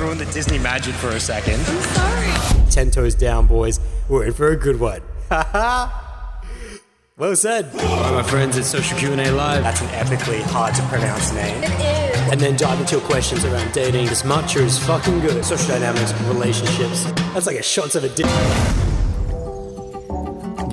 [0.00, 1.60] and ruin the Disney magic for a second.
[1.60, 2.70] I'm sorry.
[2.70, 3.80] Ten toes down, boys.
[4.08, 5.02] We're in for a good one.
[7.16, 7.66] well said.
[7.74, 9.62] All right, my friends, it's Social Q&A Live.
[9.62, 11.62] That's an epically hard to pronounce name.
[11.62, 12.32] It is.
[12.32, 14.06] And then dive into your questions around dating.
[14.06, 15.44] This matcha is fucking good.
[15.44, 17.04] Social dynamics, relationships.
[17.34, 18.26] That's like a shot of a dick.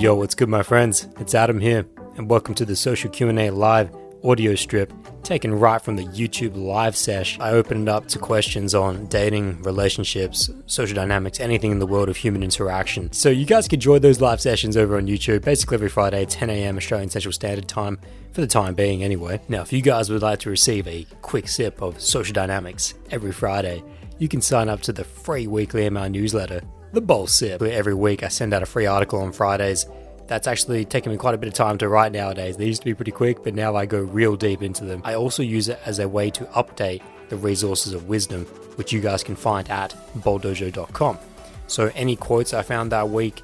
[0.00, 1.08] Yo, what's good, my friends?
[1.18, 1.86] It's Adam here,
[2.16, 3.90] and welcome to the Social Q&A Live
[4.24, 4.92] audio strip
[5.22, 7.38] taken right from the YouTube live sesh.
[7.38, 12.16] I opened up to questions on dating, relationships, social dynamics, anything in the world of
[12.16, 13.12] human interaction.
[13.12, 16.50] So you guys can join those live sessions over on YouTube, basically every Friday, 10
[16.50, 16.76] a.m.
[16.76, 17.98] Australian Central Standard Time,
[18.32, 19.40] for the time being anyway.
[19.48, 23.32] Now, if you guys would like to receive a quick sip of social dynamics every
[23.32, 23.82] Friday,
[24.18, 27.60] you can sign up to the free weekly email newsletter, The Bold Sip.
[27.60, 29.86] Where every week I send out a free article on Fridays
[30.28, 32.56] that's actually taken me quite a bit of time to write nowadays.
[32.56, 35.00] They used to be pretty quick, but now I go real deep into them.
[35.04, 38.44] I also use it as a way to update the resources of wisdom,
[38.76, 41.18] which you guys can find at bolddojo.com.
[41.66, 43.42] So any quotes I found that week,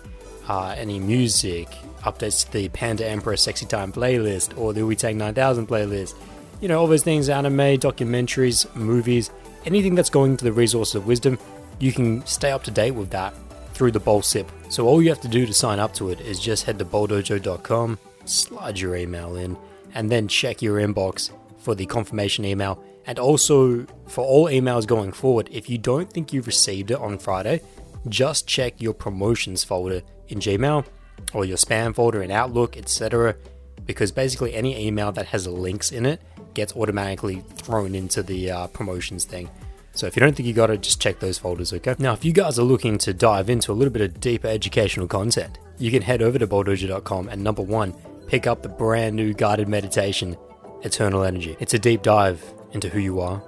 [0.48, 1.69] uh, any music,
[2.03, 6.14] updates to the Panda Emperor Sexy Time playlist or the Wu Tang 9000 playlist,
[6.61, 9.30] you know, all those things, anime, documentaries, movies,
[9.64, 11.39] anything that's going to the resources of wisdom,
[11.78, 13.34] you can stay up to date with that
[13.75, 14.50] through the Bold Sip.
[14.69, 16.84] So all you have to do to sign up to it is just head to
[16.84, 19.56] bolddojo.com, slide your email in,
[19.94, 22.83] and then check your inbox for the confirmation email.
[23.06, 27.19] And also for all emails going forward, if you don't think you've received it on
[27.19, 27.61] Friday,
[28.08, 30.86] just check your promotions folder in Gmail
[31.33, 33.36] or your spam folder in Outlook, etc.
[33.84, 36.20] Because basically any email that has links in it
[36.55, 39.50] gets automatically thrown into the uh, promotions thing.
[39.95, 41.95] So if you don't think you got it, just check those folders, okay?
[41.98, 45.06] Now, if you guys are looking to dive into a little bit of deeper educational
[45.06, 47.95] content, you can head over to bolddojo.com and number one,
[48.27, 50.36] pick up the brand new guided meditation,
[50.83, 51.56] Eternal Energy.
[51.61, 52.42] It's a deep dive
[52.73, 53.42] into who you are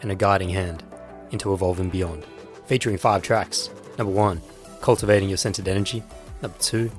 [0.00, 0.82] and a guiding hand
[1.30, 2.24] into evolving beyond,
[2.66, 3.68] featuring five tracks.
[3.98, 4.40] Number one,
[4.80, 6.02] cultivating your centered energy.
[6.40, 6.90] Number two,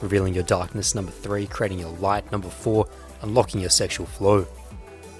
[0.00, 0.94] revealing your darkness.
[0.94, 2.30] Number three, creating your light.
[2.30, 2.86] Number four,
[3.22, 4.46] unlocking your sexual flow.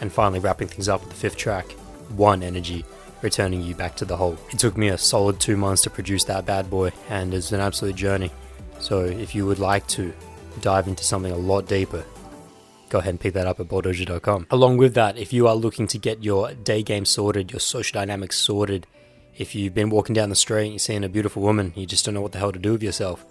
[0.01, 1.71] And finally, wrapping things up with the fifth track,
[2.17, 2.85] One Energy,
[3.25, 4.39] returning you back to the hole.
[4.51, 7.61] It took me a solid two months to produce that bad boy, and it's an
[7.61, 8.31] absolute journey.
[8.79, 10.13] So if you would like to
[10.61, 12.05] dive into something a lot deeper,
[12.91, 14.47] go ahead and pick that up at bolddojo.com.
[14.51, 17.99] Along with that, if you are looking to get your day game sorted, your social
[17.99, 18.87] dynamics sorted,
[19.37, 22.05] if you've been walking down the street and you're seeing a beautiful woman, you just
[22.05, 23.25] don't know what the hell to do with yourself,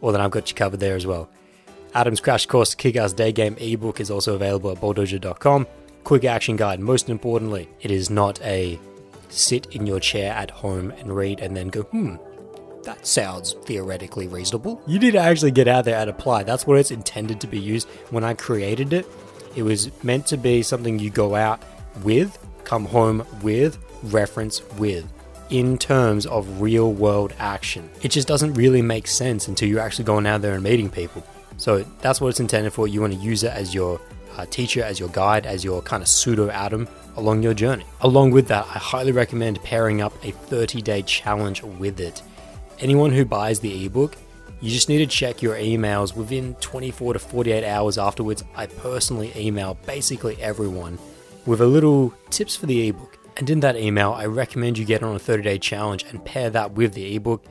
[0.00, 1.30] well, then I've got you covered there as well.
[1.94, 5.66] Adam's Crash Course Kick Ass Day Game ebook is also available at bolddojo.com.
[6.04, 6.78] Quick action guide.
[6.78, 8.78] Most importantly, it is not a
[9.28, 12.16] sit in your chair at home and read and then go, hmm,
[12.84, 14.80] that sounds theoretically reasonable.
[14.86, 16.44] You need to actually get out there and apply.
[16.44, 17.88] That's what it's intended to be used.
[18.10, 19.06] When I created it,
[19.56, 21.62] it was meant to be something you go out
[22.02, 25.10] with, come home with, reference with,
[25.50, 27.88] in terms of real world action.
[28.02, 31.26] It just doesn't really make sense until you're actually going out there and meeting people.
[31.56, 32.86] So that's what it's intended for.
[32.86, 34.00] You want to use it as your
[34.36, 37.84] uh, teacher, as your guide, as your kind of pseudo Adam along your journey.
[38.00, 42.22] Along with that, I highly recommend pairing up a 30 day challenge with it.
[42.78, 44.16] Anyone who buys the ebook,
[44.60, 48.44] you just need to check your emails within 24 to 48 hours afterwards.
[48.54, 50.98] I personally email basically everyone
[51.44, 53.18] with a little tips for the ebook.
[53.36, 56.50] And in that email, I recommend you get on a 30 day challenge and pair
[56.50, 57.44] that with the ebook.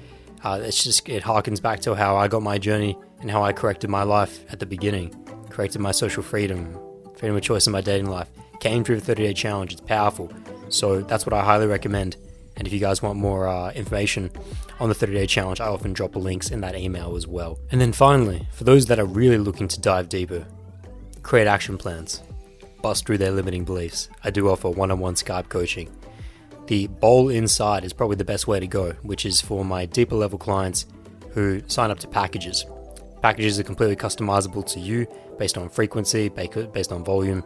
[0.44, 3.52] Uh, it's just, it harkens back to how I got my journey and how I
[3.52, 5.16] corrected my life at the beginning,
[5.50, 6.78] corrected my social freedom,
[7.16, 8.30] freedom of choice in my dating life
[8.66, 9.74] came through the 30 day challenge.
[9.74, 10.32] It's powerful.
[10.70, 12.18] So that's what I highly recommend.
[12.58, 14.32] And if you guys want more uh, information
[14.80, 17.60] on the 30 day challenge, I often drop links in that email as well.
[17.72, 20.48] And then finally, for those that are really looking to dive deeper,
[21.22, 22.24] create action plans,
[22.82, 24.10] bust through their limiting beliefs.
[24.24, 25.96] I do offer one on one Skype coaching.
[26.66, 30.16] The Bold Inside is probably the best way to go, which is for my deeper
[30.16, 30.88] level clients
[31.34, 32.66] who sign up to packages.
[33.22, 35.06] Packages are completely customizable to you
[35.38, 37.44] based on frequency, based on volume,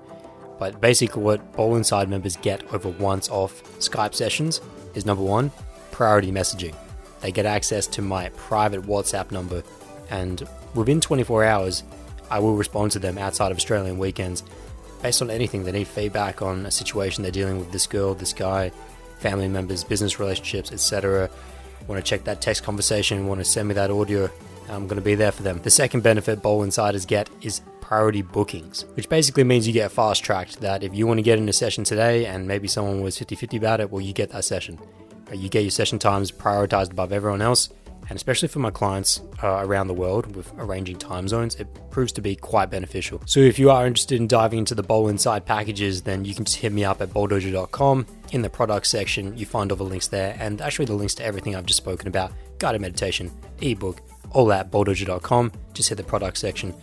[0.60, 4.62] but basically, what Bold Inside members get over once off Skype sessions
[4.94, 5.52] is number one,
[5.92, 6.76] priority messaging.
[7.22, 9.64] They get access to my private WhatsApp number,
[10.10, 11.84] and within 24 hours,
[12.30, 14.44] I will respond to them outside of Australian weekends
[15.02, 18.34] based on anything they need feedback on a situation they're dealing with this girl, this
[18.34, 18.72] guy,
[19.20, 21.30] family members, business relationships, etc.
[21.88, 24.30] Want to check that text conversation, want to send me that audio,
[24.68, 25.62] I'm going to be there for them.
[25.62, 30.24] The second benefit Bold Insiders get is priority bookings, which basically means you get fast
[30.24, 30.62] tracked.
[30.62, 33.34] That if you want to get in a session today and maybe someone was 50
[33.34, 34.78] 50 about it, well, you get that session.
[35.34, 37.70] You get your session times prioritized above everyone else,
[38.08, 42.12] And especially for my clients uh, around the world with arranging time zones, it proves
[42.14, 43.24] to be quite beneficial.
[43.26, 46.46] So if you are interested in diving into the Bold Inside packages, then you can
[46.46, 48.06] just hit me up at bolddojo.com.
[48.32, 51.24] In the product section, you find all the links there, and actually the links to
[51.26, 53.32] everything I've just spoken about guided meditation,
[53.62, 55.52] ebook, all at bolddojo.com.
[55.74, 56.76] Just hit the product section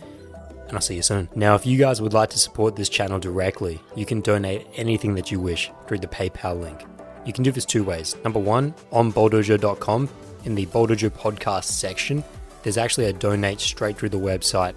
[0.67, 1.29] and I'll see you soon.
[1.35, 5.15] Now, if you guys would like to support this channel directly, you can donate anything
[5.15, 6.85] that you wish through the PayPal link.
[7.25, 8.15] You can do this two ways.
[8.23, 10.09] Number one, on bolddojo.com,
[10.45, 12.23] in the Bolddojo podcast section,
[12.63, 14.75] there's actually a donate straight through the website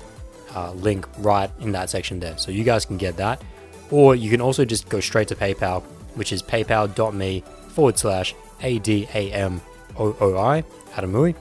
[0.54, 2.36] uh, link right in that section there.
[2.38, 3.43] So you guys can get that.
[3.90, 5.82] Or you can also just go straight to PayPal,
[6.14, 9.60] which is paypal.me forward slash ADAMOOI,
[9.96, 11.34] Adamui,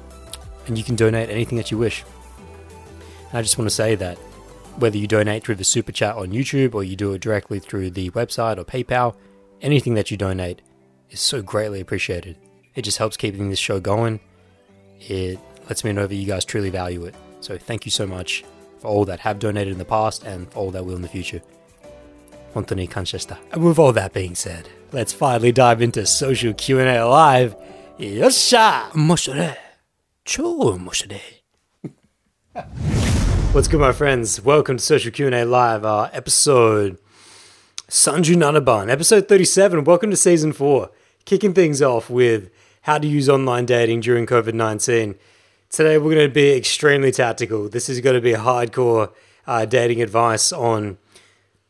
[0.67, 2.03] and you can donate anything that you wish.
[3.29, 4.17] And I just want to say that
[4.79, 7.91] whether you donate through the super chat on YouTube or you do it directly through
[7.91, 9.15] the website or PayPal,
[9.61, 10.61] anything that you donate
[11.09, 12.37] is so greatly appreciated.
[12.75, 14.19] It just helps keeping this show going.
[15.01, 17.15] It lets me know that you guys truly value it.
[17.41, 18.43] So thank you so much
[18.79, 21.07] for all that have donated in the past and for all that will in the
[21.07, 21.41] future.
[22.55, 23.37] Anthony Kanchesta.
[23.51, 27.55] And with all that being said, let's finally dive into social Q&A live.
[27.99, 28.93] Yosha!
[28.93, 29.55] Moshore.
[30.25, 31.19] Cho moshore.
[33.51, 34.39] What's good, my friends?
[34.39, 36.99] Welcome to Social Q&A Live, uh, episode
[37.89, 39.85] Sanju Nanaban, episode 37.
[39.85, 40.91] Welcome to season four.
[41.25, 42.51] Kicking things off with
[42.83, 45.17] how to use online dating during COVID-19.
[45.71, 47.67] Today, we're going to be extremely tactical.
[47.67, 49.11] This is going to be hardcore
[49.47, 50.99] uh, dating advice on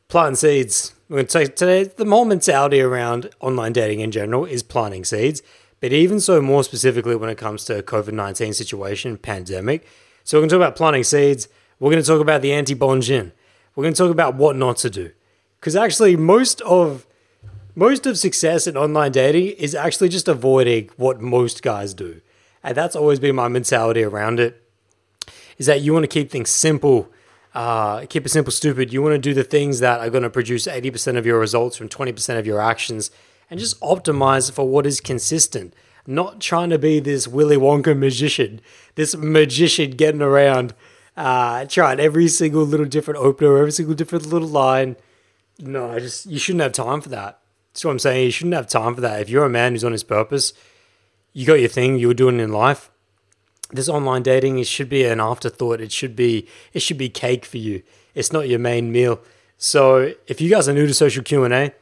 [0.09, 0.93] planting seeds.
[1.07, 5.05] We're going to take today the whole mentality around online dating in general is planting
[5.05, 5.41] seeds,
[5.79, 9.87] but even so, more specifically when it comes to COVID-19 situation, pandemic.
[10.25, 11.47] So we're going to talk about planting seeds
[11.79, 13.31] we're going to talk about the anti bonjin.
[13.75, 15.11] We're going to talk about what not to do.
[15.59, 17.05] Because actually, most of
[17.75, 22.21] most of success in online dating is actually just avoiding what most guys do.
[22.63, 24.61] And that's always been my mentality around it.
[25.57, 27.09] Is that you want to keep things simple,
[27.53, 28.91] uh, keep it simple, stupid.
[28.91, 31.77] You want to do the things that are going to produce 80% of your results
[31.77, 33.11] from 20% of your actions
[33.49, 35.73] and just optimize for what is consistent.
[36.05, 38.61] Not trying to be this Willy Wonka magician,
[38.95, 40.73] this magician getting around
[41.19, 44.95] uh, trying every single little different opener, every single different little line.
[45.59, 47.41] No, I just you shouldn't have time for that.
[47.73, 48.23] That's what I'm saying.
[48.23, 49.21] You shouldn't have time for that.
[49.21, 50.53] If you're a man who's on his purpose,
[51.33, 52.89] you got your thing, you're doing in life.
[53.69, 55.81] This online dating, it should be an afterthought.
[55.81, 57.83] It should be it should be cake for you.
[58.15, 59.19] It's not your main meal.
[59.57, 61.73] So if you guys are new to social Q and A,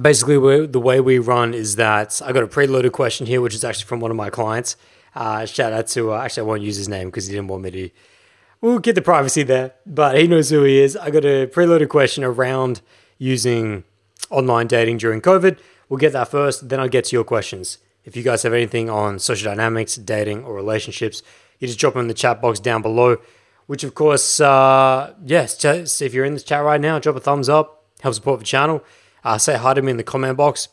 [0.00, 3.62] basically the way we run is that I got a preloaded question here, which is
[3.62, 4.76] actually from one of my clients.
[5.14, 7.62] Uh, shout out to, uh, actually, I won't use his name because he didn't want
[7.62, 7.90] me to.
[8.60, 10.96] We'll get the privacy there, but he knows who he is.
[10.96, 12.82] I got a preloaded question around
[13.18, 13.84] using
[14.28, 15.58] online dating during COVID.
[15.88, 17.78] We'll get that first, then I'll get to your questions.
[18.04, 21.22] If you guys have anything on social dynamics, dating, or relationships,
[21.58, 23.18] you just drop them in the chat box down below.
[23.66, 25.64] Which, of course, uh, yes,
[26.00, 28.82] if you're in this chat right now, drop a thumbs up, help support the channel.
[29.22, 30.68] Uh, say hi to me in the comment box.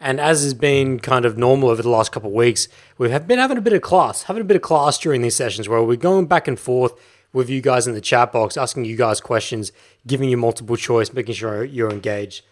[0.00, 3.38] And as has been kind of normal over the last couple of weeks, we've been
[3.38, 5.96] having a bit of class, having a bit of class during these sessions where we're
[5.96, 6.94] going back and forth
[7.32, 9.72] with you guys in the chat box, asking you guys questions,
[10.06, 12.44] giving you multiple choice, making sure you're engaged.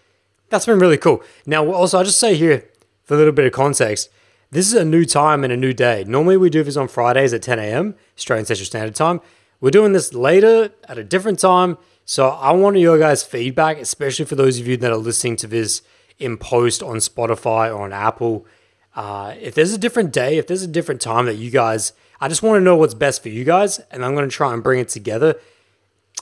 [0.50, 1.23] That's been really cool.
[1.47, 2.69] Now, also, I'll just say here,
[3.05, 4.11] for a little bit of context,
[4.50, 6.05] this is a new time and a new day.
[6.06, 9.21] Normally, we do this on Fridays at 10 a.m., Australian Central Standard Time.
[9.61, 11.79] We're doing this later at a different time.
[12.05, 15.47] So I want your guys' feedback, especially for those of you that are listening to
[15.47, 15.83] this
[16.19, 18.47] in post on Spotify or on Apple.
[18.94, 22.28] Uh, if there's a different day, if there's a different time that you guys, I
[22.28, 24.62] just want to know what's best for you guys, and I'm going to try and
[24.62, 25.38] bring it together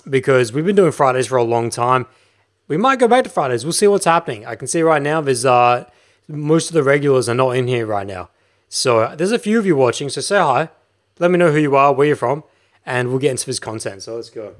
[0.08, 2.06] because we've been doing Fridays for a long time.
[2.68, 3.64] We might go back to Fridays.
[3.64, 4.44] We'll see what's happening.
[4.44, 5.88] I can see right now there's uh,
[6.28, 8.28] most of the regulars are not in here right now.
[8.68, 10.08] So there's a few of you watching.
[10.08, 10.68] So say hi.
[11.18, 12.44] Let me know who you are, where you're from,
[12.84, 14.02] and we'll get into this content.
[14.02, 14.54] So let's go.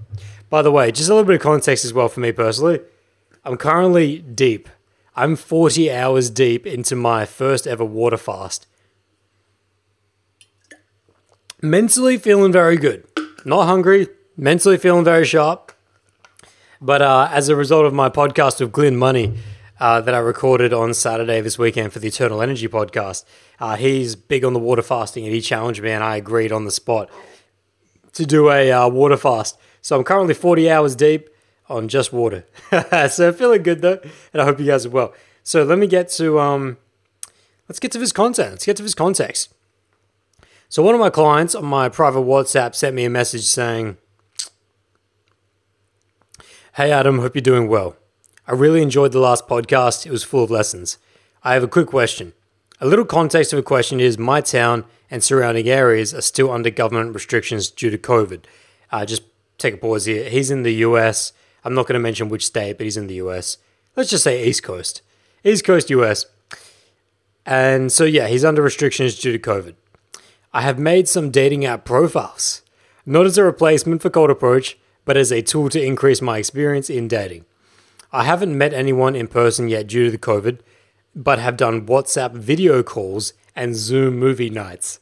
[0.48, 2.80] By the way, just a little bit of context as well for me personally.
[3.44, 4.68] I'm currently deep
[5.18, 8.66] I'm 40 hours deep into my first ever water fast.
[11.62, 13.08] Mentally feeling very good.
[13.46, 15.72] Not hungry, mentally feeling very sharp.
[16.82, 19.38] But uh, as a result of my podcast with Glenn Money
[19.80, 23.24] uh, that I recorded on Saturday this weekend for the Eternal Energy podcast,
[23.58, 26.66] uh, he's big on the water fasting and he challenged me and I agreed on
[26.66, 27.08] the spot
[28.12, 29.56] to do a uh, water fast.
[29.80, 31.30] So I'm currently 40 hours deep
[31.68, 32.44] on just water.
[33.10, 34.00] so feeling good though,
[34.32, 35.14] and I hope you guys are well.
[35.42, 36.76] So let me get to um,
[37.68, 38.52] let's get to this content.
[38.52, 39.52] Let's get to this context.
[40.68, 43.96] So one of my clients on my private WhatsApp sent me a message saying,
[46.74, 47.96] "Hey Adam, hope you're doing well.
[48.46, 50.06] I really enjoyed the last podcast.
[50.06, 50.98] It was full of lessons.
[51.42, 52.32] I have a quick question.
[52.80, 56.70] A little context of a question is my town and surrounding areas are still under
[56.70, 58.42] government restrictions due to COVID.
[58.90, 59.22] Uh, just
[59.58, 60.28] take a pause here.
[60.28, 61.32] He's in the US.
[61.66, 63.58] I'm not going to mention which state, but he's in the US.
[63.96, 65.02] Let's just say East Coast.
[65.42, 66.26] East Coast US.
[67.44, 69.74] And so, yeah, he's under restrictions due to COVID.
[70.54, 72.62] I have made some dating app profiles,
[73.04, 76.88] not as a replacement for Cold Approach, but as a tool to increase my experience
[76.88, 77.44] in dating.
[78.12, 80.60] I haven't met anyone in person yet due to the COVID,
[81.16, 85.00] but have done WhatsApp video calls and Zoom movie nights.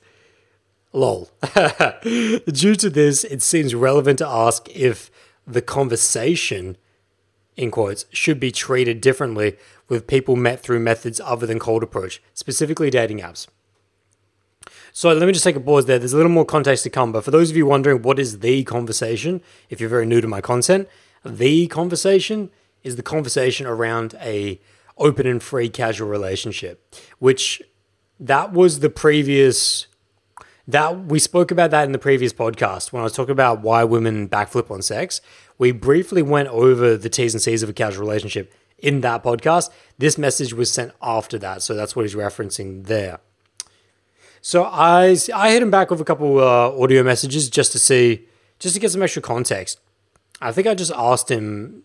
[0.95, 1.29] Lol.
[2.03, 5.11] due to this, it seems relevant to ask if
[5.47, 6.77] the conversation,
[7.57, 9.57] in quotes, should be treated differently
[9.89, 13.47] with people met through methods other than cold approach, specifically dating apps.
[14.93, 15.99] So let me just take a pause there.
[15.99, 18.39] There's a little more context to come, but for those of you wondering what is
[18.39, 20.89] the conversation, if you're very new to my content,
[21.25, 22.51] the conversation
[22.85, 24.61] is the conversation around a
[24.97, 27.61] open and free casual relationship, which
[28.21, 29.89] that was the previous
[30.67, 33.85] that we spoke about that in the previous podcast when I was talking about why
[33.85, 35.21] women backflip on sex.
[35.59, 39.71] We briefly went over the T's and C's of a casual relationship in that podcast.
[39.99, 43.21] This message was sent after that, so that's what he's referencing there.
[44.41, 48.27] So I I hit him back with a couple uh, audio messages just to see,
[48.59, 49.81] just to get some extra context.
[50.41, 51.83] I think I just asked him.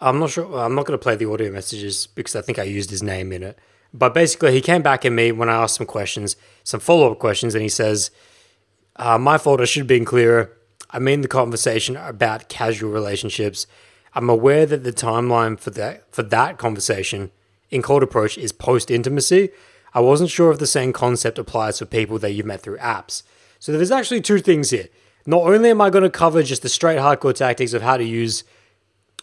[0.00, 0.56] I'm not sure.
[0.56, 3.32] I'm not going to play the audio messages because I think I used his name
[3.32, 3.58] in it.
[3.94, 7.18] But basically, he came back at me when I asked some questions, some follow up
[7.18, 8.10] questions, and he says,
[8.96, 9.60] uh, "My fault.
[9.60, 10.50] I should have been clearer.
[10.90, 13.66] I mean the conversation about casual relationships.
[14.14, 17.30] I'm aware that the timeline for that for that conversation
[17.70, 19.50] in cold approach is post intimacy.
[19.94, 23.22] I wasn't sure if the same concept applies for people that you've met through apps.
[23.58, 24.88] So there's actually two things here.
[25.26, 28.04] Not only am I going to cover just the straight hardcore tactics of how to
[28.04, 28.44] use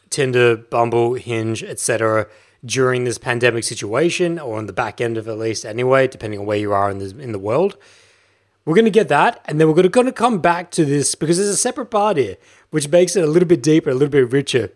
[0.09, 2.27] Tinder, Bumble, Hinge, etc
[2.65, 6.45] during this pandemic situation, or on the back end of at least anyway, depending on
[6.45, 7.77] where you are in the in the world.
[8.65, 11.37] We're going to get that, and then we're going to come back to this because
[11.37, 12.37] there's a separate part here,
[12.69, 14.71] which makes it a little bit deeper, a little bit richer,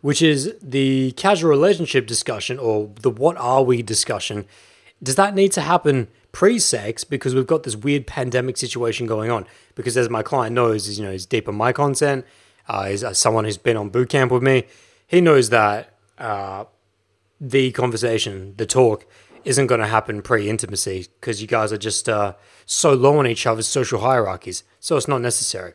[0.00, 4.46] which is the casual relationship discussion or the what are we discussion.
[5.02, 9.46] Does that need to happen pre-sex because we've got this weird pandemic situation going on?
[9.74, 12.24] Because as my client knows, you know he's deep in my content.
[12.66, 14.64] Uh, he's uh, someone who's been on boot camp with me.
[15.06, 16.64] He knows that uh,
[17.40, 19.06] the conversation, the talk,
[19.44, 23.26] isn't going to happen pre intimacy because you guys are just uh, so low on
[23.26, 24.64] each other's social hierarchies.
[24.80, 25.74] So it's not necessary.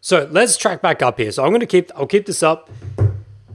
[0.00, 1.32] So let's track back up here.
[1.32, 2.68] So I'm going to keep, I'll keep this up,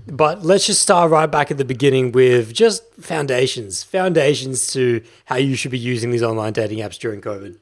[0.08, 5.36] but let's just start right back at the beginning with just foundations, foundations to how
[5.36, 7.58] you should be using these online dating apps during COVID.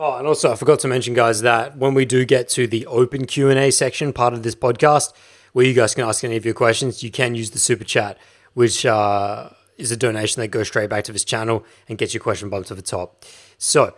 [0.00, 2.86] Oh, and also I forgot to mention, guys, that when we do get to the
[2.86, 5.12] open Q and A section, part of this podcast,
[5.52, 8.16] where you guys can ask any of your questions, you can use the super chat,
[8.54, 12.20] which uh, is a donation that goes straight back to this channel and gets your
[12.20, 13.24] question bumped to the top.
[13.58, 13.92] So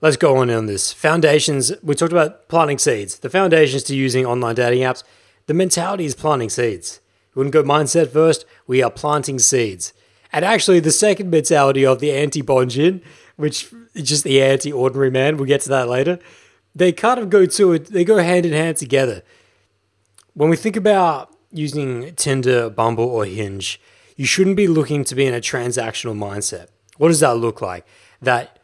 [0.00, 0.92] let's go on on this.
[0.92, 1.72] Foundations.
[1.82, 3.18] We talked about planting seeds.
[3.18, 5.02] The foundations to using online dating apps.
[5.46, 7.00] The mentality is planting seeds.
[7.34, 8.44] We wouldn't go mindset first.
[8.68, 9.92] We are planting seeds.
[10.32, 13.02] And actually, the second mentality of the anti Bonjin
[13.36, 15.36] which just the anti-ordinary man.
[15.36, 16.18] We'll get to that later.
[16.74, 17.86] They kind of go to it.
[17.86, 19.22] They go hand in hand together.
[20.34, 23.80] When we think about using Tinder, Bumble, or Hinge,
[24.16, 26.68] you shouldn't be looking to be in a transactional mindset.
[26.96, 27.86] What does that look like?
[28.22, 28.58] That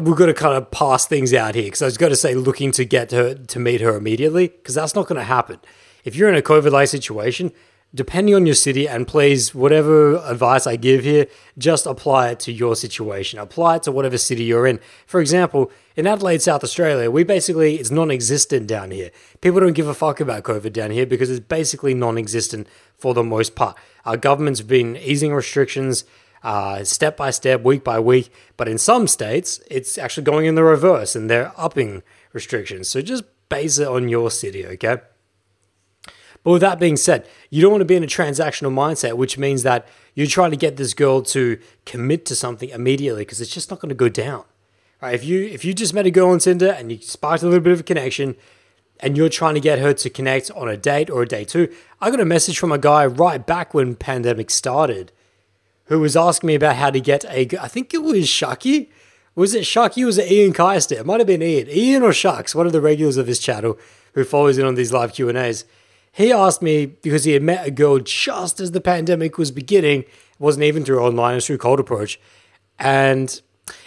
[0.00, 2.34] we've got to kind of pass things out here because I was going to say
[2.34, 5.58] looking to get her to meet her immediately because that's not going to happen.
[6.04, 7.52] If you're in a COVID like situation,
[7.96, 11.26] depending on your city, and please, whatever advice I give here,
[11.56, 13.38] just apply it to your situation.
[13.38, 14.78] Apply it to whatever city you're in.
[15.06, 19.10] For example, in Adelaide, South Australia, we basically, it's non existent down here.
[19.40, 23.14] People don't give a fuck about COVID down here because it's basically non existent for
[23.14, 23.76] the most part.
[24.04, 26.04] Our government's been easing restrictions
[26.42, 30.54] uh, step by step, week by week, but in some states, it's actually going in
[30.54, 32.88] the reverse and they're upping restrictions.
[32.88, 34.98] So just base it on your city, okay?
[36.46, 39.36] But with that being said, you don't want to be in a transactional mindset, which
[39.36, 39.84] means that
[40.14, 43.80] you're trying to get this girl to commit to something immediately because it's just not
[43.80, 44.44] going to go down.
[45.02, 45.12] Right?
[45.12, 47.58] If you if you just met a girl on Tinder and you sparked a little
[47.58, 48.36] bit of a connection,
[49.00, 51.68] and you're trying to get her to connect on a date or a day two,
[52.00, 55.10] I got a message from a guy right back when pandemic started,
[55.86, 57.60] who was asking me about how to get a.
[57.60, 58.86] I think it was Shucky.
[59.34, 60.06] Was it Shucky?
[60.06, 60.92] Was it Ian Keister?
[60.92, 63.76] It might have been Ian, Ian or Shucks, one of the regulars of his channel
[64.12, 65.64] who follows in on these live Q and A's.
[66.16, 70.00] He asked me because he had met a girl just as the pandemic was beginning.
[70.00, 70.08] It
[70.38, 72.18] wasn't even through online, it was through cold approach.
[72.78, 73.38] And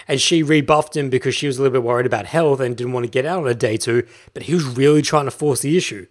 [0.07, 2.93] and she rebuffed him because she was a little bit worried about health and didn't
[2.93, 4.05] want to get out on a day two.
[4.36, 6.05] But he was really trying to force the issue.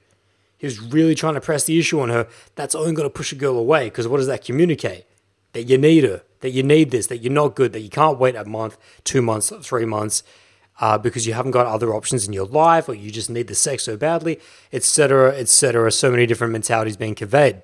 [0.56, 2.26] He was really trying to press the issue on her.
[2.56, 5.04] That's only going to push a girl away because what does that communicate?
[5.52, 8.18] That you need her, that you need this, that you're not good, that you can't
[8.18, 10.24] wait a month, two months, three months
[10.80, 13.54] uh, because you haven't got other options in your life or you just need the
[13.54, 14.40] sex so badly,
[14.72, 15.90] etc., etc.
[15.92, 17.62] So many different mentalities being conveyed.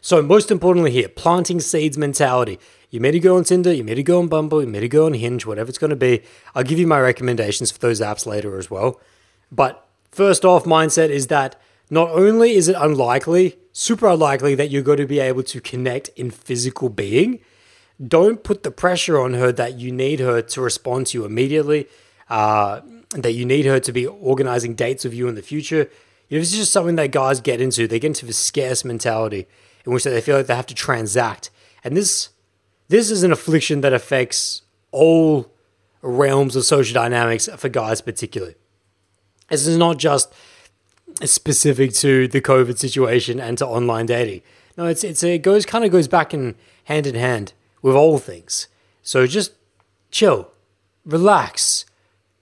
[0.00, 2.60] So, most importantly, here, planting seeds mentality.
[2.90, 4.88] You meet a girl on Tinder, you meet a girl on Bumble, you meet a
[4.88, 6.22] girl on Hinge, whatever it's going to be.
[6.54, 9.00] I'll give you my recommendations for those apps later as well.
[9.50, 14.80] But First off, mindset is that not only is it unlikely, super unlikely, that you're
[14.80, 17.40] going to be able to connect in physical being,
[18.04, 21.88] don't put the pressure on her that you need her to respond to you immediately,
[22.28, 25.88] uh, that you need her to be organizing dates with you in the future.
[26.28, 27.86] You know, this is just something that guys get into.
[27.86, 29.46] They get into the scarce mentality
[29.84, 31.50] in which they feel like they have to transact.
[31.84, 32.30] And this
[32.88, 34.62] this is an affliction that affects
[34.92, 35.52] all
[36.02, 38.54] realms of social dynamics for guys particularly.
[39.48, 40.32] This is not just
[41.24, 44.42] specific to the COVID situation and to online dating.
[44.76, 47.52] No, it's it's it goes kind of goes back in hand in hand
[47.86, 48.66] with all things.
[49.04, 49.52] So just
[50.10, 50.50] chill,
[51.04, 51.84] relax.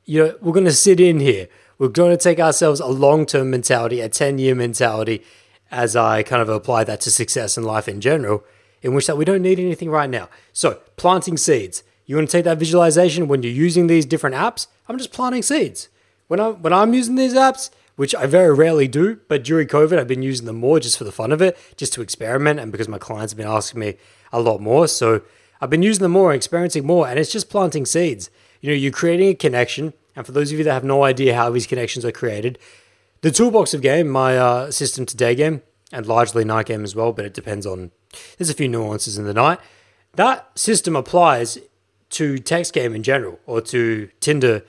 [0.07, 1.49] You know, we're gonna sit in here.
[1.77, 5.23] We're gonna take ourselves a long term mentality, a ten year mentality,
[5.71, 8.43] as I kind of apply that to success in life in general,
[8.81, 10.31] in which that we don't need anything right now.
[10.55, 11.83] So planting seeds.
[12.07, 14.67] You want to take that visualization when you're using these different apps?
[14.89, 15.91] I'm just planting seeds
[16.29, 19.99] when I'm, when I'm using these apps, which I very rarely do, but during COVID
[19.99, 22.73] I've been using them more just for the fun of it, just to experiment, and
[22.73, 23.97] because my clients have been asking me
[24.35, 25.23] a lot more, so
[25.61, 28.31] I've been using them more, and experimenting more, and it's just planting seeds.
[28.61, 31.37] You know, you're creating a connection, and for those of you that have no idea
[31.37, 32.59] how these connections are created,
[33.23, 35.63] the toolbox of game, my uh, system to day game,
[35.93, 37.93] and largely night game as well, but it depends on.
[38.37, 39.61] There's a few nuances in the night.
[40.15, 41.59] That system applies
[42.11, 44.63] to text game in general, or to Tinder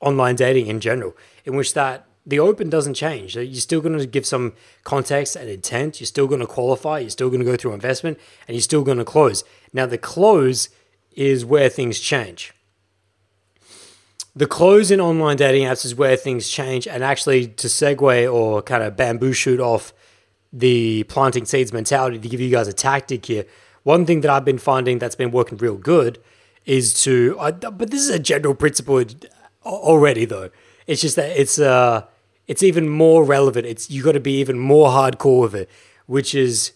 [0.00, 1.14] online dating in general,
[1.44, 3.36] in which that the open doesn't change.
[3.36, 4.52] You're still going to give some
[4.84, 6.00] context and intent.
[6.00, 7.00] You're still going to qualify.
[7.00, 9.44] You're still going to go through investment, and you're still going to close.
[9.72, 10.68] Now, the close
[11.12, 12.52] is where things change.
[14.34, 16.88] The close in online dating apps is where things change.
[16.88, 19.92] And actually, to segue or kind of bamboo shoot off
[20.52, 23.44] the planting seeds mentality to give you guys a tactic here,
[23.82, 26.18] one thing that I've been finding that's been working real good
[26.64, 29.02] is to, but this is a general principle
[29.64, 30.50] already though.
[30.86, 32.06] It's just that it's uh
[32.52, 33.64] it's even more relevant.
[33.66, 35.70] It's you got to be even more hardcore with it,
[36.04, 36.72] which is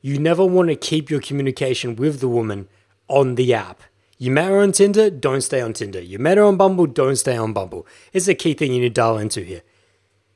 [0.00, 2.68] you never want to keep your communication with the woman
[3.06, 3.82] on the app.
[4.16, 6.00] You met her on Tinder, don't stay on Tinder.
[6.00, 7.86] You met her on Bumble, don't stay on Bumble.
[8.14, 9.60] It's a key thing you need to dial into here.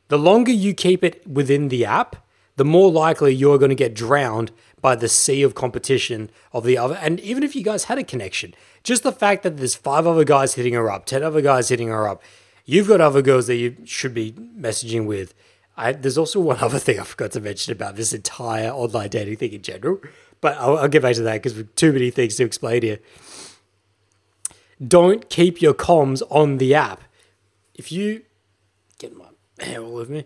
[0.09, 2.17] The longer you keep it within the app,
[2.57, 6.77] the more likely you're going to get drowned by the sea of competition of the
[6.77, 6.97] other.
[6.97, 8.53] And even if you guys had a connection,
[8.85, 11.89] just the fact that there's five other guys hitting her up, 10 other guys hitting
[11.89, 12.23] her up,
[12.65, 15.35] you've got other girls that you should be messaging with.
[15.77, 19.37] I, there's also one other thing I forgot to mention about this entire online dating
[19.37, 20.01] thing in general,
[20.41, 22.99] but I'll, I'll get back to that because we've too many things to explain here.
[24.87, 27.03] Don't keep your comms on the app.
[27.75, 28.23] If you
[28.99, 29.27] get my
[29.61, 30.25] hair all over me,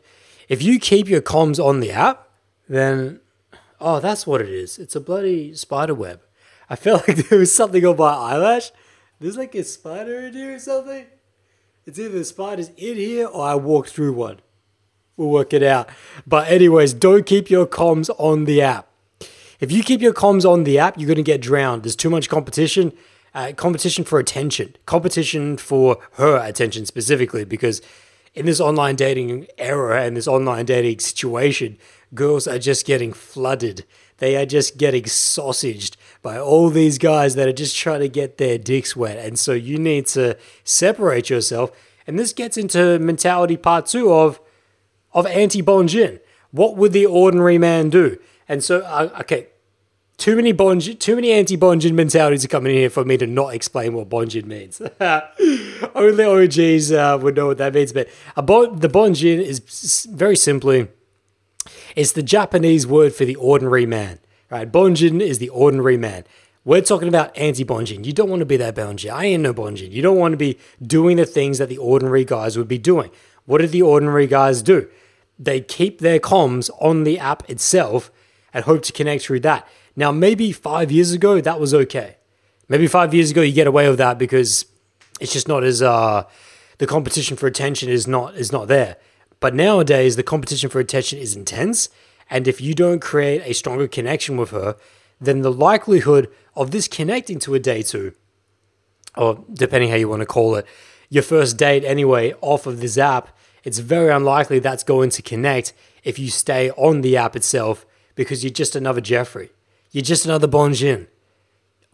[0.48, 2.28] if you keep your comms on the app,
[2.68, 3.20] then
[3.80, 4.78] oh, that's what it is.
[4.78, 6.20] It's a bloody spider web.
[6.68, 8.70] I felt like there was something on my eyelash.
[9.20, 11.06] There's like a spider in here or something.
[11.86, 14.40] It's either the spider's in here or I walked through one.
[15.16, 15.88] We'll work it out.
[16.26, 18.88] But, anyways, don't keep your comms on the app.
[19.60, 21.84] If you keep your comms on the app, you're going to get drowned.
[21.84, 22.92] There's too much competition.
[23.34, 27.82] Uh, competition for attention, competition for her attention specifically, because
[28.34, 31.76] in this online dating era and this online dating situation,
[32.14, 33.84] girls are just getting flooded.
[34.18, 38.38] They are just getting sausaged by all these guys that are just trying to get
[38.38, 39.18] their dicks wet.
[39.18, 41.70] And so you need to separate yourself.
[42.06, 44.40] And this gets into mentality part two of
[45.12, 46.20] of anti Bonjin.
[46.50, 48.18] What would the ordinary man do?
[48.48, 49.48] And so, uh, okay,
[50.16, 53.26] too many Bonjin, too many anti Bonjin mentalities are coming in here for me to
[53.26, 54.80] not explain what Bonjin means.
[55.94, 57.92] Only OGs uh, would know what that means.
[57.92, 60.88] But bon, the Bonjin is very simply
[61.96, 64.70] it's the Japanese word for the ordinary man, right?
[64.70, 66.24] Bonjin is the ordinary man.
[66.64, 68.04] We're talking about anti Bonjin.
[68.04, 69.12] You don't want to be that Bonjin.
[69.12, 69.90] I ain't no Bonjin.
[69.90, 73.10] You don't want to be doing the things that the ordinary guys would be doing.
[73.46, 74.88] What do the ordinary guys do?
[75.38, 78.10] They keep their comms on the app itself
[78.52, 79.66] and hope to connect through that.
[79.94, 82.16] Now, maybe five years ago, that was okay.
[82.68, 84.66] Maybe five years ago, you get away with that because
[85.20, 86.24] it's just not as, uh,
[86.78, 88.96] the competition for attention is not is not there.
[89.40, 91.88] But nowadays, the competition for attention is intense.
[92.28, 94.76] And if you don't create a stronger connection with her,
[95.20, 98.14] then the likelihood of this connecting to a day two
[99.16, 100.66] or depending how you want to call it,
[101.08, 103.28] your first date anyway off of this app,
[103.64, 105.72] it's very unlikely that's going to connect
[106.04, 109.50] if you stay on the app itself because you're just another Jeffrey.
[109.90, 111.06] You're just another Bonjin.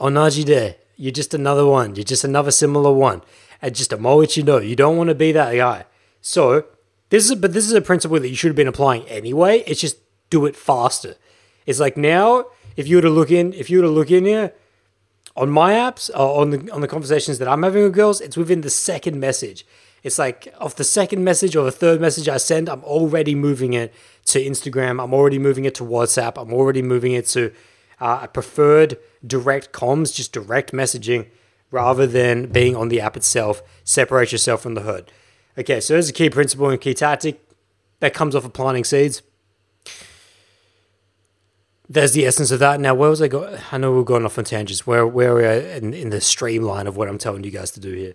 [0.00, 0.76] Onajide.
[0.96, 1.94] You're just another one.
[1.94, 3.22] You're just another similar one.
[3.60, 5.84] And just a know, you don't want to be that guy.
[6.20, 6.66] So
[7.12, 9.58] this is, but this is a principle that you should have been applying anyway.
[9.66, 9.98] It's just
[10.30, 11.16] do it faster.
[11.66, 14.24] It's like now, if you were to look in, if you were to look in
[14.24, 14.54] here
[15.36, 18.38] on my apps, uh, on the on the conversations that I'm having with girls, it's
[18.38, 19.66] within the second message.
[20.02, 23.74] It's like off the second message or the third message I send, I'm already moving
[23.74, 23.92] it
[24.28, 24.98] to Instagram.
[24.98, 26.40] I'm already moving it to WhatsApp.
[26.40, 27.52] I'm already moving it to
[28.00, 31.28] uh, a preferred direct comms, just direct messaging,
[31.70, 33.62] rather than being on the app itself.
[33.84, 35.12] Separate yourself from the herd.
[35.58, 37.40] Okay, so there's a key principle and key tactic
[38.00, 39.22] that comes off of planting seeds.
[41.88, 42.80] There's the essence of that.
[42.80, 43.58] Now, where was I going?
[43.70, 44.86] I know we're going off on tangents.
[44.86, 47.80] Where where are we in, in the streamline of what I'm telling you guys to
[47.80, 48.14] do here?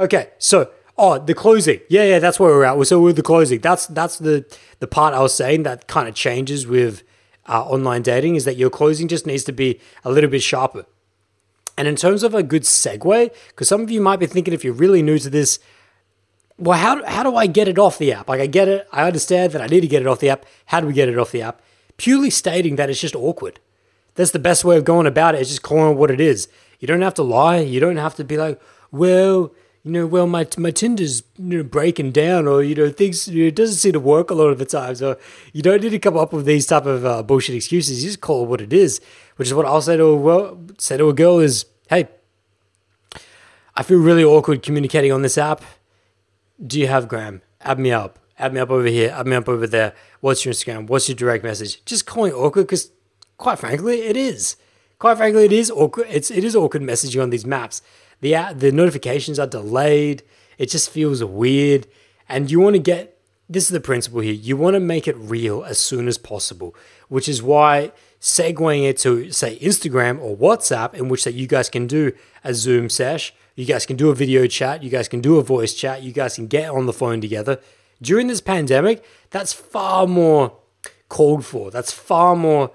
[0.00, 1.78] Okay, so Oh, the closing.
[1.88, 2.86] Yeah, yeah, that's where we're at.
[2.88, 3.60] So we're the closing.
[3.60, 4.44] That's that's the
[4.80, 7.04] the part I was saying that kind of changes with
[7.48, 10.86] uh, online dating is that your closing just needs to be a little bit sharper.
[11.76, 14.64] And in terms of a good segue, because some of you might be thinking if
[14.64, 15.60] you're really new to this,
[16.58, 18.28] well, how, how do I get it off the app?
[18.28, 18.88] Like, I get it.
[18.92, 20.44] I understand that I need to get it off the app.
[20.66, 21.62] How do we get it off the app?
[21.96, 23.60] Purely stating that it's just awkward.
[24.16, 26.48] That's the best way of going about it, is just calling it what it is.
[26.80, 27.58] You don't have to lie.
[27.58, 29.52] You don't have to be like, well,
[29.84, 33.44] you know, well, my my Tinder's you know breaking down, or you know, things you
[33.44, 34.96] know, it doesn't seem to work a lot of the time.
[34.96, 35.16] So
[35.52, 38.02] you don't need to come up with these type of uh, bullshit excuses.
[38.02, 39.00] You just call it what it is,
[39.36, 42.08] which is what I'll say to a well, say to a girl is, hey,
[43.76, 45.62] I feel really awkward communicating on this app.
[46.64, 47.42] Do you have Graham?
[47.60, 48.18] Add me up.
[48.38, 49.10] Add me up over here.
[49.10, 49.94] Add me up over there.
[50.20, 50.86] What's your Instagram?
[50.88, 51.84] What's your direct message?
[51.84, 52.90] Just calling awkward because,
[53.36, 54.56] quite frankly, it is.
[54.98, 56.06] Quite frankly, it is awkward.
[56.10, 57.82] It's it is awkward messaging on these maps
[58.20, 60.22] the the notifications are delayed.
[60.56, 61.86] It just feels weird,
[62.28, 63.18] and you want to get
[63.48, 64.32] this is the principle here.
[64.32, 66.74] You want to make it real as soon as possible,
[67.08, 71.70] which is why segueing it to say Instagram or WhatsApp, in which that you guys
[71.70, 72.12] can do
[72.44, 75.42] a Zoom sesh, you guys can do a video chat, you guys can do a
[75.42, 77.60] voice chat, you guys can get on the phone together.
[78.00, 80.56] During this pandemic, that's far more
[81.08, 81.70] called for.
[81.70, 82.70] That's far more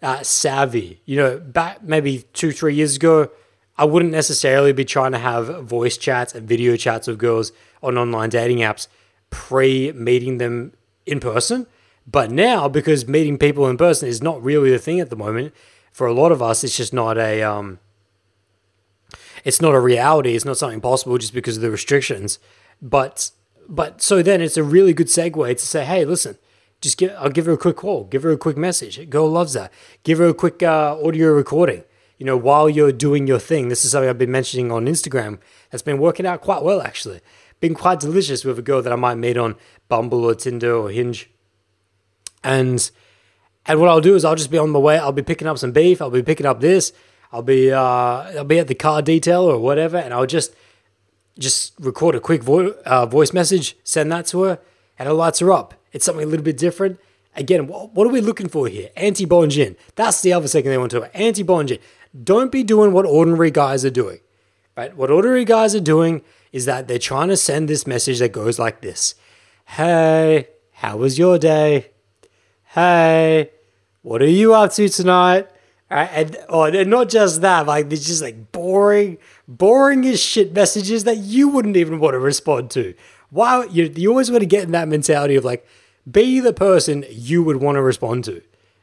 [0.00, 1.02] uh, savvy.
[1.04, 3.30] You know, back maybe two, three years ago,
[3.76, 7.98] I wouldn't necessarily be trying to have voice chats and video chats of girls on
[7.98, 8.88] online dating apps
[9.30, 10.72] pre meeting them
[11.04, 11.66] in person.
[12.06, 15.52] But now, because meeting people in person is not really the thing at the moment,
[15.92, 17.78] for a lot of us, it's just not a um,
[19.44, 20.34] it's not a reality.
[20.34, 22.38] It's not something possible just because of the restrictions.
[22.82, 23.30] But
[23.68, 26.36] but so then it's a really good segue to say, hey, listen,
[26.80, 29.08] just give I'll give her a quick call, give her a quick message.
[29.08, 29.72] Girl loves that.
[30.02, 31.84] Give her a quick uh, audio recording
[32.18, 33.68] you know, while you're doing your thing.
[33.68, 35.38] This is something I've been mentioning on Instagram
[35.70, 37.20] that's been working out quite well, actually.
[37.60, 39.56] Been quite delicious with a girl that I might meet on
[39.88, 41.30] Bumble or Tinder or Hinge.
[42.42, 42.90] And
[43.66, 44.98] and what I'll do is I'll just be on my way.
[44.98, 46.02] I'll be picking up some beef.
[46.02, 46.92] I'll be picking up this.
[47.34, 50.54] I'll be uh, I'll be at the car detail or whatever, and I'll just
[51.36, 54.60] just record a quick vo- uh, voice message, send that to her,
[55.00, 55.74] and it lights her up.
[55.92, 57.00] It's something a little bit different.
[57.34, 58.90] Again, what, what are we looking for here?
[58.96, 59.74] Anti Bonjin.
[59.96, 61.16] That's the other second they want to.
[61.16, 61.80] Anti Bonjin
[62.22, 64.20] don't be doing what ordinary guys are doing.
[64.76, 64.96] Right?
[64.96, 68.60] What ordinary guys are doing is that they're trying to send this message that goes
[68.60, 69.16] like this
[69.66, 71.90] Hey, how was your day?
[72.76, 73.50] Hey,
[74.02, 75.48] what are you up to tonight?
[75.90, 80.52] Right, and oh, and not just that, like there's just like boring, boring as shit
[80.52, 82.94] messages that you wouldn't even want to respond to.
[83.30, 85.66] Why you, you always want to get in that mentality of like,
[86.10, 88.42] be the person you would want to respond to.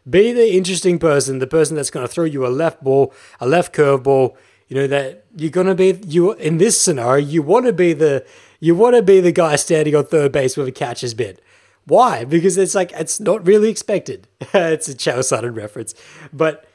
[0.10, 3.48] Be the interesting person, the person that's going to throw you a left ball, a
[3.48, 4.36] left curveball.
[4.68, 7.26] You know that you're going to be you in this scenario.
[7.26, 8.26] You want to be the
[8.60, 11.42] you want to be the guy standing on third base with a catcher's mitt.
[11.86, 12.26] Why?
[12.26, 14.28] Because it's like it's not really expected.
[14.54, 15.94] it's a Sonnen reference,
[16.32, 16.66] but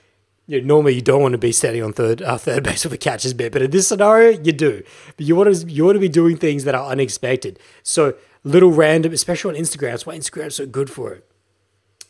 [0.46, 2.92] you know, normally you don't want to be standing on third uh, third base with
[2.92, 4.82] a catcher's mitt, but in this scenario, you do.
[5.16, 7.58] But you want to you want to be doing things that are unexpected.
[7.82, 9.90] So little random, especially on Instagram.
[9.90, 11.26] That's why Instagram's so good for it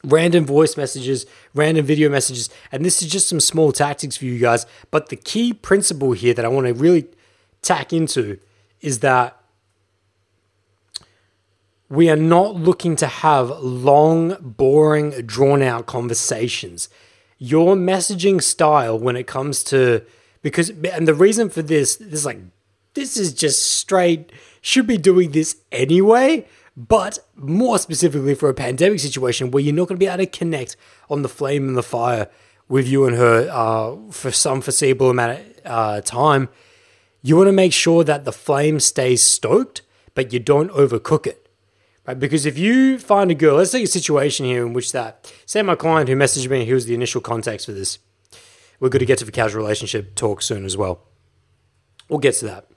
[0.06, 2.48] random voice messages, random video messages.
[2.70, 4.64] And this is just some small tactics for you guys.
[4.90, 7.08] But the key principle here that I want to really
[7.60, 8.38] tack into
[8.80, 9.36] is that
[11.88, 16.88] we are not looking to have long, boring, drawn out conversations.
[17.38, 20.02] Your messaging style when it comes to,
[20.42, 22.40] because, and the reason for this, this is like,
[22.94, 26.46] this is just straight, should be doing this anyway
[26.76, 30.26] but more specifically for a pandemic situation where you're not going to be able to
[30.26, 30.76] connect
[31.08, 32.28] on the flame and the fire
[32.68, 36.48] with you and her uh, for some foreseeable amount of uh, time,
[37.22, 39.82] you want to make sure that the flame stays stoked,
[40.14, 41.45] but you don't overcook it.
[42.06, 42.18] Right?
[42.18, 45.62] Because if you find a girl, let's take a situation here in which that, say
[45.62, 47.98] my client who messaged me, he was the initial context for this.
[48.78, 51.00] We're going to get to the casual relationship talk soon as well.
[52.08, 52.68] We'll get to that.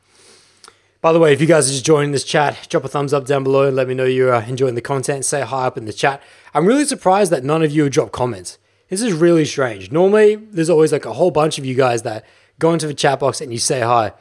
[1.02, 3.26] By the way, if you guys are just joining this chat, drop a thumbs up
[3.26, 5.24] down below and let me know you're uh, enjoying the content.
[5.24, 6.22] Say hi up in the chat.
[6.54, 8.58] I'm really surprised that none of you dropped comments.
[8.90, 9.92] This is really strange.
[9.92, 12.26] Normally, there's always like a whole bunch of you guys that
[12.58, 14.14] go into the chat box and you say hi.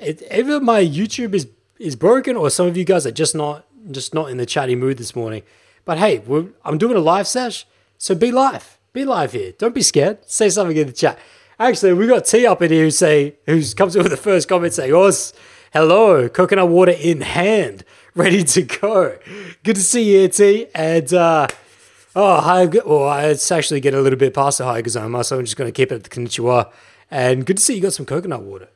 [0.00, 1.46] It, either my YouTube is
[1.78, 4.76] is broken or some of you guys are just not just not in the chatty
[4.76, 5.42] mood this morning.
[5.84, 6.22] But hey,
[6.64, 7.66] I'm doing a live sesh,
[7.98, 8.78] so be live.
[8.92, 9.52] Be live here.
[9.58, 10.18] Don't be scared.
[10.28, 11.18] Say something in the chat.
[11.58, 14.48] Actually, we got T up in here who say who's comes in with the first
[14.48, 15.10] comment saying, "Oh,
[15.74, 19.18] Hello, coconut water in hand, ready to go.
[19.64, 20.68] Good to see you, T.
[20.72, 21.48] And uh,
[22.14, 22.66] oh, hi.
[22.66, 25.66] Well, it's actually getting a little bit past the high gazoma, so I'm just going
[25.66, 26.70] to keep it at the konnichiwa.
[27.10, 28.68] And good to see you got some coconut water.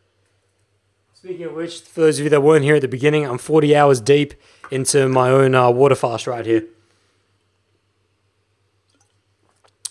[1.15, 3.77] Speaking of which, for those of you that weren't here at the beginning, I'm 40
[3.77, 4.35] hours deep
[4.71, 6.65] into my own uh, water fast right here.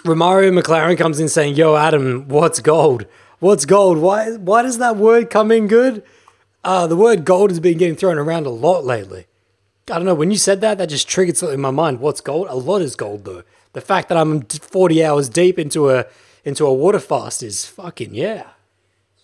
[0.03, 3.05] Romario McLaren comes in saying, "Yo, Adam, what's gold?
[3.39, 3.97] What's gold?
[3.97, 4.35] Why?
[4.37, 6.03] Why does that word come in good?
[6.63, 9.25] Uh, the word gold has been getting thrown around a lot lately.
[9.89, 10.15] I don't know.
[10.15, 11.99] When you said that, that just triggered something in my mind.
[12.01, 12.47] What's gold?
[12.49, 13.43] A lot is gold, though.
[13.71, 16.05] The fact that I'm 40 hours deep into a
[16.43, 18.47] into a water fast is fucking yeah.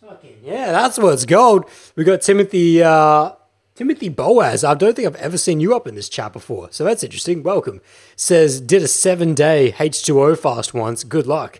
[0.01, 1.69] Fucking yeah, that's what's gold.
[1.95, 3.31] We got Timothy uh,
[3.75, 4.63] Timothy Boaz.
[4.63, 7.41] I don't think I've ever seen you up in this chat before, so that's interesting.
[7.41, 7.81] Welcome.
[8.15, 11.03] Says did a seven day H2O fast once.
[11.03, 11.59] Good luck.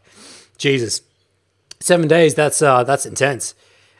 [0.57, 1.01] Jesus,
[1.79, 2.35] seven days.
[2.35, 3.55] That's uh, that's intense.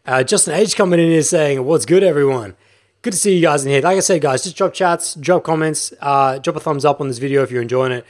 [0.05, 2.55] Uh, Justin H coming in here saying, What's good, everyone?
[3.01, 3.81] Good to see you guys in here.
[3.81, 7.07] Like I said, guys, just drop chats, drop comments, uh, drop a thumbs up on
[7.07, 8.05] this video if you're enjoying it.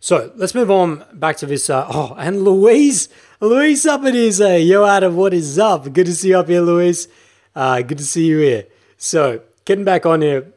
[0.00, 1.70] So let's move on back to this.
[1.70, 3.08] Uh, oh, and Louise,
[3.40, 5.92] Louise up in here saying, Yo, Adam, what is up?
[5.92, 7.08] Good to see you up here, Louise.
[7.54, 8.66] Uh, good to see you here.
[8.98, 10.52] So getting back on here,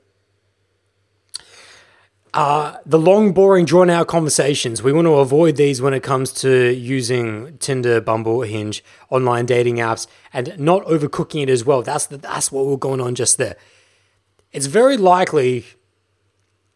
[2.33, 4.81] uh, the long, boring, drawn out conversations.
[4.81, 9.77] We want to avoid these when it comes to using Tinder, Bumble, Hinge, online dating
[9.77, 11.81] apps, and not overcooking it as well.
[11.81, 13.57] That's the, that's what we're going on just there.
[14.53, 15.65] It's very likely,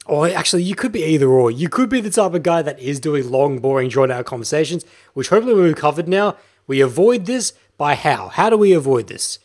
[0.05, 1.49] or actually, you could be either or.
[1.49, 4.85] You could be the type of guy that is doing long, boring, drawn out conversations,
[5.13, 6.35] which hopefully we've covered now.
[6.67, 8.27] We avoid this by how?
[8.27, 9.39] How do we avoid this?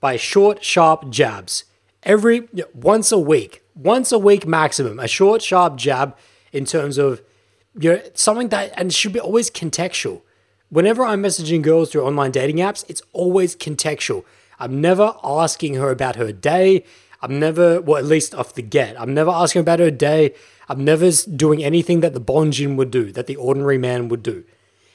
[0.00, 1.64] By short, sharp jabs.
[2.06, 6.16] Every once a week, once a week maximum, a short, sharp jab
[6.52, 7.20] in terms of
[7.78, 10.22] you know something that and should be always contextual.
[10.70, 14.24] Whenever I'm messaging girls through online dating apps, it's always contextual.
[14.60, 16.84] I'm never asking her about her day.
[17.22, 20.32] I'm never, well, at least off the get, I'm never asking about her day.
[20.68, 24.44] I'm never doing anything that the Bonjin would do, that the ordinary man would do.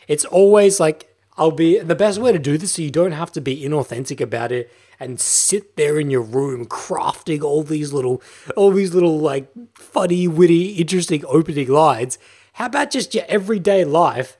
[0.07, 1.10] It's always like,
[1.41, 4.21] I'll be the best way to do this so you don't have to be inauthentic
[4.21, 8.21] about it and sit there in your room crafting all these little
[8.55, 12.19] all these little like funny, witty, interesting opening lines.
[12.53, 14.37] How about just your everyday life?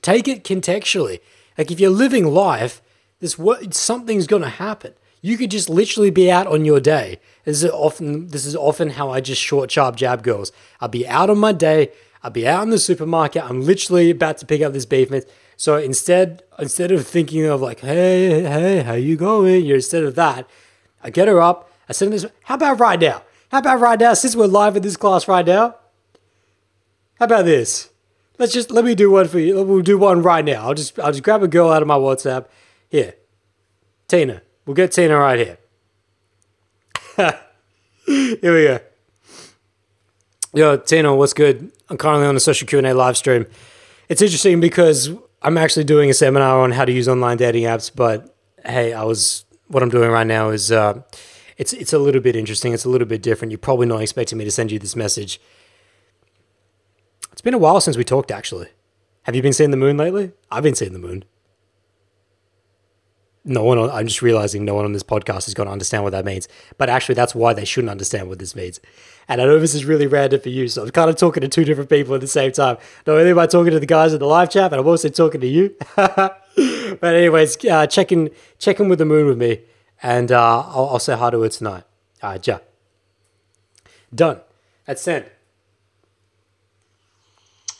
[0.00, 1.20] Take it contextually.
[1.58, 2.80] Like if you're living life,
[3.18, 3.38] this
[3.72, 4.94] something's going to happen.
[5.20, 7.20] You could just literally be out on your day.
[7.44, 10.50] This is often this is often how I just short sharp jab girls.
[10.80, 11.92] I'll be out on my day.
[12.22, 13.44] I'll be out in the supermarket.
[13.44, 15.24] I'm literally about to pick up this beef meat.
[15.60, 19.62] So instead, instead of thinking of like, hey, hey, how you going?
[19.66, 20.48] You're instead of that,
[21.04, 21.70] I get her up.
[21.86, 22.24] I send this.
[22.44, 23.24] How about right now?
[23.50, 24.14] How about right now?
[24.14, 25.76] Since we're live in this class right now,
[27.18, 27.90] how about this?
[28.38, 29.62] Let's just let me do one for you.
[29.62, 30.62] We'll do one right now.
[30.62, 32.46] I'll just I'll just grab a girl out of my WhatsApp.
[32.88, 33.16] Here,
[34.08, 34.40] Tina.
[34.64, 35.58] We'll get Tina right here.
[38.06, 38.80] here we go.
[40.54, 41.70] Yo, Tina, what's good?
[41.90, 43.44] I'm currently on a social Q and A live stream.
[44.08, 45.10] It's interesting because
[45.42, 49.04] I'm actually doing a seminar on how to use online dating apps, but hey, I
[49.04, 51.02] was what I'm doing right now is uh,
[51.56, 52.74] it's it's a little bit interesting.
[52.74, 53.50] It's a little bit different.
[53.52, 55.40] You're probably not expecting me to send you this message.
[57.32, 58.30] It's been a while since we talked.
[58.30, 58.68] Actually,
[59.22, 60.32] have you been seeing the moon lately?
[60.50, 61.24] I've been seeing the moon
[63.44, 66.02] no one on, I'm just realizing no one on this podcast is going to understand
[66.02, 66.48] what that means.
[66.76, 68.80] But actually, that's why they shouldn't understand what this means.
[69.28, 71.48] And I know this is really random for you, so I'm kind of talking to
[71.48, 72.76] two different people at the same time.
[73.06, 75.08] Not only am I talking to the guys in the live chat, but I'm also
[75.08, 75.74] talking to you.
[75.96, 79.60] but anyways, uh, check in, check in with the moon with me,
[80.02, 81.84] and uh, I'll, I'll, say hi to her tonight.
[82.22, 82.58] All right, ja.
[84.14, 84.40] Done.
[84.84, 85.26] That's sent.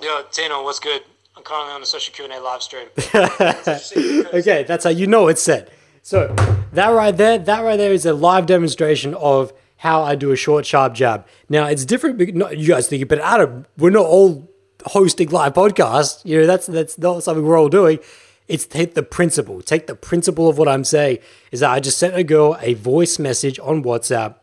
[0.01, 1.03] Yo, Tino, what's good?
[1.41, 2.89] I'm currently on a social Q&A live stream.
[4.35, 5.73] okay, that's how you know it's set.
[6.03, 6.35] So
[6.75, 10.37] that right there, that right there is a live demonstration of how I do a
[10.37, 11.27] short, sharp jab.
[11.49, 12.35] Now it's different.
[12.35, 14.51] Not you guys think, but Adam, we're not all
[14.85, 16.23] hosting live podcasts.
[16.27, 18.01] You know, that's that's not something we're all doing.
[18.47, 19.63] It's take the principle.
[19.63, 21.19] Take the principle of what I'm saying
[21.53, 24.35] is that I just sent a girl a voice message on WhatsApp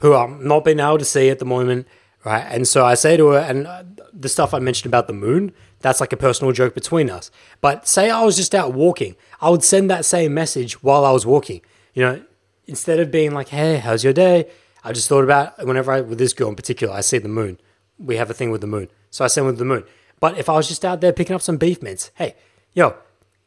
[0.00, 1.86] who I'm not being able to see at the moment,
[2.24, 2.42] right?
[2.42, 6.00] And so I say to her, and the stuff I mentioned about the moon, that's
[6.00, 7.30] like a personal joke between us.
[7.60, 11.10] But say I was just out walking, I would send that same message while I
[11.10, 11.60] was walking.
[11.94, 12.22] You know,
[12.66, 14.48] instead of being like, hey, how's your day?
[14.84, 17.58] I just thought about whenever I, with this girl in particular, I see the moon.
[17.98, 18.88] We have a thing with the moon.
[19.10, 19.84] So I send with the moon.
[20.20, 22.34] But if I was just out there picking up some beef mince, hey,
[22.72, 22.96] yo,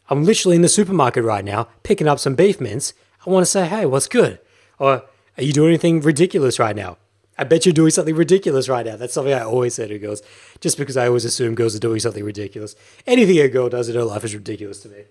[0.10, 2.94] I'm literally in the supermarket right now picking up some beef mince.
[3.26, 4.40] I want to say, hey, what's good?
[4.80, 5.04] Or
[5.38, 6.98] are you doing anything ridiculous right now?
[7.38, 8.96] I bet you're doing something ridiculous right now.
[8.96, 10.24] That's something I always say to girls,
[10.60, 12.76] just because I always assume girls are doing something ridiculous.
[13.06, 15.04] Anything a girl does in her life is ridiculous to me.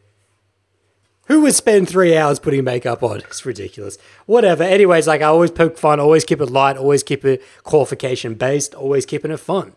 [1.27, 3.19] Who would spend three hours putting makeup on?
[3.19, 3.99] It's ridiculous.
[4.27, 4.63] Whatever.
[4.63, 8.75] Anyways, like I always poke fun, always keep it light, always keep it qualification based,
[8.75, 9.73] always keeping it fun.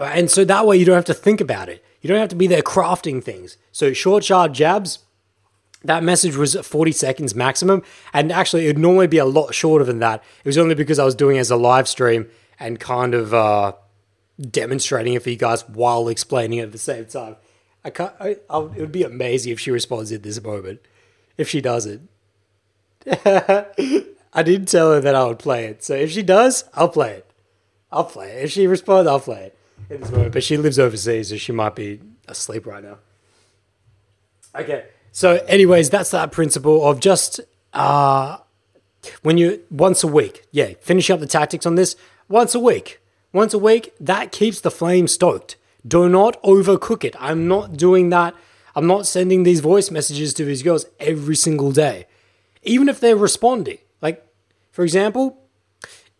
[0.00, 1.84] And so that way you don't have to think about it.
[2.00, 3.56] You don't have to be there crafting things.
[3.72, 5.00] So short, sharp jabs,
[5.84, 7.82] that message was 40 seconds maximum.
[8.12, 10.22] And actually, it would normally be a lot shorter than that.
[10.44, 13.34] It was only because I was doing it as a live stream and kind of
[13.34, 13.72] uh,
[14.40, 17.36] demonstrating it for you guys while explaining it at the same time.
[17.84, 20.80] I can't, I, it would be amazing if she responds at this moment.
[21.36, 22.08] If she doesn't.
[24.34, 25.82] I didn't tell her that I would play it.
[25.82, 27.30] So if she does, I'll play it.
[27.90, 28.44] I'll play it.
[28.44, 29.58] If she responds, I'll play it
[29.90, 30.32] in this moment.
[30.32, 32.98] But she lives overseas, so she might be asleep right now.
[34.54, 34.86] Okay.
[35.12, 37.40] So, anyways, that's that principle of just
[37.74, 38.38] uh,
[39.22, 41.96] when you once a week, yeah, finish up the tactics on this
[42.28, 42.98] once a week.
[43.32, 45.56] Once a week, that keeps the flame stoked.
[45.86, 47.14] Do not overcook it.
[47.18, 48.34] I'm not doing that.
[48.74, 52.06] I'm not sending these voice messages to these girls every single day,
[52.62, 53.78] even if they're responding.
[54.00, 54.26] Like,
[54.70, 55.42] for example,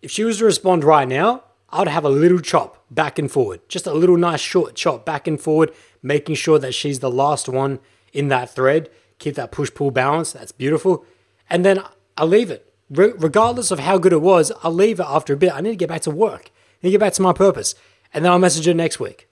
[0.02, 3.60] if she was to respond right now, I'd have a little chop back and forward,
[3.68, 7.48] just a little nice short chop back and forward, making sure that she's the last
[7.48, 7.78] one
[8.12, 8.90] in that thread.
[9.18, 10.32] Keep that push pull balance.
[10.32, 11.04] That's beautiful.
[11.48, 11.82] And then
[12.16, 12.72] I'll leave it.
[12.90, 15.54] Re- regardless of how good it was, I'll leave it after a bit.
[15.54, 16.50] I need to get back to work.
[16.50, 17.74] I need to get back to my purpose.
[18.12, 19.28] And then I'll message her next week.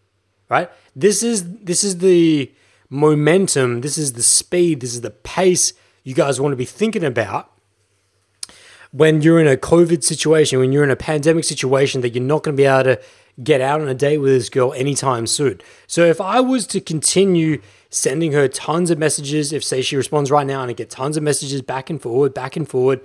[0.48, 0.70] Right?
[0.96, 2.52] This is this is the
[2.88, 7.04] momentum, this is the speed, this is the pace you guys want to be thinking
[7.04, 7.52] about
[8.92, 12.42] when you're in a COVID situation, when you're in a pandemic situation that you're not
[12.42, 13.00] going to be able to
[13.42, 15.60] get out on a date with this girl anytime soon.
[15.86, 17.60] So if I was to continue
[17.90, 21.16] sending her tons of messages, if say she responds right now and I get tons
[21.16, 23.00] of messages back and forward, back and forward,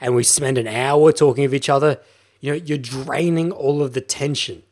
[0.00, 2.00] and we spend an hour talking of each other,
[2.40, 4.62] you know, you're draining all of the tension.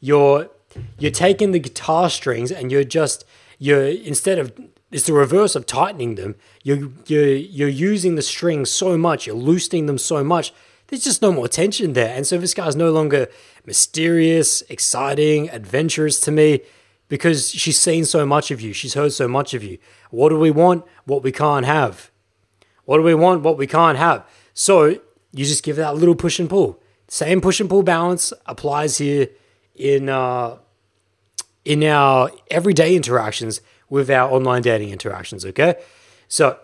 [0.00, 0.48] You're
[0.98, 3.24] you're taking the guitar strings and you're just
[3.58, 4.52] you're instead of
[4.90, 6.34] it's the reverse of tightening them.
[6.62, 10.52] You're, you're, you're using the strings so much, you're loosening them so much,
[10.88, 12.14] there's just no more tension there.
[12.14, 13.28] And so this guy's no longer
[13.64, 16.62] mysterious, exciting, adventurous to me
[17.10, 19.76] because she's seen so much of you, she's heard so much of you.
[20.10, 20.86] What do we want?
[21.04, 22.10] What we can't have.
[22.86, 23.42] What do we want?
[23.42, 24.26] What we can't have.
[24.54, 24.84] So
[25.32, 26.80] you just give that little push and pull.
[27.08, 29.28] Same push and pull balance applies here
[29.74, 30.58] in uh,
[31.64, 35.74] in our everyday interactions with our online dating interactions, okay?
[36.28, 36.58] So,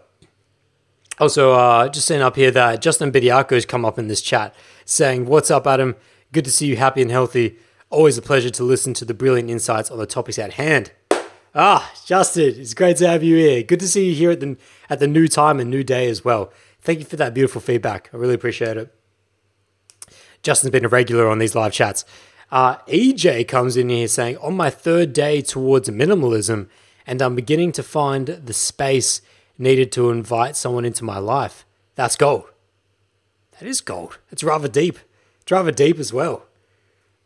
[1.18, 4.54] also, uh, just saying up here that Justin Bidiaco has come up in this chat
[4.84, 5.96] saying, What's up, Adam?
[6.32, 7.56] Good to see you happy and healthy.
[7.88, 10.92] Always a pleasure to listen to the brilliant insights on the topics at hand.
[11.54, 13.62] Ah, Justin, it's great to have you here.
[13.62, 14.56] Good to see you here at the,
[14.90, 16.52] at the new time and new day as well.
[16.80, 18.10] Thank you for that beautiful feedback.
[18.12, 18.94] I really appreciate it.
[20.42, 22.04] Justin's been a regular on these live chats.
[22.50, 26.68] Uh, EJ comes in here saying, On my third day towards minimalism,
[27.06, 29.22] and I'm beginning to find the space
[29.58, 31.64] needed to invite someone into my life.
[31.94, 32.44] That's gold.
[33.58, 34.18] That is gold.
[34.30, 34.98] It's rather deep.
[35.40, 36.45] It's rather deep as well.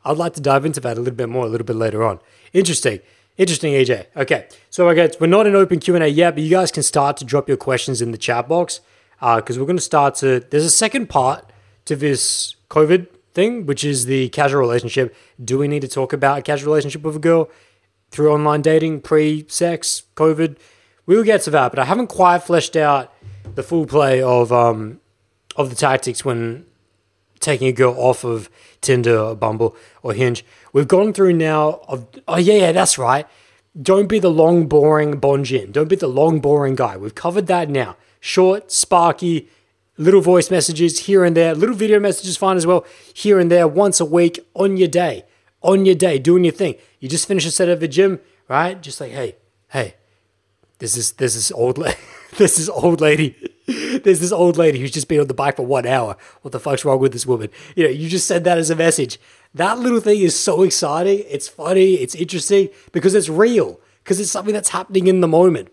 [0.04, 2.20] I'd like to dive into that a little bit more a little bit later on.
[2.52, 3.00] Interesting.
[3.36, 4.06] Interesting, EJ.
[4.16, 7.16] Okay, so I guess we're not in open Q&A yet, but you guys can start
[7.18, 8.80] to drop your questions in the chat box
[9.18, 10.40] because uh, we're going to start to...
[10.40, 11.50] There's a second part
[11.86, 15.14] to this COVID thing, which is the casual relationship.
[15.42, 17.48] Do we need to talk about a casual relationship with a girl?
[18.10, 20.56] through online dating, pre sex, COVID.
[21.06, 23.12] We will get to that, but I haven't quite fleshed out
[23.54, 25.00] the full play of um,
[25.56, 26.66] of the tactics when
[27.40, 30.44] taking a girl off of Tinder or Bumble or Hinge.
[30.72, 33.26] We've gone through now of oh yeah, yeah, that's right.
[33.80, 35.72] Don't be the long boring Bonjin.
[35.72, 36.96] Don't be the long boring guy.
[36.96, 37.96] We've covered that now.
[38.18, 39.48] Short, sparky,
[39.96, 43.68] little voice messages here and there, little video messages fine as well, here and there,
[43.68, 45.24] once a week on your day
[45.62, 46.76] on your day, doing your thing.
[46.98, 48.80] You just finish a set at the gym, right?
[48.80, 49.36] Just like, hey,
[49.68, 49.94] hey,
[50.78, 51.92] this is this is old la-
[52.38, 53.36] this is old lady.
[54.04, 56.16] There's this old lady who's just been on the bike for one hour.
[56.42, 57.50] What the fuck's wrong with this woman?
[57.76, 59.18] You know, you just send that as a message.
[59.54, 61.24] That little thing is so exciting.
[61.28, 61.94] It's funny.
[61.94, 65.68] It's interesting because it's real, because it's something that's happening in the moment.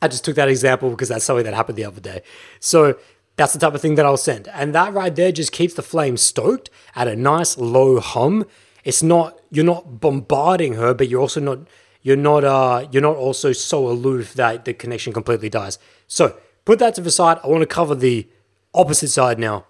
[0.00, 2.22] I just took that example because that's something that happened the other day.
[2.60, 2.98] So
[3.36, 4.48] that's the type of thing that I'll send.
[4.48, 8.44] And that right there just keeps the flame stoked at a nice low hum.
[8.84, 11.60] It's not, you're not bombarding her, but you're also not,
[12.02, 15.78] you're not, uh, you're not also so aloof that the connection completely dies.
[16.06, 16.36] So
[16.68, 17.38] put that to the side.
[17.42, 18.28] I want to cover the
[18.74, 19.64] opposite side now,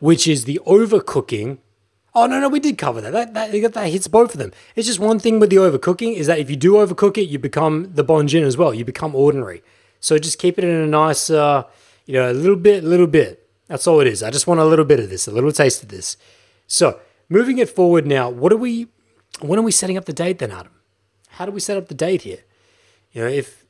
[0.00, 1.58] which is the overcooking.
[2.14, 3.12] Oh no, no, we did cover that.
[3.12, 4.52] That that, that hits both of them.
[4.74, 7.38] It's just one thing with the overcooking is that if you do overcook it, you
[7.38, 8.72] become the bon jin as well.
[8.72, 9.62] You become ordinary.
[10.00, 11.64] So just keep it in a nice, uh,
[12.06, 13.46] you know, a little bit, little bit.
[13.66, 14.22] That's all it is.
[14.22, 16.16] I just want a little bit of this, a little taste of this.
[16.66, 16.98] So
[17.28, 18.88] moving it forward now, what are we?
[19.40, 20.72] When are we setting up the date then, Adam?
[21.36, 22.44] How do we set up the date here?
[23.12, 23.67] You know, if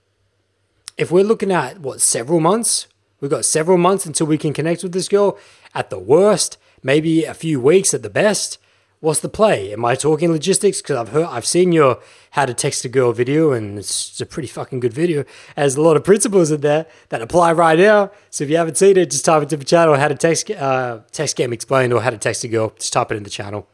[0.98, 2.88] if we're looking at what several months,
[3.20, 5.38] We've got several months until we can connect with this girl.
[5.74, 8.58] At the worst, maybe a few weeks at the best.
[9.00, 9.72] What's the play?
[9.72, 10.82] Am I talking logistics?
[10.82, 12.00] Because I've heard, I've seen your
[12.32, 15.24] how to text a girl video, and it's a pretty fucking good video.
[15.54, 18.10] There's a lot of principles in there that apply right now.
[18.30, 20.50] So if you haven't seen it, just type it into the channel how to text
[20.50, 22.72] uh, text game explained or how to text a girl.
[22.78, 23.68] Just type it in the channel.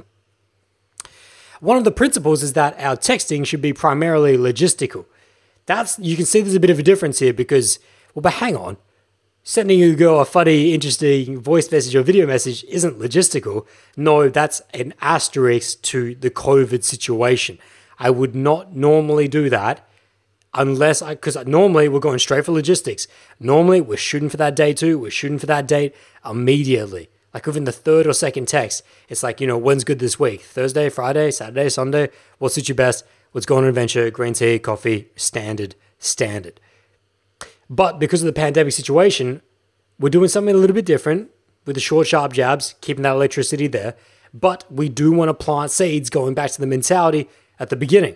[1.61, 5.07] One of the principles is that our texting should be primarily logistical.
[5.67, 7.79] That's you can see there's a bit of a difference here because
[8.15, 8.77] well, but hang on
[9.45, 13.67] sending a girl a funny, interesting voice message or video message isn't logistical.
[13.95, 17.59] No, that's an asterisk to the COVID situation.
[17.99, 19.87] I would not normally do that
[20.55, 23.07] unless I, because normally we're going straight for logistics.
[23.39, 24.99] Normally we're shooting for that day too.
[24.99, 25.95] We're shooting for that date
[26.25, 27.11] immediately.
[27.35, 30.41] Like within the third or second text, it's like, you know, when's good this week?
[30.41, 32.09] Thursday, Friday, Saturday, Sunday?
[32.39, 33.05] What suits you best?
[33.35, 36.61] Let's go on an adventure, green tea, coffee, standard, standard.
[37.69, 39.43] But because of the pandemic situation,
[39.99, 41.31] we're doing something a little bit different
[41.67, 43.97] with the short, sharp jabs, keeping that electricity there.
[44.33, 47.29] But we do want to plant seeds, going back to the mentality
[47.59, 48.15] at the beginning.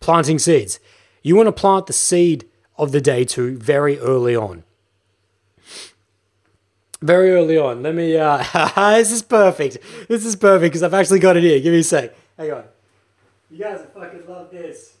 [0.00, 0.80] Planting seeds.
[1.22, 4.64] You want to plant the seed of the day two very early on.
[7.00, 7.82] Very early on.
[7.82, 8.42] Let me, uh,
[8.96, 9.78] this is perfect.
[10.08, 11.60] This is perfect because I've actually got it here.
[11.60, 12.14] Give me a sec.
[12.36, 12.64] Hang on.
[13.52, 14.96] You guys fucking love this.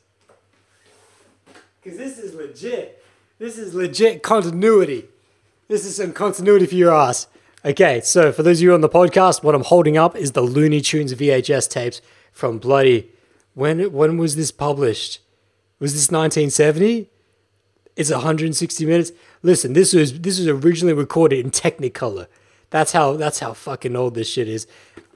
[1.82, 3.02] Because this is legit.
[3.38, 5.06] This is legit continuity.
[5.68, 7.28] This is some continuity for your ass.
[7.64, 10.42] Okay, so for those of you on the podcast, what I'm holding up is the
[10.42, 13.08] Looney Tunes VHS tapes from bloody
[13.54, 15.20] when when was this published?
[15.78, 17.08] Was this 1970?
[17.96, 19.12] It's 160 minutes.
[19.42, 22.26] Listen, this was this was originally recorded in Technicolor.
[22.68, 24.66] That's how that's how fucking old this shit is.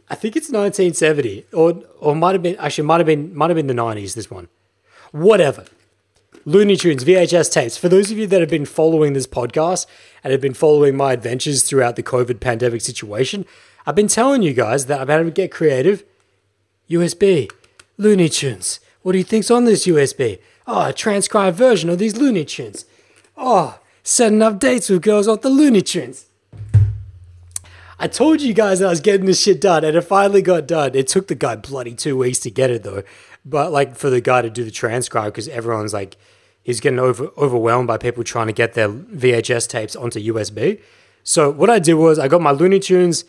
[0.08, 3.56] I think it's 1970 or or might have been actually might have been might have
[3.56, 4.48] been the 90s this one.
[5.12, 5.64] Whatever.
[6.44, 7.76] Looney Tunes VHS tapes.
[7.76, 9.86] For those of you that have been following this podcast
[10.22, 13.44] and have been following my adventures throughout the COVID pandemic situation,
[13.84, 16.04] I've been telling you guys that I've had to get creative.
[16.88, 17.50] USB,
[17.98, 18.78] Looney Tunes.
[19.02, 20.38] What do you think's on this USB?
[20.68, 22.84] Oh, a transcribed version of these Looney Tunes.
[23.36, 26.26] Oh, setting up dates with girls off the Looney Tunes.
[27.98, 30.94] I told you guys I was getting this shit done, and it finally got done.
[30.94, 33.02] It took the guy bloody two weeks to get it though,
[33.44, 36.16] but like for the guy to do the transcribe because everyone's like
[36.62, 40.80] he's getting over, overwhelmed by people trying to get their VHS tapes onto USB.
[41.22, 43.24] So what I did was I got my Looney Tunes.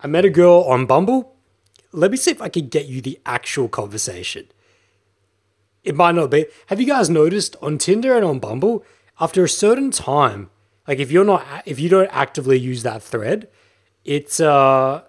[0.00, 1.36] I met a girl on Bumble.
[1.92, 4.48] Let me see if I can get you the actual conversation.
[5.84, 6.46] It might not be.
[6.66, 8.84] Have you guys noticed on Tinder and on Bumble,
[9.20, 10.50] after a certain time,
[10.88, 13.48] like if you're not, if you don't actively use that thread,
[14.04, 15.02] it's uh,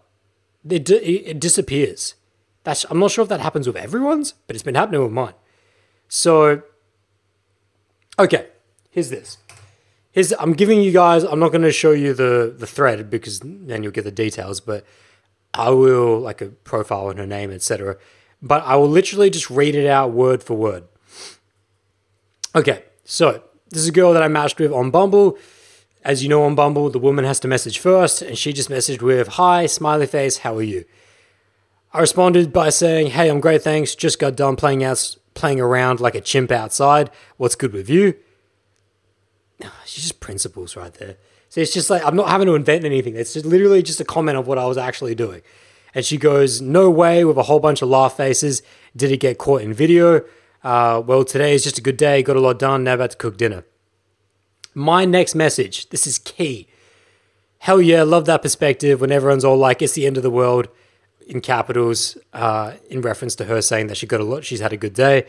[0.70, 2.16] it, it disappears.
[2.64, 5.34] That's I'm not sure if that happens with everyone's, but it's been happening with mine.
[6.08, 6.64] So
[8.18, 8.48] Okay,
[8.92, 9.38] here's this.
[10.12, 11.24] Here's I'm giving you guys.
[11.24, 14.62] I'm not going to show you the the thread because then you'll get the details.
[14.62, 14.86] But
[15.54, 17.98] I will like a profile and her name, etc.
[18.42, 20.86] But I will literally just read it out word for word.
[22.56, 25.38] Okay, so this is a girl that I matched with on Bumble.
[26.06, 29.02] As you know, on Bumble, the woman has to message first, and she just messaged
[29.02, 30.86] with "Hi, smiley face, how are you?"
[31.92, 33.96] I responded by saying, "Hey, I'm great, thanks.
[33.96, 37.12] Just got done playing out playing around like a chimp outside.
[37.38, 38.16] What's good with you?
[39.86, 41.18] She's just principles right there.
[41.50, 43.16] So it's just like, I'm not having to invent anything.
[43.16, 45.42] It's just literally just a comment of what I was actually doing.
[45.94, 48.64] And she goes, No way, with a whole bunch of laugh faces.
[48.96, 50.22] Did it get caught in video?
[50.64, 52.24] Uh, well, today is just a good day.
[52.24, 52.84] Got a lot done.
[52.84, 53.64] Now about to cook dinner.
[54.78, 56.68] My next message this is key.
[57.60, 60.68] Hell yeah, love that perspective when everyone's all like, it's the end of the world
[61.26, 64.74] in capitals uh, in reference to her saying that she got a lot, she's had
[64.74, 65.26] a good day.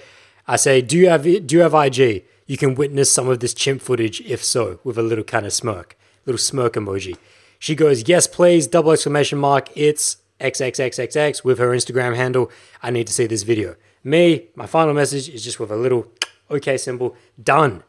[0.48, 2.24] I say, do you have do you have IG?
[2.46, 5.52] You can witness some of this chimp footage, if so, with a little kind of
[5.52, 7.16] smirk, little smirk emoji.
[7.58, 9.68] She goes, yes, please, double exclamation mark.
[9.74, 12.50] It's XXXXX with her Instagram handle.
[12.82, 13.76] I need to see this video.
[14.04, 16.06] Me, my final message is just with a little
[16.50, 17.16] OK symbol.
[17.42, 17.82] Done.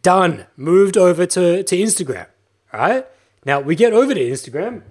[0.00, 0.46] Done.
[0.56, 2.26] Moved over to, to Instagram.
[2.72, 3.06] Right.
[3.44, 4.82] Now we get over to Instagram.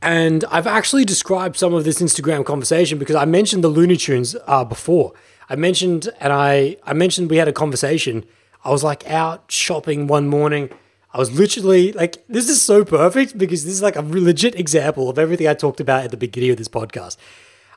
[0.00, 4.36] And I've actually described some of this Instagram conversation because I mentioned the Looney Tunes
[4.46, 5.14] uh, before.
[5.48, 8.24] I mentioned, and I, I mentioned we had a conversation.
[8.64, 10.70] I was like out shopping one morning.
[11.12, 15.08] I was literally like, this is so perfect because this is like a legit example
[15.08, 17.16] of everything I talked about at the beginning of this podcast.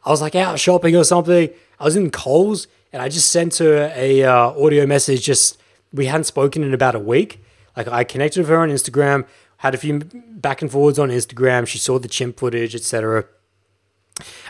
[0.04, 1.50] I was like out shopping or something.
[1.80, 5.24] I was in Coles and I just sent her a uh, audio message.
[5.24, 5.60] Just
[5.94, 7.44] we hadn't spoken in about a week.
[7.76, 9.26] Like I connected with her on Instagram,
[9.58, 11.68] had a few back and forwards on Instagram.
[11.68, 13.26] She saw the chimp footage, etc.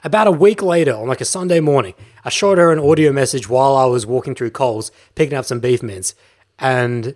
[0.03, 3.49] About a week later, on like a Sunday morning, I showed her an audio message
[3.49, 6.15] while I was walking through Coles, picking up some beef mince,
[6.57, 7.15] and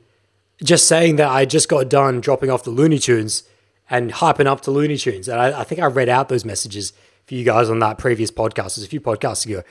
[0.61, 3.43] just saying that I just got done dropping off the Looney Tunes
[3.89, 5.27] and hyping up to Looney Tunes.
[5.27, 6.93] And I, I think I read out those messages
[7.25, 9.63] for you guys on that previous podcast, it was a few podcasts ago.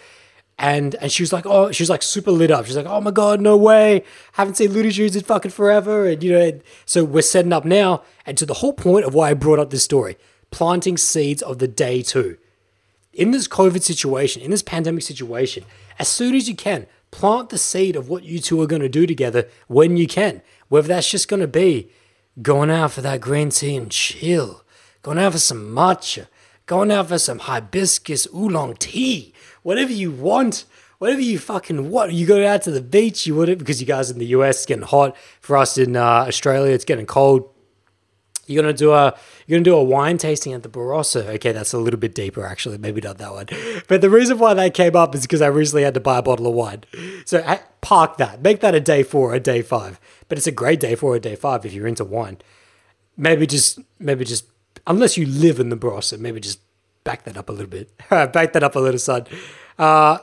[0.62, 2.66] And and she was like, oh, she was like super lit up.
[2.66, 6.06] She's like, oh my god, no way, haven't seen Looney Tunes in fucking forever.
[6.06, 8.02] And you know, so we're setting up now.
[8.26, 10.18] And to the whole point of why I brought up this story,
[10.50, 12.36] planting seeds of the day two.
[13.14, 15.64] In this COVID situation, in this pandemic situation,
[15.98, 18.88] as soon as you can, plant the seed of what you two are going to
[18.88, 20.42] do together when you can.
[20.68, 21.90] Whether that's just going to be
[22.42, 24.62] going out for that green tea and chill,
[25.00, 26.26] going out for some matcha,
[26.66, 29.29] going out for some hibiscus oolong tea,
[29.62, 30.64] whatever you want,
[30.98, 32.12] whatever you fucking want.
[32.12, 34.58] You go out to the beach, you would it because you guys in the US
[34.58, 35.16] it's getting hot.
[35.40, 37.48] For us in uh, Australia, it's getting cold.
[38.46, 41.24] You're gonna do a you're gonna do a wine tasting at the Barossa.
[41.36, 42.78] Okay, that's a little bit deeper actually.
[42.78, 43.46] Maybe not that one.
[43.86, 46.22] But the reason why that came up is because I recently had to buy a
[46.22, 46.84] bottle of wine.
[47.26, 47.44] So
[47.80, 48.42] park that.
[48.42, 50.00] Make that a day four, a day five.
[50.28, 52.38] But it's a great day for a day five if you're into wine.
[53.16, 54.46] Maybe just maybe just
[54.86, 56.60] unless you live in the Barossa, maybe just
[57.04, 57.90] back that up a little bit.
[58.10, 59.26] back that up a little, son.
[59.78, 60.18] Uh,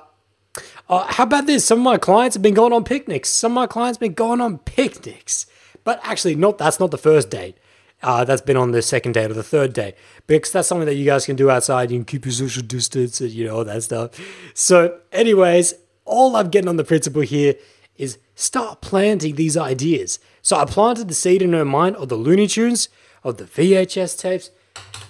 [0.90, 1.66] uh, how about this?
[1.66, 3.30] Some of my clients have been going on picnics.
[3.30, 5.46] Some of my clients have been going on picnics.
[5.84, 7.58] But actually, not that's not the first date.
[8.04, 9.96] Uh, that's been on the second date or the third date
[10.28, 11.90] because that's something that you guys can do outside.
[11.90, 14.12] You can keep your social distance and you know all that stuff.
[14.54, 15.74] So, anyways,
[16.06, 17.56] all I'm getting on the principle here
[17.98, 20.20] is start planting these ideas.
[20.42, 22.90] So I planted the seed in her mind of the Looney Tunes,
[23.24, 24.52] of the VHS tapes,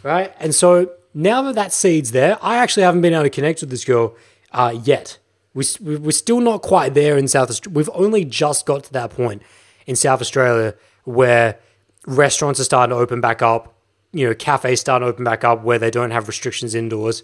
[0.01, 0.33] right?
[0.39, 3.71] And so now that that seed's there, I actually haven't been able to connect with
[3.71, 4.15] this girl
[4.51, 5.17] uh, yet.
[5.55, 7.75] We, we're still not quite there in South Australia.
[7.75, 9.41] We've only just got to that point
[9.87, 11.57] in South Australia where
[12.05, 13.73] restaurants are starting to open back up,
[14.11, 17.23] you know, cafes starting to open back up where they don't have restrictions indoors.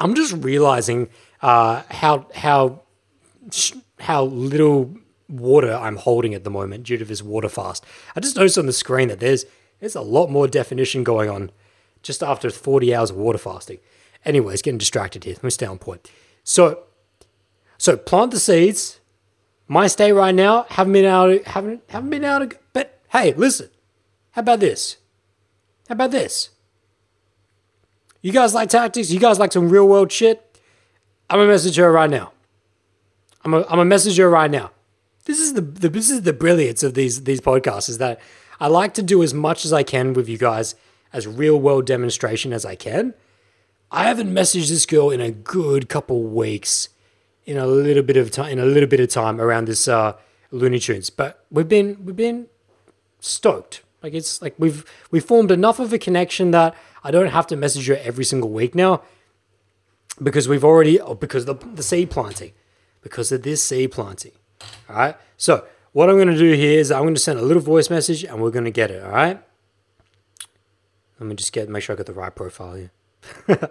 [0.00, 1.10] I'm just realizing
[1.42, 2.82] uh, how how
[4.00, 4.96] how little
[5.28, 7.84] water I'm holding at the moment due to this water fast.
[8.16, 9.44] I just noticed on the screen that there's
[9.78, 11.52] there's a lot more definition going on
[12.02, 13.78] just after 40 hours of water fasting.
[14.24, 15.34] Anyways, getting distracted here.
[15.34, 16.10] Let me stay on point.
[16.44, 16.84] So,
[17.76, 19.00] so plant the seeds.
[19.66, 21.44] My stay right now haven't been out.
[21.44, 22.54] Haven't haven't been out.
[22.72, 23.68] But hey, listen.
[24.32, 24.96] How about this?
[25.88, 26.50] How about this?
[28.22, 29.10] You guys like tactics?
[29.10, 30.44] You guys like some real world shit?
[31.30, 32.32] I'm a message her right now.
[33.44, 34.70] I'm a I'm a messenger right now.
[35.24, 38.20] This is the, the this is the brilliance of these these podcasts is that
[38.60, 40.74] I like to do as much as I can with you guys
[41.12, 43.14] as real world demonstration as I can.
[43.90, 46.90] I haven't messaged this girl in a good couple weeks,
[47.46, 50.14] in a little bit of time, in a little bit of time around this uh,
[50.50, 52.46] Looney Tunes, but we've been we've been
[53.20, 53.82] stoked.
[54.02, 57.56] Like it's like we've we formed enough of a connection that I don't have to
[57.56, 59.02] message her every single week now,
[60.22, 62.52] because we've already oh, because the the seed planting,
[63.02, 64.32] because of this seed planting.
[64.88, 65.16] All right.
[65.36, 67.88] So what I'm going to do here is I'm going to send a little voice
[67.90, 69.02] message and we're going to get it.
[69.02, 69.42] All right.
[71.18, 72.90] Let me just get make sure I got the right profile here.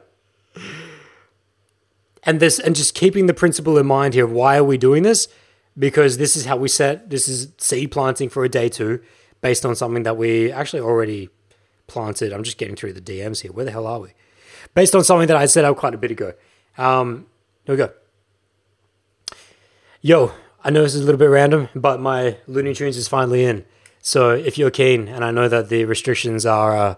[2.23, 4.27] and this and just keeping the principle in mind here.
[4.27, 5.27] Why are we doing this?
[5.77, 7.09] Because this is how we set.
[7.09, 9.01] This is seed planting for a day two,
[9.41, 11.29] based on something that we actually already
[11.87, 12.33] planted.
[12.33, 13.51] I'm just getting through the DMs here.
[13.51, 14.09] Where the hell are we?
[14.73, 16.33] Based on something that I set out quite a bit ago.
[16.77, 17.27] Um,
[17.65, 17.91] here we go.
[20.01, 20.31] Yo,
[20.63, 23.65] I know this is a little bit random, but my Looney Tunes is finally in.
[24.01, 26.95] So if you're keen, and I know that the restrictions are uh,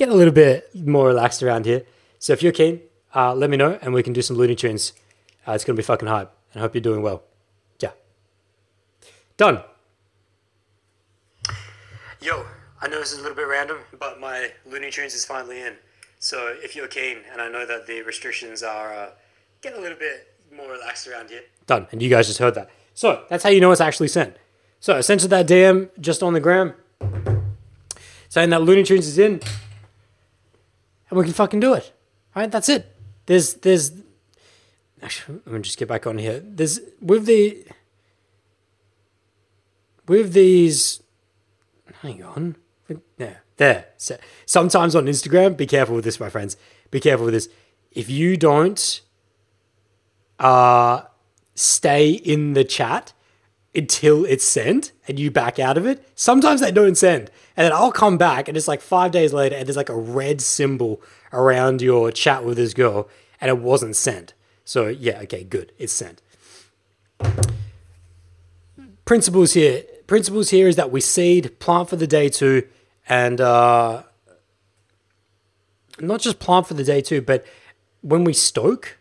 [0.00, 1.84] getting a little bit more relaxed around here.
[2.18, 2.80] So if you're keen,
[3.14, 4.94] uh, let me know and we can do some Looney Tunes.
[5.46, 6.32] Uh, it's going to be fucking hype.
[6.54, 7.22] And I hope you're doing well.
[7.80, 7.90] Yeah.
[9.36, 9.62] Done.
[12.18, 12.46] Yo,
[12.80, 15.74] I know this is a little bit random, but my Looney Tunes is finally in.
[16.18, 19.10] So if you're keen, and I know that the restrictions are uh,
[19.60, 21.42] getting a little bit more relaxed around here.
[21.66, 21.88] Done.
[21.92, 22.70] And you guys just heard that.
[22.94, 24.36] So that's how you know it's actually sent.
[24.80, 26.72] So I sent to that DM just on the gram
[28.30, 29.42] saying that Looney Tunes is in.
[31.10, 31.92] And we can fucking do it.
[32.34, 32.50] Right?
[32.50, 32.96] That's it.
[33.26, 33.92] There's there's
[35.02, 36.40] actually let me just get back on here.
[36.40, 37.64] There's with the
[40.06, 41.02] with these
[42.02, 42.56] hang on.
[43.18, 43.42] There.
[43.56, 43.86] There.
[43.98, 46.56] So, sometimes on Instagram, be careful with this, my friends.
[46.90, 47.48] Be careful with this.
[47.92, 49.00] If you don't
[50.38, 51.02] uh
[51.54, 53.12] stay in the chat
[53.74, 57.30] until it's sent and you back out of it, sometimes they don't send.
[57.56, 59.96] And then I'll come back and it's like five days later and there's like a
[59.96, 61.00] red symbol
[61.32, 63.08] around your chat with this girl
[63.40, 64.34] and it wasn't sent.
[64.64, 65.72] So yeah, okay, good.
[65.78, 66.22] It's sent.
[69.04, 69.84] Principles here.
[70.06, 72.66] Principles here is that we seed, plant for the day two,
[73.08, 74.02] and uh,
[76.00, 77.44] not just plant for the day two, but
[78.00, 78.98] when we stoke,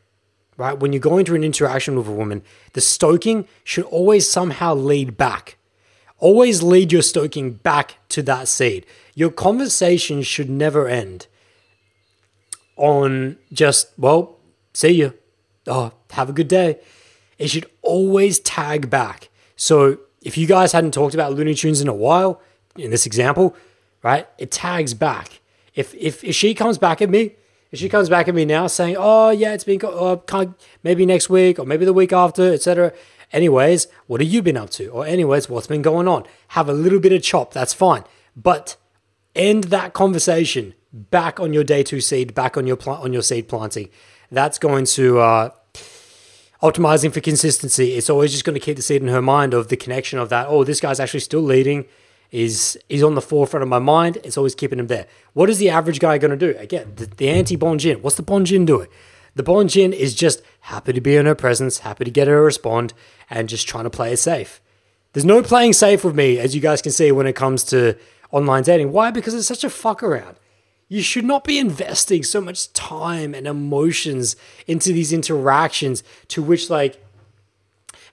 [0.59, 0.77] right?
[0.77, 2.43] When you go into an interaction with a woman,
[2.73, 5.55] the stoking should always somehow lead back.
[6.17, 8.85] Always lead your stoking back to that seed.
[9.15, 11.27] Your conversation should never end
[12.75, 14.37] on just, well,
[14.73, 15.13] see you.
[15.65, 16.79] Oh, have a good day.
[17.37, 19.29] It should always tag back.
[19.55, 22.41] So if you guys hadn't talked about Looney Tunes in a while,
[22.75, 23.55] in this example,
[24.03, 25.39] right, it tags back.
[25.73, 27.35] If, if, if she comes back at me,
[27.71, 30.45] if she comes back at me now saying, "Oh yeah, it's been uh,
[30.83, 32.93] maybe next week or maybe the week after, etc."
[33.31, 34.87] Anyways, what have you been up to?
[34.87, 36.25] Or anyways, what's been going on?
[36.49, 37.53] Have a little bit of chop.
[37.53, 38.03] That's fine,
[38.35, 38.75] but
[39.35, 43.21] end that conversation back on your day two seed, back on your plant on your
[43.21, 43.89] seed planting.
[44.31, 45.49] That's going to uh,
[46.61, 47.93] optimizing for consistency.
[47.93, 50.29] It's always just going to keep the seed in her mind of the connection of
[50.29, 50.47] that.
[50.47, 51.85] Oh, this guy's actually still leading
[52.31, 54.17] is is on the forefront of my mind.
[54.23, 55.07] It's always keeping him there.
[55.33, 56.57] What is the average guy going to do?
[56.59, 58.01] Again, the, the anti Bonjin.
[58.01, 58.87] What's the Bonjin doing?
[59.35, 62.41] The Bonjin is just happy to be in her presence, happy to get her to
[62.41, 62.93] respond,
[63.29, 64.61] and just trying to play it safe.
[65.13, 67.97] There's no playing safe with me, as you guys can see, when it comes to
[68.31, 68.91] online dating.
[68.91, 69.11] Why?
[69.11, 70.37] Because it's such a fuck around.
[70.87, 74.35] You should not be investing so much time and emotions
[74.67, 77.03] into these interactions to which, like,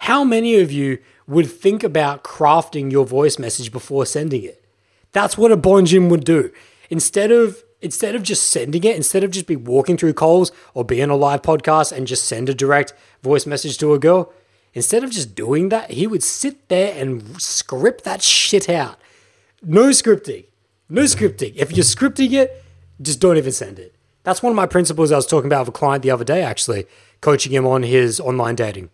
[0.00, 4.64] how many of you would think about crafting your voice message before sending it.
[5.12, 6.52] That's what a Bonjin would do.
[6.90, 10.84] Instead of instead of just sending it, instead of just be walking through Coles or
[10.84, 14.32] be on a live podcast and just send a direct voice message to a girl,
[14.74, 18.98] instead of just doing that, he would sit there and script that shit out.
[19.62, 20.46] No scripting.
[20.88, 21.54] No scripting.
[21.56, 22.64] If you're scripting it,
[23.00, 23.94] just don't even send it.
[24.22, 26.42] That's one of my principles I was talking about with a client the other day,
[26.42, 26.86] actually,
[27.20, 28.90] coaching him on his online dating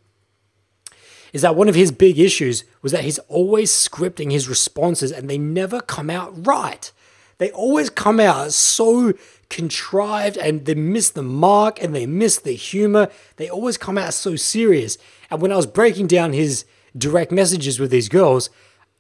[1.33, 5.29] is that one of his big issues was that he's always scripting his responses and
[5.29, 6.93] they never come out right.
[7.39, 9.15] They always come out so
[9.49, 13.09] contrived and they miss the mark and they miss the humor.
[13.37, 14.99] They always come out so serious.
[15.31, 16.65] And when I was breaking down his
[16.97, 18.51] direct messages with these girls,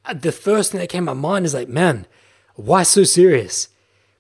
[0.05, 2.07] uh, the first thing that came to my mind is like, man,
[2.55, 3.68] why so serious?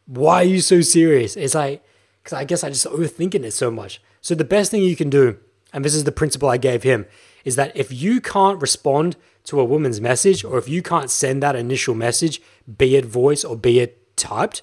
[0.06, 1.36] Why are you so serious?
[1.36, 1.82] It's like,
[2.22, 4.00] because I guess I just overthinking it so much.
[4.20, 5.38] So the best thing you can do,
[5.72, 7.06] and this is the principle I gave him,
[7.44, 11.42] is that if you can't respond to a woman's message or if you can't send
[11.42, 12.40] that initial message,
[12.78, 14.62] be it voice or be it typed,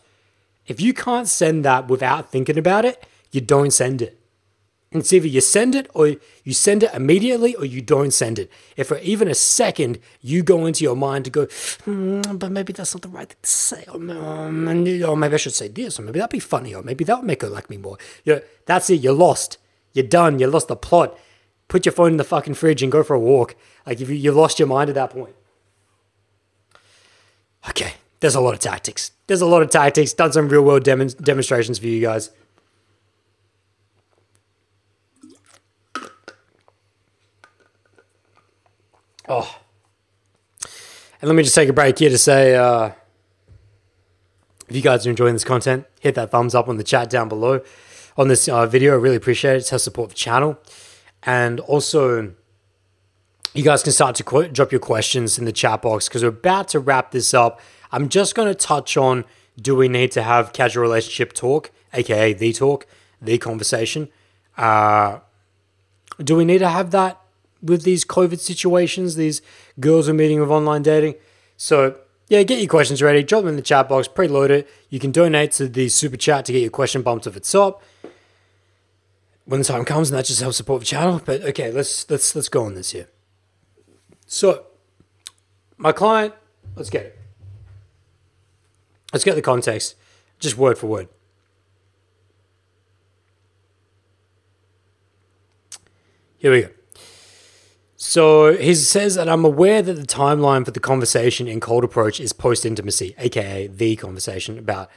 [0.68, 4.20] if you can't send that without thinking about it, you don't send it.
[4.92, 8.40] And it's either you send it or you send it immediately or you don't send
[8.40, 8.52] it.
[8.76, 11.48] If for even a second you go into your mind to go,
[11.86, 15.38] hmm, but maybe that's not the right thing to say, or, um, or maybe I
[15.38, 17.70] should say this, or maybe that'd be funny, or maybe that would make her like
[17.70, 18.00] me more.
[18.24, 19.02] You know, that's it.
[19.02, 19.60] You're lost.
[19.94, 20.40] You're done.
[20.40, 21.16] You lost the plot
[21.70, 23.56] put your phone in the fucking fridge and go for a walk.
[23.86, 25.36] Like if you, you've lost your mind at that point.
[27.70, 29.12] Okay, there's a lot of tactics.
[29.28, 30.12] There's a lot of tactics.
[30.12, 32.32] Done some real world dem- demonstrations for you guys.
[39.28, 39.60] Oh.
[41.22, 42.92] And let me just take a break here to say uh,
[44.68, 47.30] if you guys are enjoying this content, hit that thumbs up on the chat down
[47.30, 47.62] below
[48.18, 48.94] on this uh, video.
[48.94, 49.58] I really appreciate it.
[49.58, 50.58] It's helps support the channel.
[51.24, 52.34] And also,
[53.54, 56.30] you guys can start to qu- drop your questions in the chat box because we're
[56.30, 57.60] about to wrap this up.
[57.92, 59.26] I'm just going to touch on
[59.60, 62.86] do we need to have casual relationship talk, aka the talk,
[63.22, 64.08] the conversation?
[64.58, 65.20] Uh,
[66.24, 67.20] do we need to have that
[67.62, 69.16] with these COVID situations?
[69.16, 69.42] These
[69.80, 71.16] girls are meeting with online dating.
[71.58, 71.98] So,
[72.30, 73.24] yeah, get your questions ready.
[73.24, 74.70] Drop them in the chat box, preload it.
[74.90, 77.82] You can donate to the super chat to get your question bumped if it's up
[79.50, 81.20] when the time comes, and that just helps support the channel.
[81.26, 83.08] But okay, let's let's let's go on this here.
[84.28, 84.68] So,
[85.76, 86.36] my client,
[86.76, 87.20] let's get it.
[89.12, 89.96] Let's get the context,
[90.38, 91.10] just word for word.
[96.38, 96.70] Here we go.
[97.96, 102.20] So he says that I'm aware that the timeline for the conversation in cold approach
[102.20, 104.90] is post intimacy, aka the conversation about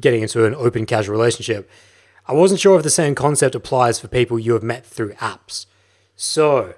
[0.00, 1.70] getting into an open casual relationship.
[2.28, 5.64] I wasn't sure if the same concept applies for people you have met through apps.
[6.14, 6.74] So,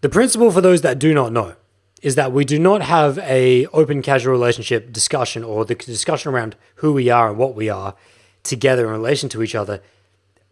[0.00, 1.54] the principle for those that do not know
[2.02, 6.56] is that we do not have a open casual relationship discussion or the discussion around
[6.76, 7.94] who we are and what we are
[8.42, 9.80] together in relation to each other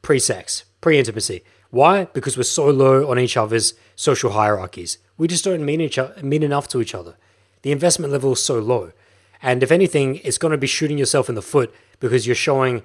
[0.00, 1.42] pre-sex, pre-intimacy.
[1.70, 2.04] Why?
[2.04, 4.98] Because we're so low on each other's social hierarchies.
[5.18, 7.16] We just don't mean each mean enough to each other.
[7.62, 8.92] The investment level is so low.
[9.42, 12.82] And if anything, it's going to be shooting yourself in the foot because you're showing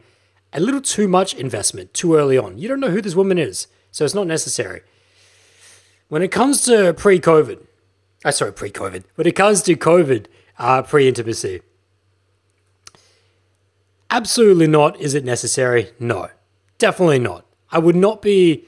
[0.54, 2.58] a little too much investment too early on.
[2.58, 4.82] You don't know who this woman is, so it's not necessary.
[6.10, 7.60] When it comes to pre-COVID,
[8.26, 9.04] I uh, sorry, pre-COVID.
[9.16, 10.26] When it comes to COVID,
[10.58, 11.62] uh, pre-intimacy,
[14.10, 15.00] absolutely not.
[15.00, 15.92] Is it necessary?
[16.00, 16.30] No,
[16.78, 17.46] definitely not.
[17.72, 18.66] I would not be.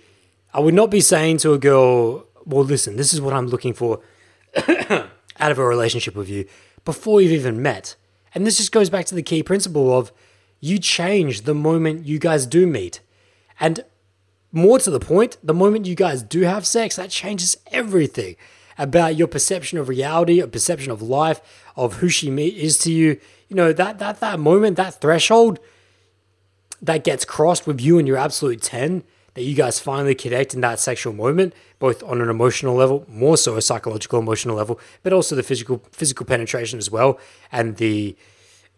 [0.53, 3.73] I would not be saying to a girl, "Well, listen, this is what I'm looking
[3.73, 4.01] for
[4.57, 6.45] out of a relationship with you,"
[6.89, 7.95] before you've even met.
[8.33, 10.11] And this just goes back to the key principle of
[10.59, 12.99] you change the moment you guys do meet.
[13.59, 13.85] And
[14.51, 18.37] more to the point, the moment you guys do have sex, that changes everything
[18.75, 21.41] about your perception of reality, a perception of life,
[21.75, 23.19] of who she is to you.
[23.49, 25.59] You know, that that that moment, that threshold
[26.81, 29.03] that gets crossed with you and your absolute 10,
[29.39, 33.37] that you guys finally connect in that sexual moment, both on an emotional level, more
[33.37, 37.17] so a psychological emotional level, but also the physical physical penetration as well,
[37.49, 38.17] and the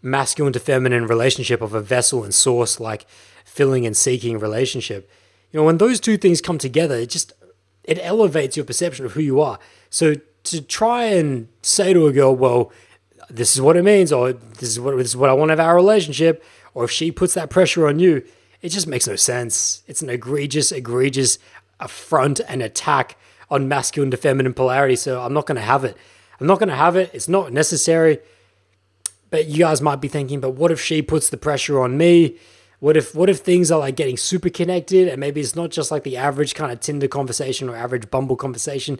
[0.03, 3.07] masculine to feminine relationship of a vessel and source like
[3.43, 5.09] filling and seeking relationship.
[5.51, 7.33] You know, when those two things come together, it just
[7.83, 9.57] it elevates your perception of who you are.
[9.89, 12.71] So to try and say to a girl, well,
[13.31, 15.59] this is what it means, or this is what this is what I want of
[15.59, 16.43] our relationship,
[16.75, 18.23] or if she puts that pressure on you,
[18.61, 19.83] it just makes no sense.
[19.87, 21.39] It's an egregious, egregious
[21.79, 23.17] affront and attack
[23.49, 24.95] on masculine to feminine polarity.
[24.95, 25.97] So I'm not going to have it.
[26.39, 27.11] I'm not going to have it.
[27.13, 28.19] It's not necessary.
[29.29, 32.37] But you guys might be thinking, but what if she puts the pressure on me?
[32.79, 35.91] What if what if things are like getting super connected and maybe it's not just
[35.91, 38.99] like the average kind of Tinder conversation or average Bumble conversation?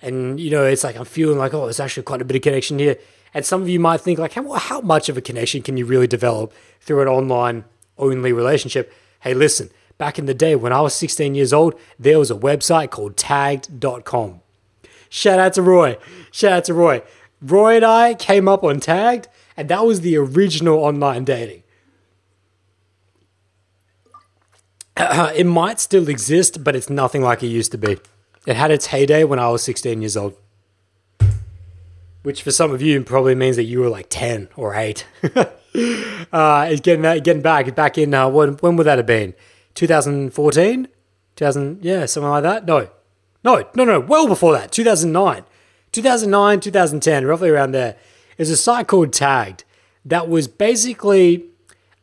[0.00, 2.42] And you know, it's like I'm feeling like, oh, there's actually quite a bit of
[2.42, 2.96] connection here.
[3.34, 5.84] And some of you might think like, how, how much of a connection can you
[5.86, 7.64] really develop through an online
[7.98, 8.92] only relationship?
[9.20, 12.36] Hey, listen, back in the day when I was 16 years old, there was a
[12.36, 14.40] website called tagged.com.
[15.08, 15.96] Shout out to Roy.
[16.32, 17.02] Shout out to Roy.
[17.40, 21.62] Roy and I came up on Tagged, and that was the original online dating.
[24.96, 27.98] it might still exist, but it's nothing like it used to be.
[28.46, 30.36] It had its heyday when I was 16 years old.
[32.22, 35.06] Which for some of you probably means that you were like 10 or 8.
[36.32, 39.34] uh, getting, getting back, back in, uh, when, when would that have been?
[39.74, 40.88] 2014?
[41.36, 42.64] 2000, yeah, something like that?
[42.66, 42.88] No.
[43.42, 45.44] No, no, no, well before that, 2009.
[45.92, 47.96] 2009, 2010, roughly around there.
[48.36, 49.64] There's a site called Tagged
[50.04, 51.44] that was basically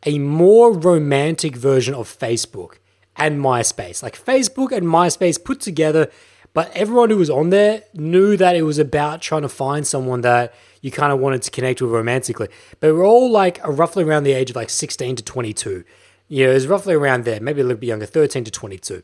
[0.05, 2.75] a more romantic version of Facebook
[3.15, 4.01] and MySpace.
[4.01, 6.09] Like Facebook and MySpace put together,
[6.53, 10.21] but everyone who was on there knew that it was about trying to find someone
[10.21, 12.49] that you kind of wanted to connect with romantically.
[12.79, 15.83] But we're all like roughly around the age of like 16 to 22.
[16.27, 19.03] Yeah, it was roughly around there, maybe a little bit younger, 13 to 22.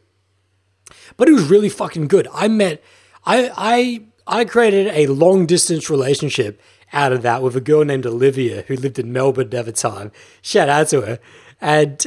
[1.18, 2.28] But it was really fucking good.
[2.34, 2.82] I met,
[3.26, 6.62] I, I, I created a long distance relationship
[6.94, 10.12] out of that with a girl named Olivia who lived in Melbourne at the time.
[10.42, 11.20] Shout out to her.
[11.60, 12.06] And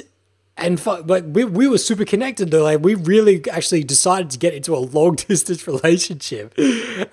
[0.57, 4.53] and like we, we were super connected though like we really actually decided to get
[4.53, 6.55] into a long distance relationship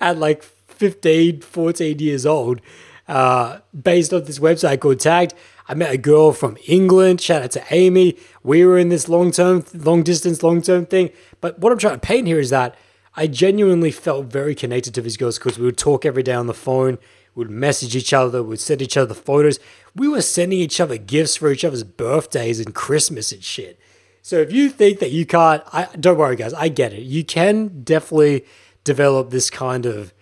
[0.00, 0.44] at like
[0.78, 2.60] 15 14 years old
[3.08, 5.34] uh, based on this website called tagged
[5.68, 9.30] i met a girl from england shout out to amy we were in this long
[9.30, 11.10] term long distance long term thing
[11.40, 12.76] but what i'm trying to paint here is that
[13.16, 16.46] i genuinely felt very connected to these girls because we would talk every day on
[16.46, 16.98] the phone
[17.34, 19.60] We would message each other, We'd send each other photos.
[19.94, 23.78] We were sending each other gifts for each other's birthdays and Christmas and shit.
[24.22, 26.52] So if you think that you can't, I, don't worry, guys.
[26.52, 27.02] I get it.
[27.02, 28.44] You can definitely
[28.84, 30.12] develop this kind of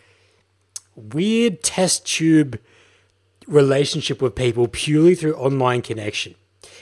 [0.97, 2.59] weird test tube
[3.47, 6.35] relationship with people purely through online connection.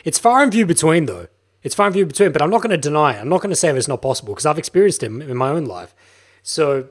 [0.05, 1.29] It's far and few between, though.
[1.63, 3.21] It's far and few between, but I'm not going to deny it.
[3.21, 5.65] I'm not going to say it's not possible because I've experienced it in my own
[5.65, 5.95] life.
[6.43, 6.89] So,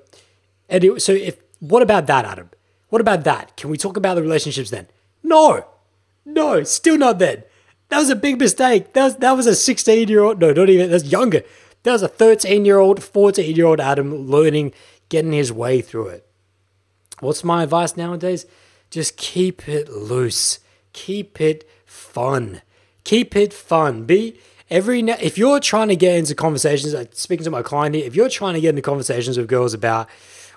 [0.67, 2.49] and so if what about that, Adam?
[2.89, 3.55] What about that?
[3.55, 4.87] Can we talk about the relationships then?
[5.21, 5.65] No,
[6.25, 7.43] no, still not then.
[7.89, 8.93] That was a big mistake.
[8.93, 11.43] That was, that was a 16 year old, no, not even, that's younger.
[11.83, 14.73] That was a 13 year old, 14 year old Adam learning,
[15.09, 16.27] getting his way through it.
[17.23, 18.45] What's my advice nowadays?
[18.89, 20.59] Just keep it loose.
[20.93, 22.61] Keep it fun.
[23.03, 24.03] Keep it fun.
[24.05, 24.37] Be
[24.69, 28.29] every if you're trying to get into conversations, speaking to my client here, if you're
[28.29, 30.07] trying to get into conversations with girls about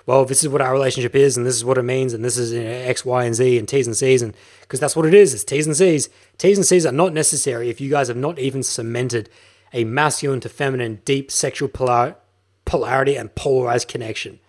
[0.07, 2.37] well, this is what our relationship is, and this is what it means, and this
[2.37, 5.05] is you know, X, Y, and Z, and T's and C's, and because that's what
[5.05, 5.33] it is.
[5.33, 6.09] It's T's and C's.
[6.37, 9.29] T's and C's are not necessary if you guys have not even cemented
[9.73, 12.15] a masculine to feminine, deep sexual polar-
[12.63, 14.39] polarity and polarized connection.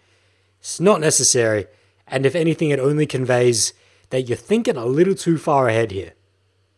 [0.61, 1.67] It's not necessary,
[2.11, 3.73] and if anything, it only conveys
[4.11, 6.15] that you're thinking a little too far ahead here.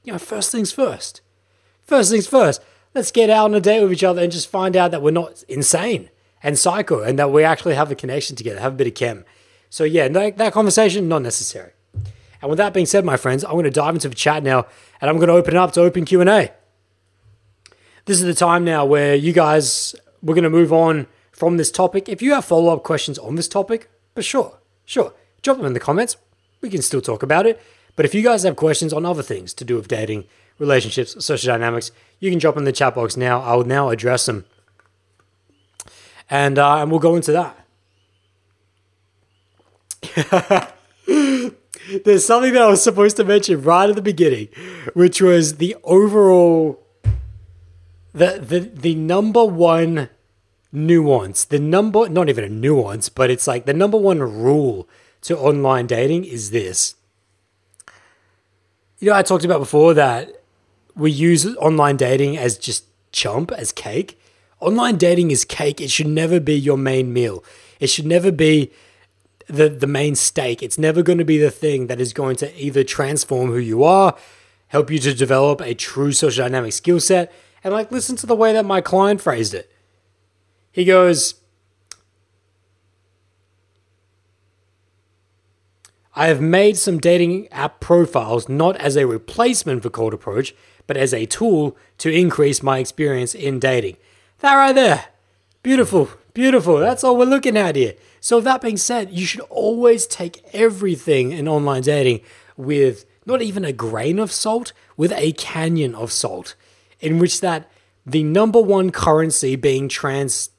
[0.05, 1.21] You know, first things first.
[1.83, 2.63] First things first.
[2.95, 5.11] Let's get out on a date with each other and just find out that we're
[5.11, 6.11] not insane
[6.43, 9.25] and psycho and that we actually have a connection together, have a bit of chem.
[9.69, 11.73] So yeah, that, that conversation, not necessary.
[12.43, 14.67] And with that being said, my friends, I'm going to dive into the chat now
[15.01, 16.51] and I'm going to open it up to open Q&A.
[18.07, 21.71] This is the time now where you guys, we're going to move on from this
[21.71, 22.09] topic.
[22.09, 25.13] If you have follow-up questions on this topic, for sure, sure,
[25.43, 26.17] drop them in the comments.
[26.61, 27.61] We can still talk about it.
[27.97, 30.25] But if you guys have questions on other things to do with dating,
[30.59, 33.41] relationships, social dynamics, you can drop them in the chat box now.
[33.41, 34.45] I will now address them
[36.31, 37.57] and uh, and we'll go into that.
[42.05, 44.49] There's something that I was supposed to mention right at the beginning,
[44.95, 46.81] which was the overall
[48.13, 50.09] the the the number one
[50.73, 54.89] nuance, the number not even a nuance, but it's like the number one rule
[55.23, 56.95] to online dating is this.
[58.99, 60.43] You know, I talked about before that
[60.95, 64.21] we use online dating as just chump, as cake.
[64.61, 65.81] Online dating is cake.
[65.81, 67.43] It should never be your main meal.
[67.79, 68.71] It should never be
[69.49, 70.63] the, the main steak.
[70.63, 73.83] It's never going to be the thing that is going to either transform who you
[73.83, 74.17] are,
[74.69, 77.33] help you to develop a true social dynamic skill set.
[77.65, 79.71] And like, listen to the way that my client phrased it.
[80.71, 81.35] He goes,
[86.21, 90.55] I have made some dating app profiles not as a replacement for cold approach,
[90.87, 93.97] but as a tool to increase my experience in dating.
[94.41, 95.07] That right there.
[95.63, 96.77] Beautiful, beautiful.
[96.77, 97.95] That's all we're looking at here.
[98.21, 102.21] So, that being said, you should always take everything in online dating
[102.55, 106.55] with not even a grain of salt, with a canyon of salt,
[107.01, 107.71] in which that
[108.05, 110.51] the number one currency being trans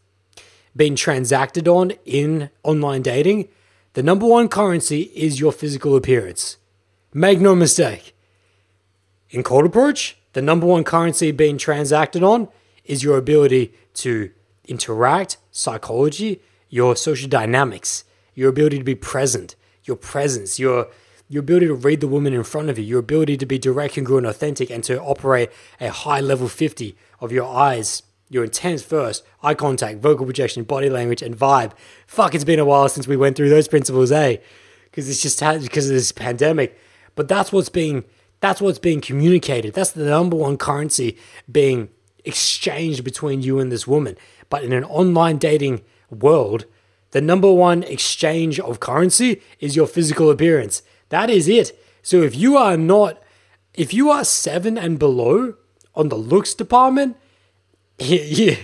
[0.76, 3.48] being transacted on in online dating,
[3.94, 6.58] the number one currency is your physical appearance.
[7.14, 8.16] Make no mistake.
[9.30, 12.48] In cold approach, the number one currency being transacted on
[12.86, 14.32] is your ability to
[14.66, 20.88] interact, psychology, your social dynamics, your ability to be present, your presence, your
[21.28, 23.96] your ability to read the woman in front of you, your ability to be direct,
[23.96, 29.26] congruent, authentic, and to operate a high level 50 of your eyes, your intent first,
[29.44, 31.74] eye contact, vocal projection, body language, and vibe.
[32.08, 34.38] Fuck, it's been a while since we went through those principles, eh?
[34.86, 36.80] Because it's just because of this pandemic.
[37.16, 38.06] But that's what's being
[38.40, 39.74] that's what's being communicated.
[39.74, 41.18] That's the number one currency
[41.52, 41.90] being
[42.24, 44.18] exchanged between you and this woman.
[44.50, 46.66] But in an online dating world,
[47.12, 50.84] the number one exchange of currency is your physical appearance.
[51.10, 51.78] That is it.
[52.02, 53.22] So if you are not,
[53.74, 55.56] if you are seven and below
[55.94, 57.18] on the looks department,
[58.10, 58.56] yeah,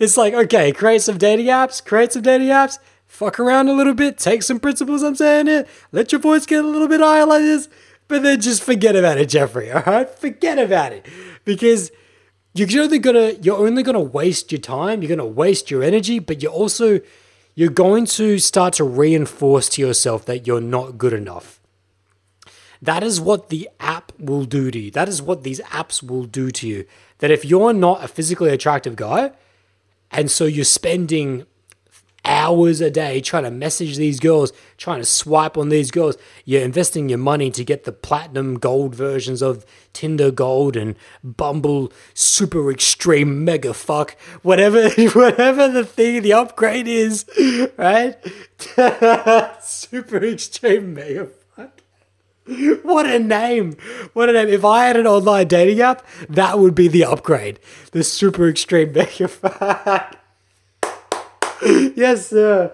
[0.00, 3.94] it's like, okay, create some dating apps, create some dating apps, fuck around a little
[3.94, 7.26] bit, take some principles I'm saying it, let your voice get a little bit higher
[7.26, 7.68] like this,
[8.08, 10.08] but then just forget about it, Jeffrey, all right?
[10.08, 11.06] Forget about it.
[11.44, 11.90] Because
[12.54, 16.42] you're only gonna you're only gonna waste your time you're gonna waste your energy but
[16.42, 17.00] you're also
[17.54, 21.60] you're going to start to reinforce to yourself that you're not good enough
[22.80, 26.24] that is what the app will do to you that is what these apps will
[26.24, 26.84] do to you
[27.18, 29.32] that if you're not a physically attractive guy
[30.10, 31.46] and so you're spending
[32.24, 36.16] hours a day trying to message these girls, trying to swipe on these girls.
[36.44, 40.94] You're investing your money to get the platinum gold versions of Tinder Gold and
[41.24, 47.24] Bumble Super Extreme Mega Fuck, whatever, whatever the thing, the upgrade is,
[47.76, 48.16] right?
[49.62, 51.28] Super Extreme Mega.
[52.82, 53.76] What a name!
[54.14, 54.48] What a name!
[54.48, 57.58] If I had an online dating app, that would be the upgrade.
[57.92, 60.16] The Super Extreme Mega Fuck.
[61.62, 62.72] yes, sir.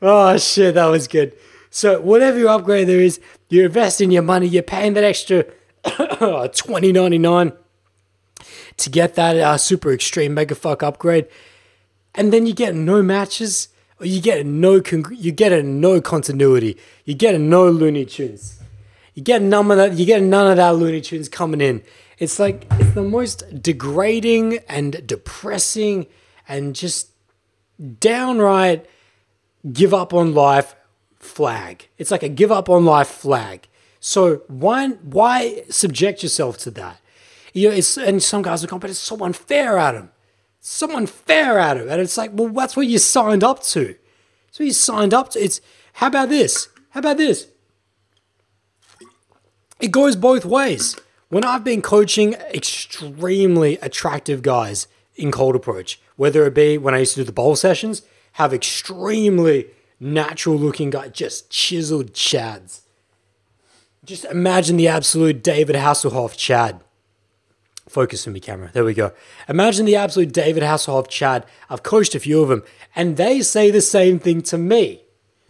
[0.00, 1.32] Oh shit, that was good.
[1.70, 4.46] So whatever your upgrade there is, you invest in your money.
[4.46, 5.44] You're paying that extra
[6.54, 7.52] twenty ninety nine
[8.76, 11.26] to get that uh, super extreme mega fuck upgrade,
[12.14, 13.68] and then you get no matches,
[13.98, 16.76] or you get no con- you get a no continuity.
[17.04, 18.60] You get a no Looney Tunes.
[19.16, 19.94] You get none of that.
[19.94, 21.82] You get none of that Looney Tunes coming in.
[22.18, 26.06] It's like it's the most degrading and depressing
[26.46, 27.08] and just
[27.98, 28.84] downright
[29.72, 30.76] give up on life
[31.18, 31.88] flag.
[31.96, 33.66] It's like a give up on life flag.
[34.00, 37.00] So why why subject yourself to that?
[37.54, 40.10] You know, it's and some guys are going, but it's so unfair, Adam.
[40.58, 41.88] It's So unfair, Adam.
[41.88, 43.94] And it's like, well, that's what you signed up to.
[44.50, 45.62] So you signed up to it's
[45.94, 46.68] how about this?
[46.90, 47.46] How about this?
[49.80, 50.96] It goes both ways.
[51.28, 56.98] When I've been coaching extremely attractive guys in cold approach, whether it be when I
[56.98, 58.02] used to do the bowl sessions,
[58.32, 59.66] have extremely
[59.98, 62.80] natural looking guys, just chiseled chads.
[64.04, 66.80] Just imagine the absolute David Hasselhoff Chad.
[67.88, 68.70] Focus for me, camera.
[68.72, 69.12] There we go.
[69.48, 71.44] Imagine the absolute David Hasselhoff Chad.
[71.68, 72.62] I've coached a few of them,
[72.94, 75.02] and they say the same thing to me.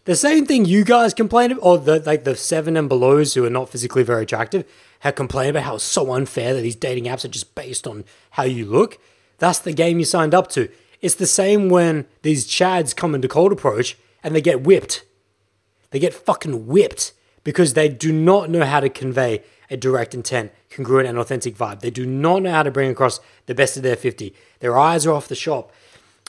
[0.06, 3.44] The same thing you guys complain about, or the like the seven and belows who
[3.44, 4.64] are not physically very attractive,
[5.00, 8.04] have complained about how it's so unfair that these dating apps are just based on
[8.30, 8.98] how you look.
[9.38, 10.68] That's the game you signed up to.
[11.00, 15.04] It's the same when these chads come into cold approach and they get whipped.
[15.90, 20.52] They get fucking whipped because they do not know how to convey a direct intent,
[20.70, 21.80] congruent, and authentic vibe.
[21.80, 24.32] They do not know how to bring across the best of their 50.
[24.60, 25.72] Their eyes are off the shop.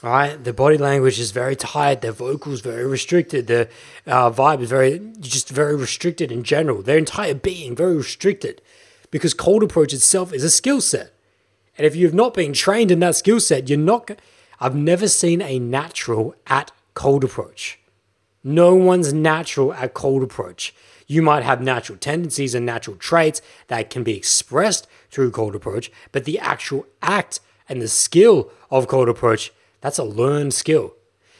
[0.00, 2.02] Right, their body language is very tight.
[2.02, 3.48] Their vocals very restricted.
[3.48, 3.68] Their
[4.06, 6.82] uh, vibe is very just very restricted in general.
[6.82, 8.62] Their entire being very restricted,
[9.10, 11.12] because cold approach itself is a skill set.
[11.76, 14.12] And if you've not been trained in that skill set, you're not.
[14.60, 17.80] I've never seen a natural at cold approach.
[18.44, 20.72] No one's natural at cold approach.
[21.08, 25.90] You might have natural tendencies and natural traits that can be expressed through cold approach,
[26.12, 30.94] but the actual act and the skill of cold approach that's a learned skill.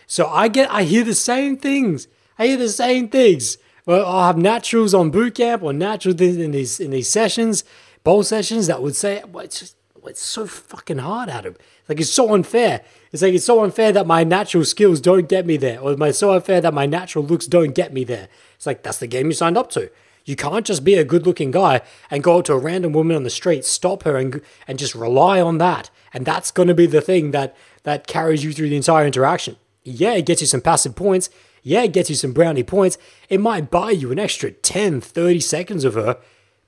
[0.07, 2.09] So I get, I hear the same things.
[2.39, 3.59] I hear the same things.
[3.85, 7.65] Well, I'll have naturals on boot camp or naturals in these in these sessions,
[8.05, 11.57] Bold sessions that would say, well, it's just, well, it's so fucking hard, Adam.
[11.89, 12.83] Like it's so unfair.
[13.13, 16.19] It's like it's so unfair that my natural skills don't get me there, or it's
[16.19, 18.29] so unfair that my natural looks don't get me there.
[18.55, 19.91] It's like that's the game you signed up to.
[20.25, 21.81] You can't just be a good-looking guy
[22.11, 24.95] and go up to a random woman on the street, stop her, and and just
[24.95, 25.91] rely on that.
[26.13, 27.57] And that's going to be the thing that
[27.89, 29.57] that carries you through the entire interaction.
[29.83, 31.31] Yeah, it gets you some passive points.
[31.63, 32.99] Yeah, it gets you some brownie points.
[33.31, 36.19] It might buy you an extra 10, 30 seconds of her.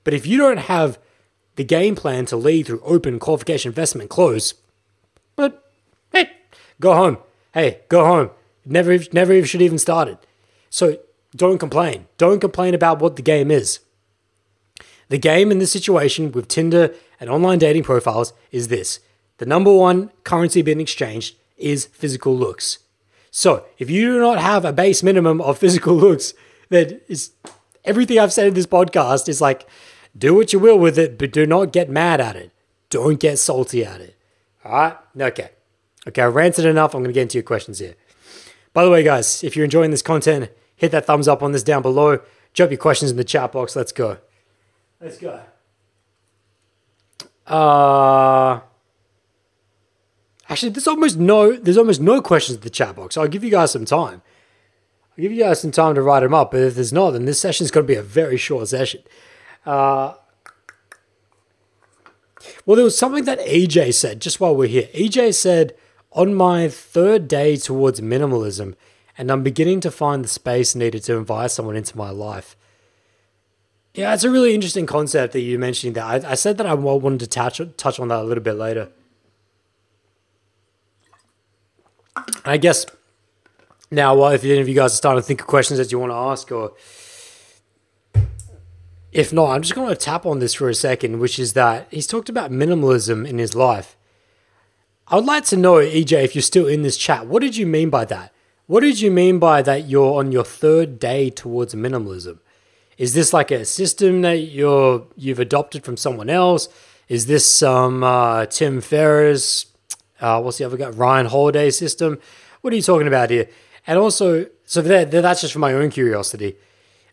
[0.03, 0.97] But if you don't have
[1.57, 4.55] the game plan to lead through open qualification investment close,
[5.35, 5.71] but
[6.11, 6.31] hey,
[6.79, 7.19] go home.
[7.53, 8.31] Hey, go home.
[8.65, 10.17] Never, never should even started.
[10.71, 10.97] So
[11.35, 12.07] don't complain.
[12.17, 13.79] Don't complain about what the game is.
[15.09, 19.01] The game in this situation with Tinder and online dating profiles is this
[19.41, 22.77] the number one currency being exchanged is physical looks.
[23.31, 26.35] So if you do not have a base minimum of physical looks,
[26.69, 27.31] that is
[27.83, 29.67] everything I've said in this podcast is like,
[30.15, 32.51] do what you will with it, but do not get mad at it.
[32.91, 34.15] Don't get salty at it.
[34.63, 34.97] All right?
[35.19, 35.49] Okay.
[36.07, 36.93] Okay, I ranted enough.
[36.93, 37.95] I'm going to get into your questions here.
[38.73, 41.63] By the way, guys, if you're enjoying this content, hit that thumbs up on this
[41.63, 42.19] down below.
[42.53, 43.75] Drop your questions in the chat box.
[43.75, 44.19] Let's go.
[44.99, 45.41] Let's go.
[47.47, 48.59] Uh,
[50.51, 53.15] Actually, there's almost no there's almost no questions in the chat box.
[53.15, 54.21] I'll give you guys some time.
[55.11, 56.51] I'll give you guys some time to write them up.
[56.51, 59.01] But if there's not, then this session is going to be a very short session.
[59.65, 60.15] Uh,
[62.65, 64.89] well, there was something that EJ said just while we're here.
[64.93, 65.73] EJ said,
[66.11, 68.75] on my third day towards minimalism,
[69.17, 72.57] and I'm beginning to find the space needed to invite someone into my life.
[73.93, 76.25] Yeah, it's a really interesting concept that you mentioned that.
[76.25, 78.89] I, I said that I wanted to touch, touch on that a little bit later.
[82.45, 82.85] I guess
[83.89, 85.99] now, well, if any of you guys are starting to think of questions that you
[85.99, 86.73] want to ask, or
[89.11, 91.87] if not, I'm just going to tap on this for a second, which is that
[91.91, 93.97] he's talked about minimalism in his life.
[95.07, 97.67] I would like to know, EJ, if you're still in this chat, what did you
[97.67, 98.33] mean by that?
[98.67, 102.39] What did you mean by that you're on your third day towards minimalism?
[102.97, 106.69] Is this like a system that you're you've adopted from someone else?
[107.09, 109.65] Is this some uh, Tim Ferriss
[110.21, 110.89] uh, what's the other guy?
[110.89, 112.19] Ryan Holiday system.
[112.61, 113.49] What are you talking about here?
[113.87, 116.55] And also, so that, that's just for my own curiosity,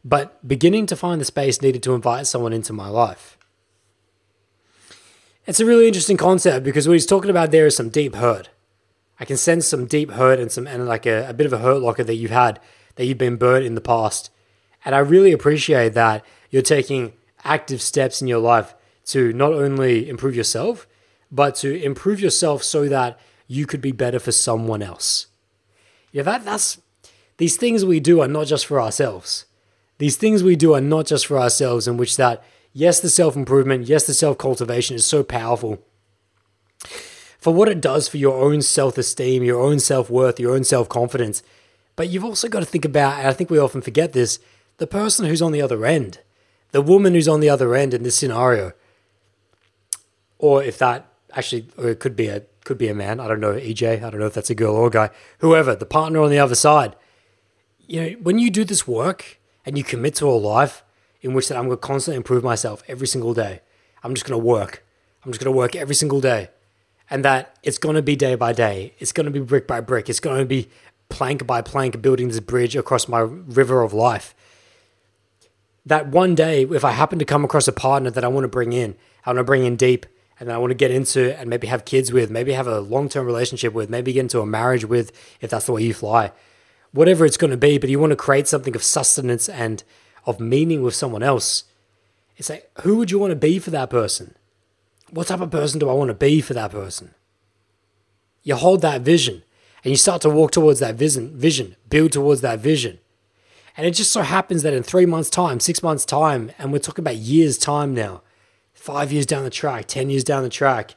[0.05, 3.39] but beginning to find the space needed to invite someone into my life.
[5.47, 8.51] It's a really interesting concept because what he's talking about there is some deep hurt.
[9.19, 11.59] I can sense some deep hurt and some and like a, a bit of a
[11.59, 12.61] hurt locker that you've had
[12.97, 14.31] that you've been burnt in the past.
[14.85, 18.75] And I really appreciate that you're taking active steps in your life
[19.07, 20.87] to not only improve yourself,
[21.31, 25.27] but to improve yourself so that you could be better for someone else.
[26.13, 26.81] Yeah, that that's
[27.37, 29.47] these things we do are not just for ourselves.
[29.99, 33.37] These things we do are not just for ourselves, in which that, yes, the self
[33.37, 35.83] improvement, yes, the self cultivation is so powerful
[37.39, 40.65] for what it does for your own self esteem, your own self worth, your own
[40.65, 41.43] self confidence.
[41.97, 44.39] But you've also got to think about, and I think we often forget this,
[44.77, 46.21] the person who's on the other end,
[46.71, 48.73] the woman who's on the other end in this scenario.
[50.39, 53.19] Or if that actually, it could be a could be a man.
[53.19, 54.03] I don't know, EJ.
[54.03, 55.11] I don't know if that's a girl or a guy.
[55.39, 56.95] Whoever, the partner on the other side.
[57.87, 60.85] you know, when you do this work and you commit to a life
[61.23, 63.63] in which that I'm going to constantly improve myself every single day,
[64.05, 64.85] I'm just going to work.
[65.25, 66.51] I'm just going to work every single day.
[67.11, 68.93] And that it's going to be day by day.
[68.99, 70.11] It's going to be brick by brick.
[70.11, 70.69] It's going to be
[71.09, 74.35] plank by plank building this bridge across my river of life.
[75.87, 78.49] That one day, if I happen to come across a partner that I want to
[78.49, 80.05] bring in, I want to bring in deep,
[80.41, 83.09] and I want to get into and maybe have kids with, maybe have a long
[83.09, 86.33] term relationship with, maybe get into a marriage with, if that's the way you fly,
[86.93, 89.83] whatever it's going to be, but you want to create something of sustenance and
[90.27, 91.65] of meaning with someone else.
[92.37, 94.35] It's like, who would you want to be for that person?
[95.11, 97.15] What type of person do I want to be for that person?
[98.43, 99.43] You hold that vision
[99.83, 102.99] and you start to walk towards that vision, vision, build towards that vision.
[103.77, 106.79] And it just so happens that in three months' time, six months' time, and we're
[106.81, 108.23] talking about years' time now,
[108.89, 110.95] five years down the track, 10 years down the track,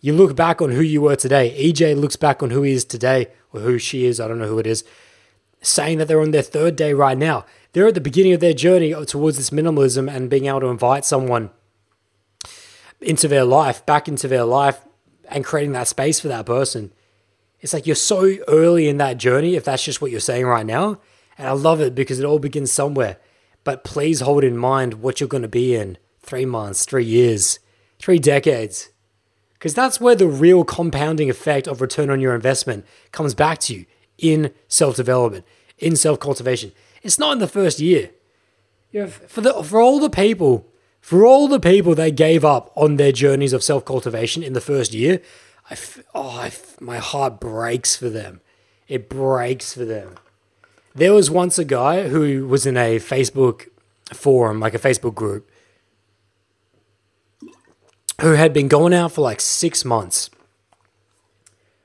[0.00, 1.54] you look back on who you were today.
[1.56, 4.48] EJ looks back on who he is today, or who she is, I don't know
[4.48, 4.82] who it is,
[5.62, 7.46] saying that they're on their third day right now.
[7.72, 11.04] They're at the beginning of their journey towards this minimalism and being able to invite
[11.04, 11.50] someone
[13.00, 14.80] into their life, back into their life,
[15.28, 16.92] and creating that space for that person.
[17.60, 20.66] It's like you're so early in that journey, if that's just what you're saying right
[20.66, 20.98] now.
[21.38, 23.18] And I love it because it all begins somewhere.
[23.62, 27.58] But please hold in mind what you're going to be in three months, three years,
[27.98, 28.90] three decades.
[29.54, 33.74] Because that's where the real compounding effect of return on your investment comes back to
[33.74, 33.86] you
[34.18, 35.44] in self development,
[35.78, 36.72] in self cultivation.
[37.02, 38.10] It's not in the first year.
[38.92, 40.66] You know, for, the, for all the people,
[41.00, 44.60] for all the people that gave up on their journeys of self cultivation in the
[44.60, 45.20] first year,
[45.70, 48.40] I f- oh, I f- my heart breaks for them.
[48.86, 50.16] It breaks for them.
[50.94, 53.68] There was once a guy who was in a Facebook
[54.12, 55.50] forum, like a Facebook group,
[58.20, 60.30] who had been going out for like six months.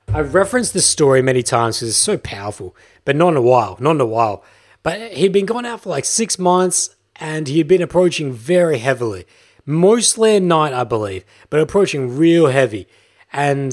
[0.08, 2.74] I've referenced this story many times because it's so powerful,
[3.04, 4.42] but not in a while, not in a while.
[4.82, 8.78] But he'd been going out for like six months and he had been approaching very
[8.78, 9.26] heavily,
[9.66, 12.88] mostly at night, I believe, but approaching real heavy
[13.32, 13.72] and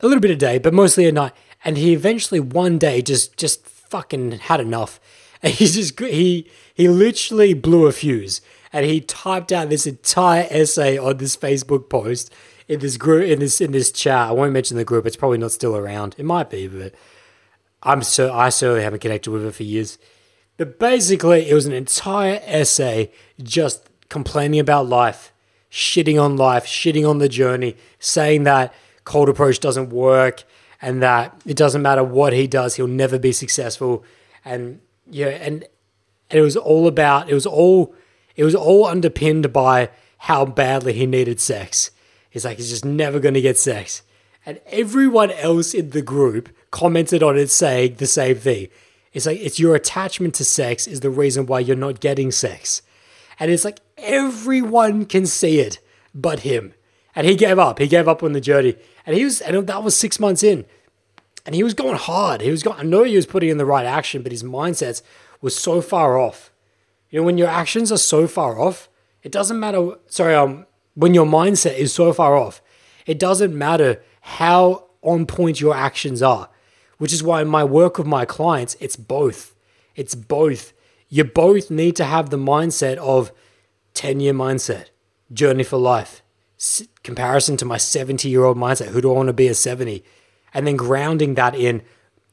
[0.00, 1.32] a little bit a day, but mostly at night.
[1.64, 5.00] And he eventually one day just just fucking had enough.
[5.42, 8.40] And he just he he literally blew a fuse
[8.72, 12.32] and he typed out this entire essay on this Facebook post
[12.68, 14.28] in this group in this in this chat.
[14.28, 16.14] I won't mention the group; it's probably not still around.
[16.18, 16.94] It might be, but
[17.82, 19.98] I'm so I certainly haven't connected with it for years.
[20.56, 23.10] But basically, it was an entire essay
[23.42, 25.32] just complaining about life,
[25.70, 30.44] shitting on life, shitting on the journey, saying that cold approach doesn't work
[30.82, 34.04] and that it doesn't matter what he does, he'll never be successful.
[34.44, 35.64] And yeah, and,
[36.30, 37.94] and it was all about it was all
[38.40, 41.90] it was all underpinned by how badly he needed sex.
[42.30, 44.00] He's like, he's just never going to get sex.
[44.46, 48.68] And everyone else in the group commented on it saying the same thing.
[49.12, 52.80] It's like, it's your attachment to sex is the reason why you're not getting sex.
[53.38, 55.78] And it's like, everyone can see it
[56.14, 56.72] but him.
[57.14, 57.78] And he gave up.
[57.78, 58.74] He gave up on the journey.
[59.04, 60.64] And he was, and that was six months in.
[61.44, 62.40] And he was going hard.
[62.40, 65.02] He was going, I know he was putting in the right action, but his mindsets
[65.42, 66.50] was so far off.
[67.10, 68.88] You know, when your actions are so far off,
[69.22, 69.96] it doesn't matter.
[70.06, 72.62] Sorry, um, when your mindset is so far off,
[73.06, 76.48] it doesn't matter how on point your actions are.
[76.98, 79.54] Which is why in my work with my clients, it's both.
[79.96, 80.72] It's both.
[81.08, 83.32] You both need to have the mindset of
[83.94, 84.86] 10 year mindset,
[85.32, 86.22] journey for life,
[86.58, 88.88] S- comparison to my 70 year old mindset.
[88.88, 90.04] Who do I want to be at 70?
[90.52, 91.82] And then grounding that in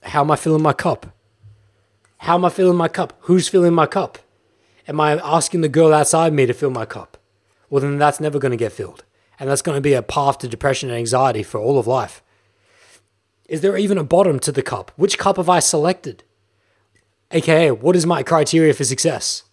[0.03, 1.07] how am I filling my cup?
[2.19, 3.13] How am I filling my cup?
[3.21, 4.19] Who's filling my cup?
[4.87, 7.17] Am I asking the girl outside me to fill my cup?
[7.69, 9.03] Well, then that's never going to get filled.
[9.39, 12.23] And that's going to be a path to depression and anxiety for all of life.
[13.47, 14.91] Is there even a bottom to the cup?
[14.95, 16.23] Which cup have I selected?
[17.31, 19.43] AKA, what is my criteria for success?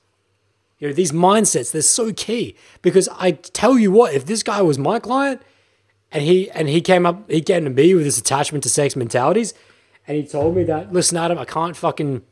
[0.79, 4.63] You know, these mindsets, they're so key because I tell you what, if this guy
[4.63, 5.43] was my client
[6.13, 8.95] and he and he came up, he came to me with this attachment to sex
[8.95, 9.55] mentalities,
[10.07, 12.23] and he told me that, listen, Adam, I can't fucking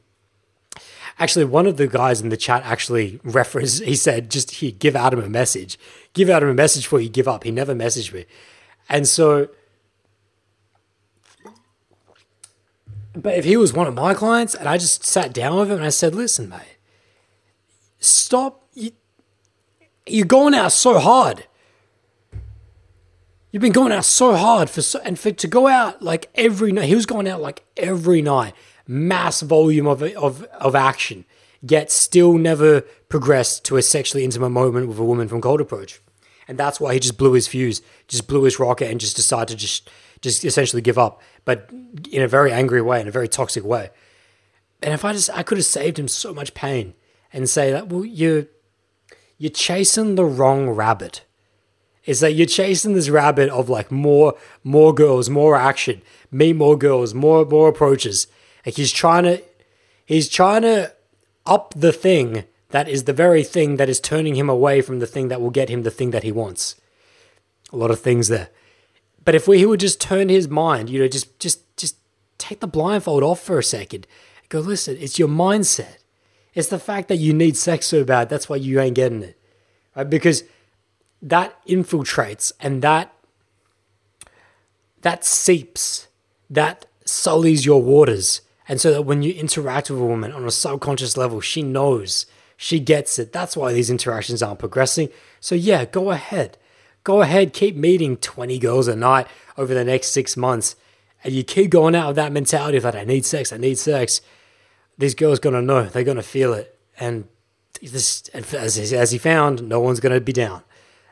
[1.18, 4.97] Actually, one of the guys in the chat actually referenced, he said, just he give
[4.97, 5.78] Adam a message.
[6.14, 7.44] Give Adam a message before you give up.
[7.44, 8.24] He never messaged me.
[8.89, 9.48] And so,
[13.14, 15.76] but if he was one of my clients and I just sat down with him
[15.76, 16.78] and I said, listen, mate,
[18.01, 18.66] stop.
[18.74, 18.93] You,
[20.06, 21.47] you're going out so hard.
[23.51, 26.72] You've been going out so hard for so, and for to go out like every
[26.72, 26.86] night.
[26.86, 28.55] He was going out like every night
[28.87, 31.25] mass volume of, of, of action,
[31.61, 36.01] yet still never progressed to a sexually intimate moment with a woman from Cold Approach.
[36.49, 39.49] And that's why he just blew his fuse, just blew his rocket, and just decided
[39.49, 39.89] to just,
[40.21, 41.71] just essentially give up, but
[42.11, 43.91] in a very angry way, in a very toxic way.
[44.83, 46.95] And if I just, I could have saved him so much pain
[47.33, 48.47] and say that, well, you're,
[49.39, 51.25] you're chasing the wrong rabbit.
[52.05, 54.35] It's that you're chasing this rabbit of like more,
[54.65, 56.03] more girls, more action,
[56.33, 58.27] meet more girls, more, more approaches.
[58.64, 59.43] Like he's trying to,
[60.05, 60.93] he's trying to
[61.47, 65.06] up the thing that is the very thing that is turning him away from the
[65.06, 66.76] thing that will get him the thing that he wants.
[67.72, 68.48] A lot of things there.
[69.24, 71.97] But if we, he would just turn his mind, you know, just just just
[72.39, 74.06] take the blindfold off for a second.
[74.48, 75.98] Go, listen, it's your mindset.
[76.55, 78.28] It's the fact that you need sex so bad.
[78.28, 79.39] That's why you ain't getting it.
[79.97, 80.09] Right?
[80.09, 80.44] Because
[81.22, 83.14] that infiltrates and that
[85.02, 86.09] that seeps,
[86.51, 88.40] that sullies your waters.
[88.73, 92.24] And so that when you interact with a woman on a subconscious level, she knows,
[92.57, 93.31] she gets it.
[93.31, 95.11] That's why these interactions aren't progressing.
[95.40, 96.57] So yeah, go ahead.
[97.05, 99.27] Go ahead, keep meeting 20 girls a night
[99.59, 100.74] over the next six months.
[101.23, 103.77] And you keep going out with that mentality of that I need sex, I need
[103.77, 104.23] sex.
[104.97, 106.74] These girls gonna know, they're gonna feel it.
[106.99, 107.28] And
[107.82, 110.62] this as, as he found, no one's gonna be down.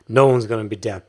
[0.07, 1.03] No one's gonna be down.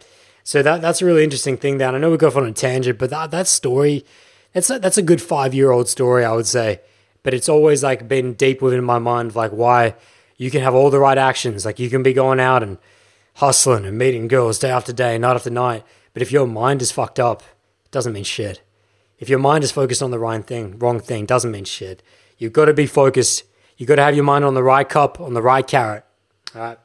[0.45, 2.53] So that that's a really interesting thing That I know we go off on a
[2.53, 4.05] tangent, but that that story,
[4.53, 6.81] that's a, that's a good five year old story, I would say.
[7.23, 9.95] But it's always like been deep within my mind, like why
[10.37, 12.79] you can have all the right actions, like you can be going out and
[13.35, 15.85] hustling and meeting girls day after day, night after night.
[16.13, 17.43] But if your mind is fucked up,
[17.85, 18.63] it doesn't mean shit.
[19.19, 22.03] If your mind is focused on the right thing, wrong thing, doesn't mean shit.
[22.39, 23.45] You've got to be focused.
[23.77, 26.05] You've got to have your mind on the right cup, on the right carrot.
[26.55, 26.79] All right.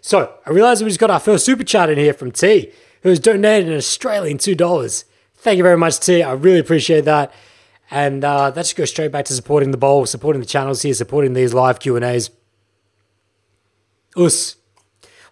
[0.00, 2.72] So I realize we just got our first super chat in here from T,
[3.02, 5.04] who has donated an Australian $2.
[5.42, 6.22] Thank you very much, T.
[6.22, 7.34] I really appreciate that.
[7.90, 10.94] And uh, that just goes straight back to supporting the Bold, supporting the channels here,
[10.94, 12.30] supporting these live Q and A's.
[14.14, 14.54] Us,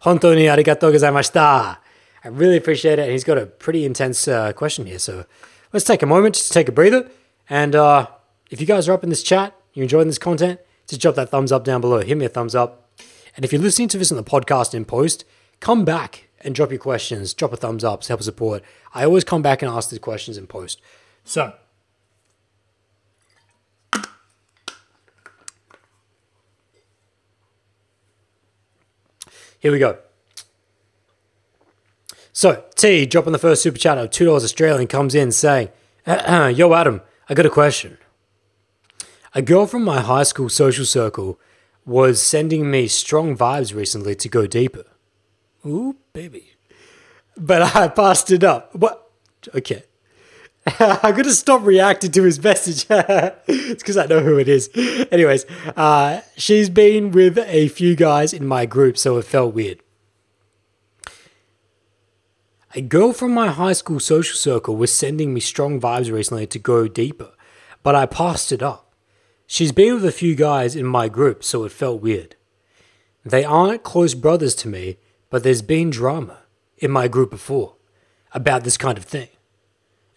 [0.02, 1.76] hontoni arigato gozaimashita.
[2.24, 3.02] I really appreciate it.
[3.02, 5.26] And he's got a pretty intense uh, question here, so
[5.72, 7.08] let's take a moment just to take a breather.
[7.48, 8.08] And uh,
[8.50, 10.58] if you guys are up in this chat, you're enjoying this content,
[10.88, 12.00] just drop that thumbs up down below.
[12.00, 12.90] Hit me a thumbs up.
[13.36, 15.24] And if you're listening to this on the podcast in post,
[15.60, 17.34] come back and drop your questions.
[17.34, 18.62] Drop a thumbs up, help support.
[18.94, 20.80] I always come back and ask these questions in post.
[21.24, 21.54] So
[29.60, 29.98] Here we go.
[32.32, 35.68] So, T dropping the first super chat of $2 Australian comes in saying,
[36.06, 37.98] Yo, Adam, I got a question.
[39.34, 41.38] A girl from my high school social circle
[41.84, 44.84] was sending me strong vibes recently to go deeper.
[45.66, 46.52] Ooh, baby.
[47.36, 48.74] But I passed it up.
[48.74, 49.10] What?
[49.54, 49.84] Okay.
[50.78, 52.86] I'm going to stop reacting to his message.
[52.90, 54.70] it's because I know who it is.
[55.10, 55.46] Anyways,
[55.76, 59.80] uh, she's been with a few guys in my group, so it felt weird.
[62.74, 66.58] A girl from my high school social circle was sending me strong vibes recently to
[66.58, 67.32] go deeper,
[67.82, 68.92] but I passed it up.
[69.46, 72.36] She's been with a few guys in my group, so it felt weird.
[73.24, 74.98] They aren't close brothers to me,
[75.30, 76.38] but there's been drama
[76.78, 77.74] in my group before
[78.34, 79.28] about this kind of thing.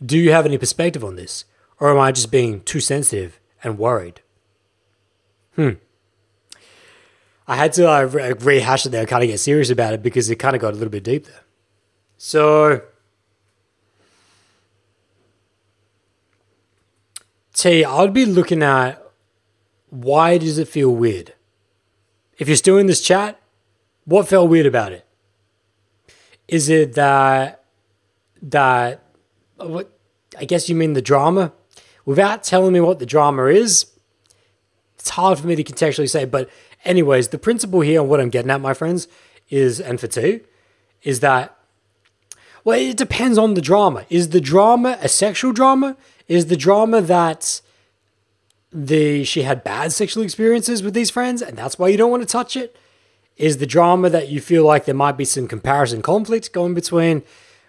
[0.03, 1.45] Do you have any perspective on this?
[1.79, 4.21] Or am I just being too sensitive and worried?
[5.55, 5.71] Hmm.
[7.47, 10.37] I had to uh, rehash it there, kind of get serious about it because it
[10.37, 11.41] kind of got a little bit deep there.
[12.17, 12.81] So,
[17.53, 19.05] T, I'd be looking at
[19.89, 21.33] why does it feel weird?
[22.37, 23.39] If you're still in this chat,
[24.05, 25.02] what felt weird about it?
[26.47, 27.63] Is it that
[28.41, 29.03] that
[29.57, 29.93] what
[30.37, 31.53] I guess you mean the drama.
[32.05, 33.85] Without telling me what the drama is,
[34.97, 36.25] it's hard for me to contextually say.
[36.25, 36.49] But,
[36.83, 39.07] anyways, the principle here and what I'm getting at, my friends,
[39.49, 40.41] is, and for two,
[41.01, 41.57] is that,
[42.63, 44.05] well, it depends on the drama.
[44.09, 45.97] Is the drama a sexual drama?
[46.27, 47.61] Is the drama that
[48.75, 52.23] the she had bad sexual experiences with these friends and that's why you don't want
[52.23, 52.75] to touch it?
[53.37, 57.23] Is the drama that you feel like there might be some comparison conflict going between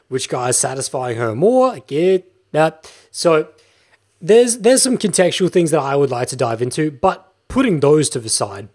[0.09, 1.73] which guy is satisfying her more?
[1.73, 2.93] I get that.
[3.11, 3.49] So
[4.20, 8.09] there's there's some contextual things that I would like to dive into, but putting those
[8.11, 8.69] to the side,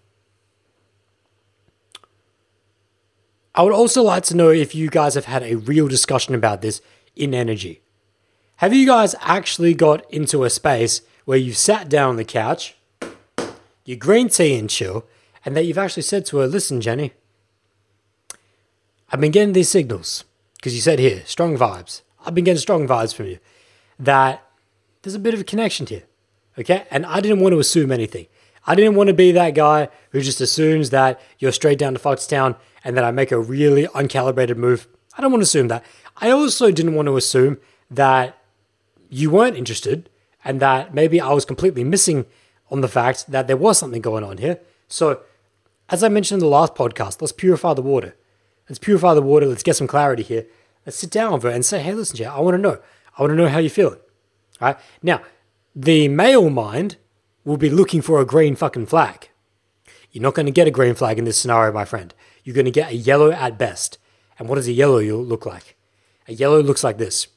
[3.54, 6.62] I would also like to know if you guys have had a real discussion about
[6.62, 6.82] this
[7.16, 7.82] in energy.
[8.58, 12.76] Have you guys actually got into a space where you've sat down on the couch,
[13.86, 15.06] your green tea and chill,
[15.46, 17.14] and that you've actually said to her, listen, Jenny,
[19.12, 20.26] I've been getting these signals
[20.56, 22.02] because you said here, strong vibes.
[22.26, 23.40] I've been getting strong vibes from you
[23.98, 24.44] that
[25.02, 26.04] there's a bit of a connection here.
[26.58, 26.86] Okay.
[26.92, 28.28] And I didn't want to assume anything.
[28.68, 32.00] I didn't want to be that guy who just assumes that you're straight down to
[32.00, 34.88] Foxtown and that I make a really uncalibrated move.
[35.18, 35.84] I don't want to assume that.
[36.18, 37.58] I also didn't want to assume
[37.90, 38.38] that
[39.10, 40.10] you weren't interested
[40.44, 42.26] and that maybe I was completely missing
[42.70, 44.60] on the fact that there was something going on here.
[44.88, 45.22] So,
[45.92, 48.16] as I mentioned in the last podcast, let's purify the water.
[48.68, 49.48] Let's purify the water.
[49.48, 50.46] Let's get some clarity here.
[50.86, 52.80] Let's sit down with her and say, hey, listen, Jay, I want to know.
[53.18, 54.00] I want to know how you're feeling.
[54.62, 54.78] All right.
[55.02, 55.22] Now,
[55.76, 56.98] the male mind
[57.44, 59.30] will be looking for a green fucking flag.
[60.12, 62.14] You're not going to get a green flag in this scenario, my friend.
[62.44, 63.98] You're going to get a yellow at best.
[64.38, 65.76] And what does a yellow look like?
[66.28, 67.28] A yellow looks like this.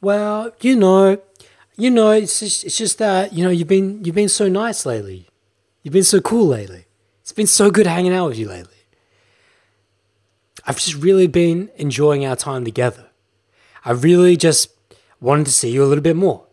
[0.00, 1.20] Well, you know,
[1.76, 4.86] you know, it's just, it's just that you know you've been you've been so nice
[4.86, 5.29] lately.
[5.82, 6.86] You've been so cool lately.
[7.22, 8.74] It's been so good hanging out with you lately.
[10.66, 13.06] I've just really been enjoying our time together.
[13.84, 14.70] I really just
[15.20, 16.46] wanted to see you a little bit more.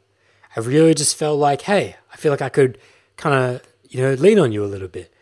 [0.55, 2.77] I really just felt like, hey, I feel like I could
[3.17, 5.13] kind of, you know, lean on you a little bit.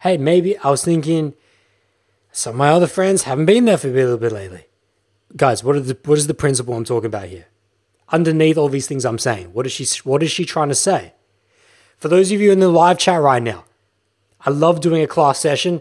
[0.00, 1.34] Hey, maybe I was thinking
[2.32, 4.66] some of my other friends haven't been there for me a little bit lately.
[5.36, 7.46] Guys, what, the, what is the principle I'm talking about here?
[8.10, 11.14] Underneath all these things I'm saying, what is she, what is she trying to say?
[12.04, 13.64] For those of you in the live chat right now,
[14.42, 15.80] I love doing a class session.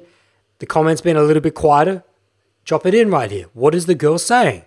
[0.59, 2.01] The comments been a little bit quieter.
[2.63, 3.47] Drop it in right here.
[3.51, 4.63] What is the girl saying?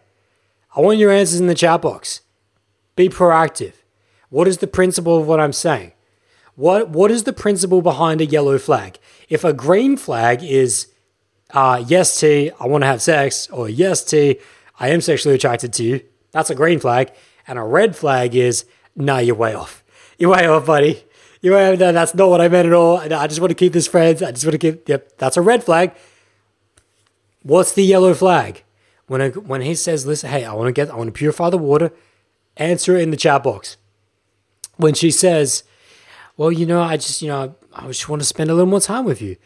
[0.77, 2.20] I want your answers in the chat box.
[2.95, 3.73] Be proactive.
[4.28, 5.93] What is the principle of what I'm saying?
[6.57, 8.99] What what is the principle behind a yellow flag?
[9.31, 10.89] If a green flag is
[11.55, 14.41] uh, yes T, I want to have sex, or yes T,
[14.78, 16.03] I am sexually attracted to you,
[16.33, 17.12] that's a green flag.
[17.49, 19.83] And a red flag is nah, you're way off.
[20.19, 21.06] You're way off, buddy.
[21.42, 21.78] Way off.
[21.78, 22.98] No, that's not what I meant at all.
[22.98, 24.22] I just want to keep this friends.
[24.22, 24.88] I just want to keep.
[24.88, 25.92] Yep, that's a red flag.
[27.42, 28.64] What's the yellow flag?
[29.06, 31.50] When I, when he says, "Listen, hey, I want to get, I want to purify
[31.50, 31.92] the water,"
[32.56, 33.76] answer in the chat box.
[34.76, 35.62] When she says,
[36.36, 38.80] "Well, you know, I just, you know, I just want to spend a little more
[38.80, 39.36] time with you.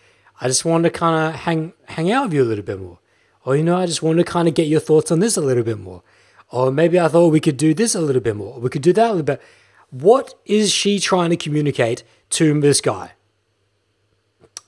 [0.40, 2.98] I just want to kind of hang hang out with you a little bit more."
[3.44, 5.40] Or you know, I just want to kind of get your thoughts on this a
[5.40, 6.02] little bit more.
[6.50, 8.54] Or maybe I thought we could do this a little bit more.
[8.54, 9.40] Or we could do that a little bit.
[9.90, 13.12] What is she trying to communicate to this guy?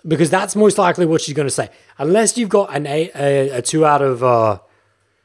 [0.07, 1.71] because that's most likely what she's going to say.
[1.99, 4.59] Unless you've got an eight, a, a two out of uh,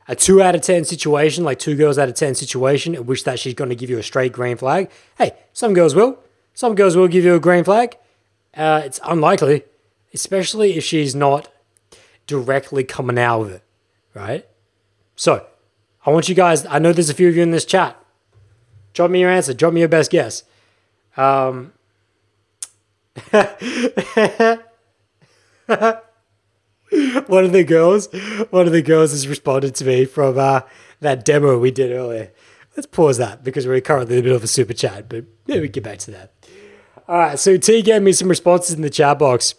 [0.07, 3.23] a two out of ten situation, like two girls out of ten situation, in which
[3.23, 4.89] that she's going to give you a straight green flag.
[5.17, 6.19] Hey, some girls will.
[6.53, 7.97] Some girls will give you a green flag.
[8.55, 9.63] Uh, it's unlikely,
[10.13, 11.51] especially if she's not
[12.25, 13.63] directly coming out of it,
[14.13, 14.45] right?
[15.15, 15.45] So,
[16.05, 16.65] I want you guys.
[16.65, 17.95] I know there's a few of you in this chat.
[18.97, 19.53] Drop me your answer.
[19.53, 20.43] Drop me your best guess.
[21.17, 21.71] Um,
[23.31, 23.43] one
[27.45, 28.07] of the girls,
[28.49, 30.61] one of the girls has responded to me from uh,
[31.01, 32.31] that demo we did earlier.
[32.75, 35.61] Let's pause that because we're currently in the middle of a super chat, but maybe
[35.61, 36.33] we get back to that.
[37.07, 39.53] All right, so T gave me some responses in the chat box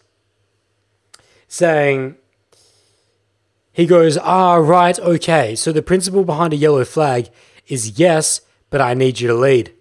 [1.46, 2.16] saying,
[3.70, 5.54] he goes, ah, right, okay.
[5.54, 7.28] So the principle behind a yellow flag
[7.68, 8.40] is yes,
[8.70, 9.72] but I need you to lead.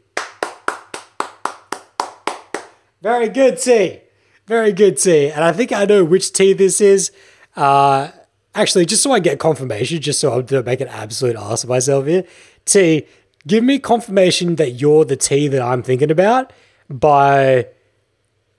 [3.01, 3.99] Very good, T.
[4.47, 5.29] Very good T.
[5.29, 7.11] And I think I know which T this is.
[7.55, 8.09] Uh,
[8.55, 11.69] actually, just so I get confirmation, just so I don't make an absolute ass of
[11.69, 12.23] myself here.
[12.65, 13.05] T,
[13.45, 16.51] give me confirmation that you're the T that I'm thinking about
[16.89, 17.67] by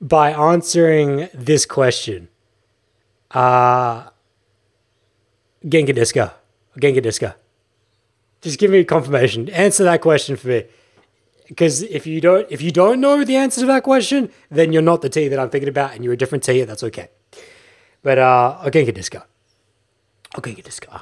[0.01, 2.29] by answering this question.
[3.31, 4.09] Uh
[5.65, 6.31] Genka Disco.
[6.79, 7.35] Genka Disco.
[8.41, 9.49] Just give me confirmation.
[9.51, 10.65] Answer that question for me
[11.49, 14.83] because if you don't if you don't know the answer to that question, then you're
[14.83, 16.63] not the T that I'm thinking about, and you're a different T.
[16.63, 17.09] That's okay.
[18.03, 19.23] But uh, oh, Genki Disco.
[20.37, 21.01] Oh, Genki Disco.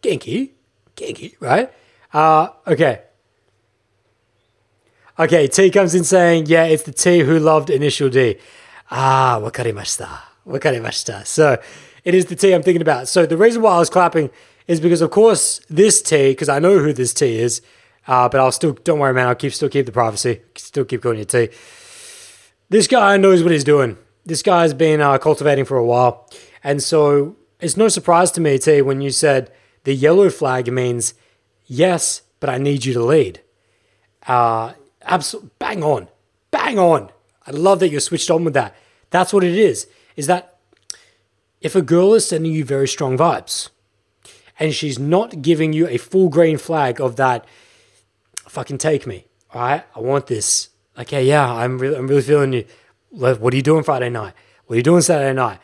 [0.00, 0.52] Genki,
[0.96, 1.70] Genki, right?
[2.12, 3.02] Uh, okay.
[5.18, 8.38] Okay, T comes in saying, yeah, it's the T who loved initial D.
[8.90, 10.08] Ah, wakarimashita.
[10.46, 11.26] Wakarimashita.
[11.26, 11.60] So
[12.04, 13.08] it is the T I'm thinking about.
[13.08, 14.30] So the reason why I was clapping
[14.68, 17.60] is because, of course, this T, because I know who this T is,
[18.06, 19.26] uh, but I'll still don't worry, man.
[19.26, 20.42] I'll keep still keep the privacy.
[20.54, 21.48] Still keep calling you T.
[22.68, 23.96] This guy knows what he's doing.
[24.24, 26.30] This guy's been uh, cultivating for a while,
[26.62, 29.50] and so it's no surprise to me, T, when you said
[29.84, 31.14] the yellow flag means
[31.66, 33.40] yes, but I need you to lead.
[34.26, 36.08] Uh, absolutely, bang on,
[36.50, 37.10] bang on.
[37.46, 38.76] I love that you're switched on with that.
[39.10, 39.86] That's what it is.
[40.16, 40.58] Is that
[41.62, 43.70] if a girl is sending you very strong vibes,
[44.58, 47.46] and she's not giving you a full green flag of that
[48.48, 49.26] fucking take me.
[49.52, 50.70] All right, I want this.
[50.98, 52.64] Okay, yeah, I'm really, I'm really feeling you.
[53.10, 54.34] What are you doing Friday night?
[54.66, 55.60] What are you doing Saturday night?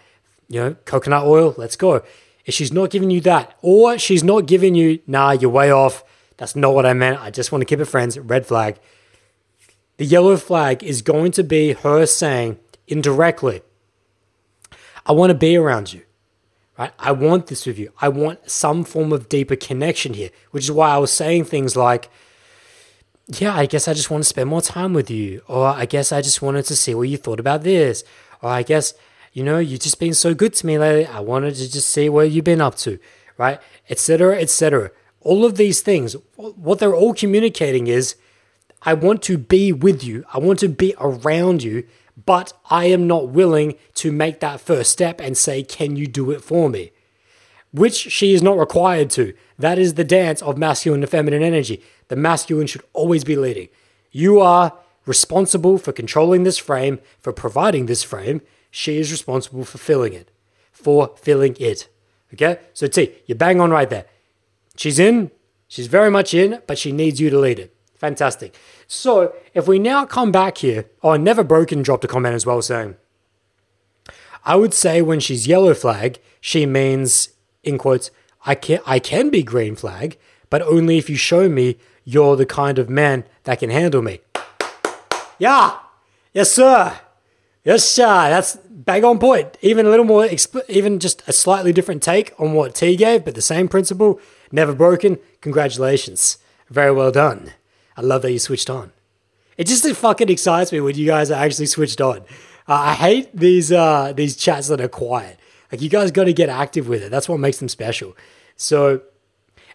[0.48, 1.54] You know, coconut oil.
[1.56, 2.02] Let's go.
[2.46, 6.04] If she's not giving you that, or she's not giving you, nah, you're way off.
[6.36, 7.20] That's not what I meant.
[7.20, 8.18] I just want to keep it friends.
[8.18, 8.78] Red flag.
[9.96, 13.62] The yellow flag is going to be her saying indirectly,
[15.06, 16.02] I want to be around you.
[16.76, 16.92] Right?
[16.98, 17.92] I want this with you.
[18.00, 21.76] I want some form of deeper connection here, which is why I was saying things
[21.76, 22.10] like,
[23.28, 25.42] yeah, I guess I just want to spend more time with you.
[25.46, 28.02] Or I guess I just wanted to see what you thought about this.
[28.42, 28.92] Or I guess,
[29.32, 31.06] you know, you've just been so good to me lately.
[31.06, 32.98] I wanted to just see what you've been up to,
[33.38, 33.60] right?
[33.88, 34.40] Etc.
[34.40, 34.90] Etc.
[35.20, 38.16] All of these things, what they're all communicating is
[38.82, 40.24] I want to be with you.
[40.34, 41.86] I want to be around you,
[42.22, 46.30] but I am not willing to make that first step and say, Can you do
[46.30, 46.92] it for me?
[47.72, 49.34] Which she is not required to.
[49.58, 51.82] That is the dance of masculine and feminine energy.
[52.08, 53.68] The masculine should always be leading.
[54.12, 54.74] You are
[55.06, 58.42] responsible for controlling this frame, for providing this frame.
[58.70, 60.30] She is responsible for filling it,
[60.72, 61.88] for filling it.
[62.32, 62.58] Okay?
[62.72, 64.06] So, T, you bang on right there.
[64.76, 65.30] She's in,
[65.68, 67.74] she's very much in, but she needs you to lead it.
[67.96, 68.56] Fantastic.
[68.86, 72.60] So, if we now come back here, oh, Never Broken dropped a comment as well
[72.62, 72.96] saying,
[74.44, 77.30] I would say when she's yellow flag, she means,
[77.62, 78.10] in quotes,
[78.44, 80.18] I can, I can be green flag,
[80.50, 84.20] but only if you show me you're the kind of man that can handle me.
[85.38, 85.78] Yeah,
[86.32, 86.98] yes, sir.
[87.64, 88.28] Yes, sir.
[88.28, 89.56] That's bang on point.
[89.62, 93.24] Even a little more, exp- even just a slightly different take on what T gave,
[93.24, 94.20] but the same principle.
[94.52, 95.18] Never broken.
[95.40, 96.38] Congratulations.
[96.68, 97.52] Very well done.
[97.96, 98.92] I love that you switched on.
[99.56, 102.18] It just fucking excites me when you guys are actually switched on.
[102.66, 105.38] Uh, I hate these uh, these chats that are quiet.
[105.70, 107.10] Like you guys got to get active with it.
[107.10, 108.16] That's what makes them special.
[108.56, 109.02] So,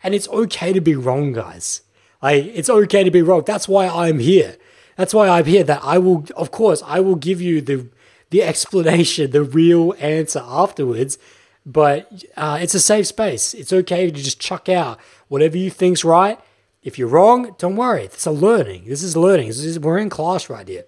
[0.03, 1.81] and it's okay to be wrong, guys.
[2.21, 3.43] Like it's okay to be wrong.
[3.45, 4.57] That's why I'm here.
[4.95, 5.63] That's why I'm here.
[5.63, 7.87] That I will, of course, I will give you the
[8.31, 11.17] the explanation, the real answer afterwards.
[11.65, 13.53] But uh, it's a safe space.
[13.53, 16.39] It's okay to just chuck out whatever you think's right.
[16.81, 18.05] If you're wrong, don't worry.
[18.05, 18.85] It's a learning.
[18.85, 19.47] This is learning.
[19.47, 20.85] This is, we're in class right here.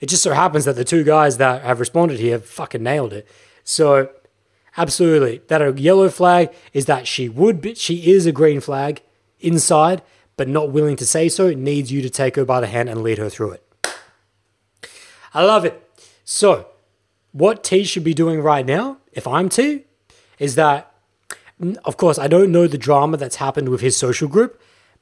[0.00, 3.28] It just so happens that the two guys that have responded here fucking nailed it.
[3.62, 4.10] So,
[4.76, 9.02] absolutely, that a yellow flag is that she would be, she is a green flag
[9.40, 10.02] inside,
[10.38, 12.88] but not willing to say so, It needs you to take her by the hand
[12.88, 13.66] and lead her through it.
[15.34, 15.86] I love it.
[16.24, 16.68] So,
[17.32, 19.84] what T should be doing right now, if I'm T,
[20.38, 20.92] is that,
[21.84, 24.60] of course, I don't know the drama that's happened with his social group,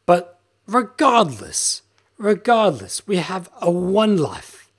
[0.09, 1.83] but regardless,
[2.17, 4.71] regardless, we have a one life.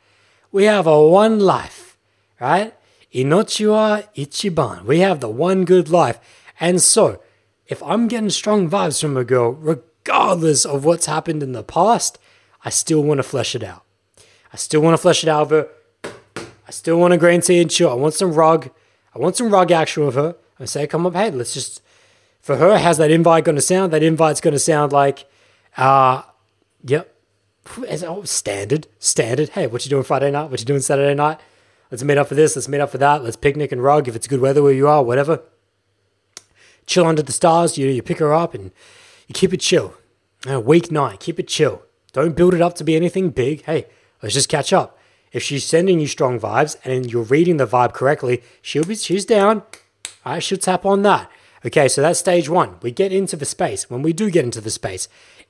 [0.51, 1.99] We have a one life,
[2.41, 2.73] right?
[3.14, 4.85] Inochiwa Ichiban.
[4.85, 6.19] We have the one good life.
[6.60, 7.22] And so,
[7.68, 12.18] if I'm getting strong vibes from a girl, regardless of what's happened in the past,
[12.65, 13.84] I still want to flesh it out.
[14.51, 15.69] I still want to flesh it out of her.
[16.68, 17.91] I still want a green tea and chill.
[17.91, 18.72] I want some rug.
[19.14, 20.35] I want some rug action with her.
[20.60, 21.84] I say, come up, hey, let's just.
[22.49, 23.93] For her, how's that invite going to sound?
[23.93, 25.30] That invite's going to sound like,
[25.77, 26.23] uh,
[26.84, 27.13] yep,
[27.77, 29.49] oh, standard, standard.
[29.49, 30.49] Hey, what you doing Friday night?
[30.49, 31.39] What you doing Saturday night?
[31.91, 32.55] Let's meet up for this.
[32.55, 33.23] Let's meet up for that.
[33.23, 35.43] Let's picnic and rug if it's good weather where you are, whatever.
[36.88, 37.77] Chill under the stars.
[37.77, 38.71] You you pick her up and
[39.27, 39.93] you keep it chill.
[40.47, 41.84] Uh, weeknight, keep it chill.
[42.13, 43.61] Don't build it up to be anything big.
[43.65, 43.85] Hey,
[44.23, 44.97] let's just catch up.
[45.31, 49.23] If she's sending you strong vibes and you're reading the vibe correctly, she'll be she's
[49.23, 49.61] down.
[50.26, 51.30] All right, she'll tap on that.
[51.65, 52.77] Okay, so that's stage one.
[52.81, 53.90] We get into the space.
[53.90, 55.07] When we do get into the space,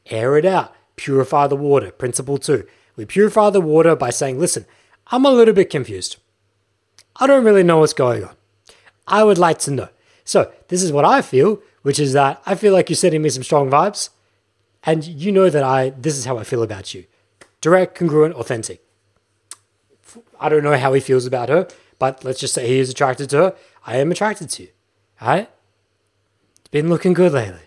[0.08, 1.92] air it out, purify the water.
[1.92, 2.66] Principle two.
[2.96, 4.66] We purify the water by saying, listen,
[5.08, 6.18] I'm a little bit confused.
[7.18, 8.36] I don't really know what's going on.
[9.08, 9.90] I would like to know.
[10.24, 13.30] So, this is what I feel, which is that I feel like you're sending me
[13.30, 14.10] some strong vibes.
[14.84, 17.06] And you know that I this is how I feel about you.
[17.62, 18.82] Direct, congruent, authentic.
[20.40, 21.68] I don't know how he feels about her,
[21.98, 23.56] but let's just say he is attracted to her.
[23.86, 24.70] I am attracted to you.
[25.22, 25.50] Alright?
[26.72, 27.62] Been looking good lately.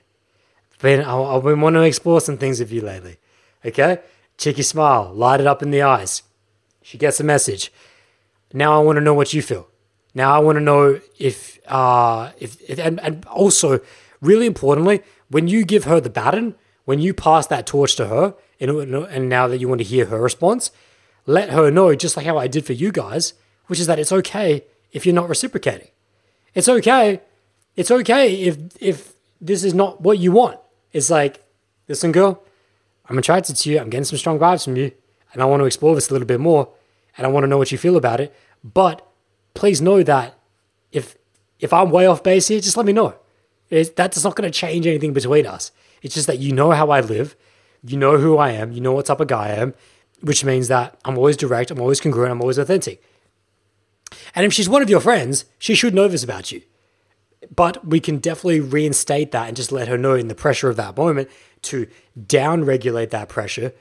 [0.80, 3.18] Been I've been wanting to explore some things with you lately.
[3.64, 3.98] Okay?
[4.38, 6.22] Cheeky smile, light it up in the eyes.
[6.82, 7.72] She gets a message.
[8.52, 9.68] Now I want to know what you feel.
[10.14, 13.80] Now I want to know if uh if, if and, and also
[14.20, 16.54] really importantly, when you give her the baton,
[16.84, 20.06] when you pass that torch to her, and, and now that you want to hear
[20.06, 20.70] her response,
[21.26, 23.34] let her know, just like how I did for you guys,
[23.66, 25.88] which is that it's okay if you're not reciprocating.
[26.54, 27.20] It's okay.
[27.76, 30.58] It's okay if if this is not what you want.
[30.92, 31.42] It's like,
[31.88, 32.42] listen, girl,
[33.08, 33.80] I'm attracted to you.
[33.80, 34.92] I'm getting some strong vibes from you,
[35.32, 36.68] and I want to explore this a little bit more,
[37.16, 38.34] and I want to know what you feel about it.
[38.62, 39.06] But
[39.54, 40.38] please know that
[40.92, 41.16] if
[41.58, 43.14] if I'm way off base here, just let me know.
[43.70, 45.72] It, that's not going to change anything between us.
[46.02, 47.36] It's just that you know how I live,
[47.84, 49.74] you know who I am, you know what type of guy I am,
[50.20, 53.02] which means that I'm always direct, I'm always congruent, I'm always authentic.
[54.34, 56.62] And if she's one of your friends, she should know this about you.
[57.54, 60.76] But we can definitely reinstate that and just let her know in the pressure of
[60.76, 61.28] that moment
[61.62, 61.86] to
[62.26, 63.72] down regulate that pressure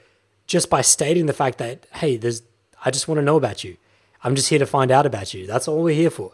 [0.46, 2.42] just by stating the fact that, hey, there's
[2.84, 3.76] I just want to know about you.
[4.24, 5.46] I'm just here to find out about you.
[5.46, 6.32] That's all we're here for.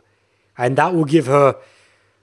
[0.56, 1.56] And that will give her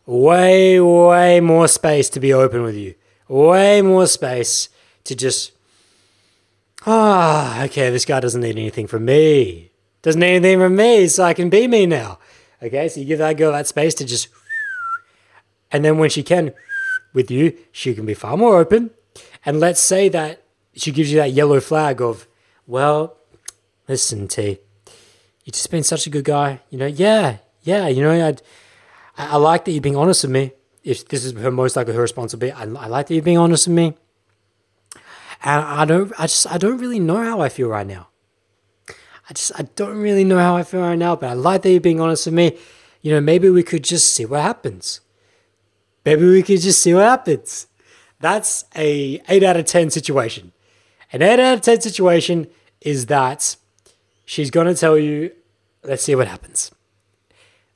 [0.06, 2.96] way, way more space to be open with you
[3.28, 4.70] way more space
[5.04, 5.52] to just
[6.86, 9.72] ah, okay, this guy doesn't need anything from me.
[10.04, 12.20] Doesn't need anything from me, so I can be me now.
[12.62, 14.28] Okay, so you give that girl that space to just.
[15.76, 16.54] And then when she can
[17.14, 18.92] with you, she can be far more open.
[19.46, 20.42] And let's say that
[20.74, 22.28] she gives you that yellow flag of,
[22.66, 23.18] well,
[23.86, 24.60] listen, T,
[25.44, 26.62] you've just been such a good guy.
[26.70, 28.42] You know, yeah, yeah, you know, I'd,
[29.18, 30.54] I, I like that you're being honest with me.
[30.82, 33.68] If this is her most likely her responsibility, I, I like that you're being honest
[33.68, 33.96] with me.
[35.44, 38.08] And I don't, I just, I don't really know how I feel right now.
[39.30, 41.72] I just, I don't really know how I feel right now, but I like that
[41.72, 42.58] you're being honest with me.
[43.02, 45.02] You know, maybe we could just see what happens.
[46.06, 47.68] Maybe we could just see what happens.
[48.20, 50.54] That's a 8 out of 10 situation.
[51.12, 52.48] An 8 out of 10 situation
[52.82, 53.58] is that
[54.24, 55.32] she's going to tell you,
[55.84, 56.72] let's see what happens.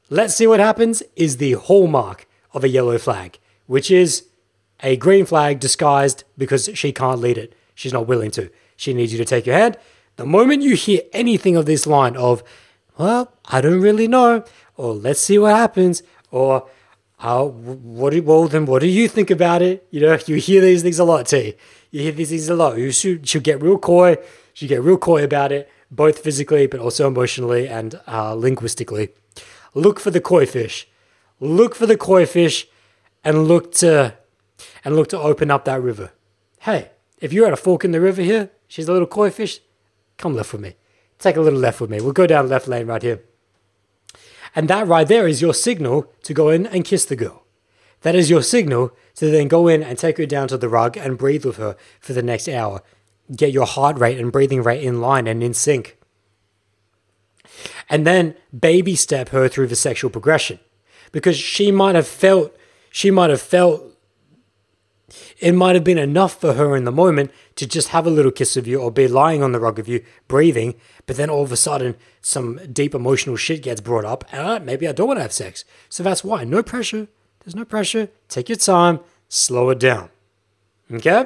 [0.09, 4.25] Let's see what happens is the hallmark of a yellow flag, which is
[4.81, 7.53] a green flag disguised because she can't lead it.
[7.75, 8.49] She's not willing to.
[8.75, 9.77] She needs you to take your hand.
[10.15, 12.43] The moment you hear anything of this line of,
[12.97, 14.43] well, I don't really know,
[14.75, 16.01] or let's see what happens,
[16.31, 16.67] or
[17.19, 19.85] uh, what do, well then what do you think about it?
[19.91, 21.55] You know, you hear these things a lot, T.
[21.91, 22.77] You hear these things a lot.
[22.77, 24.17] You should, she'll get real coy.
[24.53, 29.09] She'll get real coy about it, both physically but also emotionally and uh, linguistically.
[29.73, 30.87] Look for the koi fish.
[31.39, 32.67] Look for the koi fish,
[33.23, 34.15] and look to
[34.83, 36.11] and look to open up that river.
[36.61, 39.61] Hey, if you're at a fork in the river here, she's a little koi fish.
[40.17, 40.75] Come left with me.
[41.17, 42.01] Take a little left with me.
[42.01, 43.23] We'll go down left lane right here.
[44.59, 47.45] And that right there is your signal to go in and kiss the girl.
[48.01, 50.97] That is your signal to then go in and take her down to the rug
[50.97, 52.83] and breathe with her for the next hour.
[53.33, 55.97] Get your heart rate and breathing rate in line and in sync.
[57.89, 60.59] And then baby step her through the sexual progression.
[61.13, 62.53] Because she might have felt,
[62.91, 63.88] she might have felt
[65.39, 68.31] it might have been enough for her in the moment to just have a little
[68.31, 70.75] kiss of you or be lying on the rug of you, breathing,
[71.05, 74.59] but then all of a sudden some deep emotional shit gets brought up, and uh,
[74.59, 75.65] maybe I don't want to have sex.
[75.89, 76.43] So that's why.
[76.43, 77.07] No pressure.
[77.43, 78.09] There's no pressure.
[78.27, 80.09] Take your time, slow it down.
[80.91, 81.25] Okay?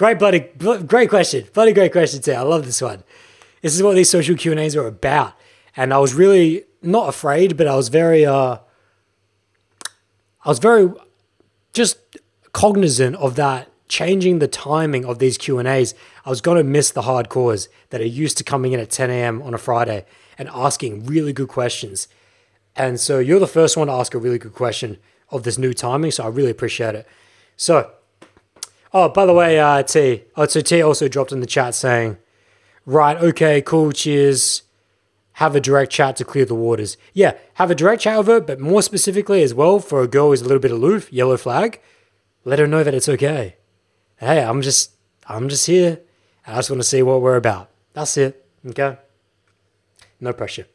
[0.00, 0.40] Great bloody
[0.86, 1.46] great question.
[1.52, 2.32] Bloody great question too.
[2.32, 3.04] I love this one.
[3.60, 5.34] This is what these social Q&As are about.
[5.76, 8.58] And I was really not afraid, but I was very uh
[10.42, 10.90] I was very
[11.74, 11.98] just
[12.52, 15.94] cognizant of that changing the timing of these Q&As,
[16.24, 19.10] I was going to miss the hardcores that are used to coming in at 10
[19.10, 19.42] a.m.
[19.42, 20.06] on a Friday
[20.38, 22.08] and asking really good questions.
[22.76, 24.96] And so you're the first one to ask a really good question
[25.28, 27.06] of this new timing, so I really appreciate it.
[27.56, 27.90] So,
[28.94, 32.16] oh, by the way, uh, T, oh, so T also dropped in the chat saying,
[32.86, 34.62] right, okay, cool, cheers.
[35.34, 36.96] Have a direct chat to clear the waters.
[37.12, 40.28] Yeah, have a direct chat with her, but more specifically as well for a girl
[40.28, 41.80] who's a little bit aloof, yellow flag
[42.44, 43.56] let her know that it's okay.
[44.16, 44.92] Hey, I'm just
[45.26, 46.00] I'm just here.
[46.46, 47.70] I just want to see what we're about.
[47.92, 48.44] That's it.
[48.66, 48.96] Okay.
[50.20, 50.66] No pressure.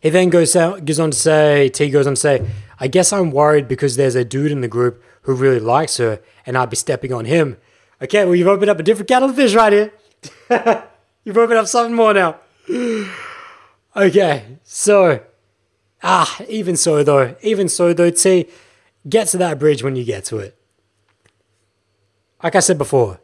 [0.00, 2.46] He then goes out, goes on to say, T goes on to say,
[2.78, 6.20] I guess I'm worried because there's a dude in the group who really likes her
[6.46, 7.58] and I'd be stepping on him.
[8.00, 9.92] Okay, well, you've opened up a different kettle of fish right here.
[11.24, 12.40] you've opened up something more now.
[13.96, 15.20] okay, so,
[16.02, 18.48] ah, even so though, even so though, T,
[19.08, 20.56] Get to that bridge when you get to it.
[22.42, 23.20] Like I said before,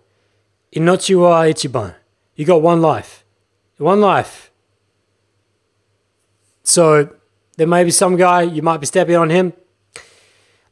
[0.74, 1.94] Inochi wa Ichiban.
[2.34, 3.24] You got one life.
[3.78, 4.50] One life.
[6.62, 7.14] So
[7.56, 9.52] there may be some guy, you might be stepping on him.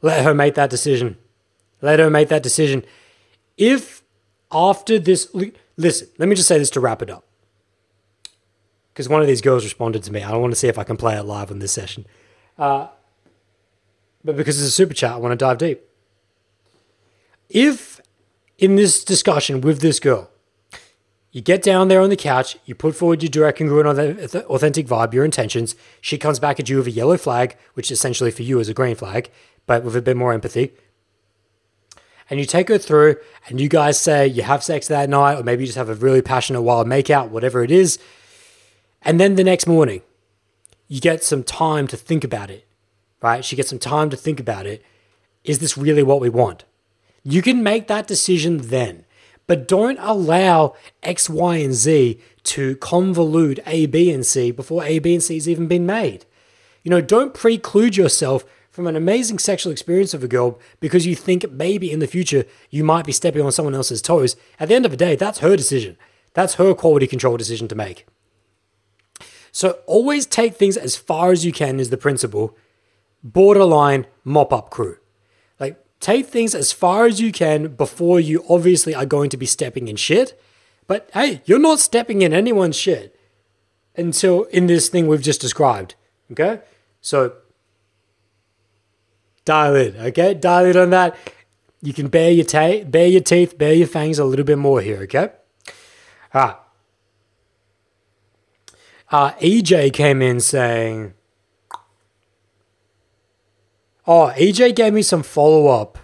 [0.01, 1.17] Let her make that decision.
[1.81, 2.83] Let her make that decision.
[3.57, 4.03] If
[4.51, 5.33] after this,
[5.77, 7.25] listen, let me just say this to wrap it up.
[8.93, 10.23] Because one of these girls responded to me.
[10.23, 12.05] I don't want to see if I can play it live on this session.
[12.57, 12.87] Uh,
[14.25, 15.81] but because it's a super chat, I want to dive deep.
[17.47, 18.01] If
[18.57, 20.31] in this discussion with this girl,
[21.31, 23.99] you get down there on the couch, you put forward your direct, congruent,
[24.49, 25.75] authentic vibe, your intentions.
[26.01, 28.73] She comes back at you with a yellow flag, which essentially for you is a
[28.73, 29.29] green flag,
[29.67, 30.71] but with a bit more empathy.
[32.29, 35.43] And you take her through, and you guys say you have sex that night, or
[35.43, 37.99] maybe you just have a really passionate wild makeout, whatever it is.
[39.03, 40.01] And then the next morning,
[40.87, 42.65] you get some time to think about it
[43.21, 43.43] right?
[43.43, 44.83] She gets some time to think about it.
[45.43, 46.65] Is this really what we want?
[47.23, 49.05] You can make that decision then,
[49.47, 54.99] but don't allow X, Y, and Z to convolute A, B, and C before A,
[54.99, 56.25] B, and C has even been made.
[56.83, 61.15] You know, don't preclude yourself from an amazing sexual experience of a girl because you
[61.15, 64.35] think maybe in the future you might be stepping on someone else's toes.
[64.59, 65.97] At the end of the day, that's her decision.
[66.33, 68.05] That's her quality control decision to make.
[69.51, 72.57] So always take things as far as you can, is the principle
[73.25, 74.97] borderline mop up crew.
[75.59, 79.45] Like take things as far as you can before you obviously are going to be
[79.45, 80.39] stepping in shit.
[80.87, 83.19] But hey, you're not stepping in anyone's shit
[83.97, 85.95] until in this thing we've just described.
[86.31, 86.61] Okay?
[87.01, 87.33] So
[89.43, 90.33] dial in, okay?
[90.35, 91.17] Dial in on that.
[91.81, 94.81] You can bare your ta- bare your teeth, bare your fangs a little bit more
[94.81, 95.29] here, okay?
[96.33, 96.55] All right.
[99.11, 101.13] Uh, EJ came in saying,
[104.07, 105.97] Oh, EJ gave me some follow up.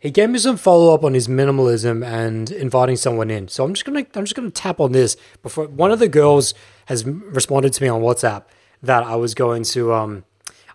[0.00, 3.48] He gave me some follow up on his minimalism and inviting someone in.
[3.48, 6.54] So I'm just gonna I'm just gonna tap on this before one of the girls
[6.86, 8.44] has responded to me on WhatsApp
[8.82, 10.24] that I was going to um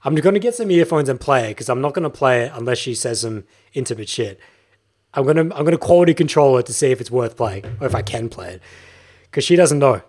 [0.03, 2.77] I'm to get some earphones and play it because I'm not to play it unless
[2.77, 4.39] she says some intimate shit.
[5.13, 7.95] I'm to I'm to quality control it to see if it's worth playing or if
[7.95, 8.61] I can play it
[9.23, 10.01] because she doesn't know.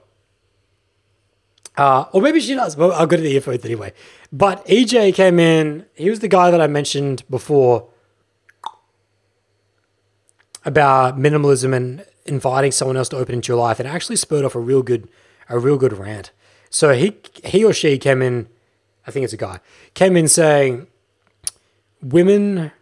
[1.77, 3.93] Uh, or maybe she does, but I'll go to the earphones anyway.
[4.33, 5.87] But EJ came in.
[5.95, 7.89] He was the guy that I mentioned before
[10.65, 13.81] about minimalism and inviting someone else to open into your life.
[13.81, 15.09] It actually spurred off a real good,
[15.49, 16.31] a real good rant.
[16.71, 18.49] So he he or she came in
[19.07, 19.61] I think it's a guy,
[19.93, 20.87] came in saying,
[22.01, 22.73] "Women,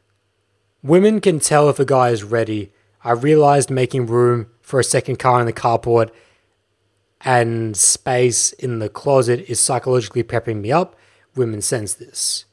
[0.83, 2.73] women can tell if a guy is ready.
[3.05, 6.11] I realized making room for a second car in the carport
[7.25, 10.97] and space in the closet is psychologically prepping me up.
[11.35, 12.45] Women sense this."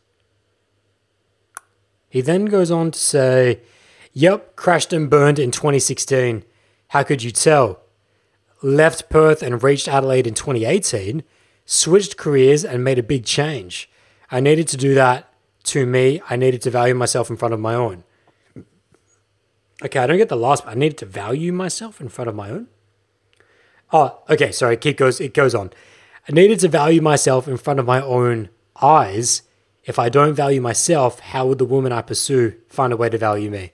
[2.10, 3.62] He then goes on to say,
[4.14, 6.44] "Yep, crashed and burned in 2016.
[6.90, 7.82] How could you tell?
[8.62, 11.24] Left Perth and reached Adelaide in 2018."
[11.70, 13.88] switched careers and made a big change.
[14.32, 15.32] I needed to do that
[15.66, 16.20] to me.
[16.28, 18.04] I needed to value myself in front of my own.
[19.84, 20.64] Okay, I don't get the last.
[20.66, 22.70] I needed to value myself in front of my own.
[23.92, 24.52] Oh, okay.
[24.52, 24.78] Sorry.
[24.82, 25.20] It goes.
[25.20, 25.72] It goes on.
[26.28, 28.50] I needed to value myself in front of my own
[28.82, 29.42] eyes.
[29.86, 33.18] If I don't value myself, how would the woman I pursue find a way to
[33.18, 33.72] value me?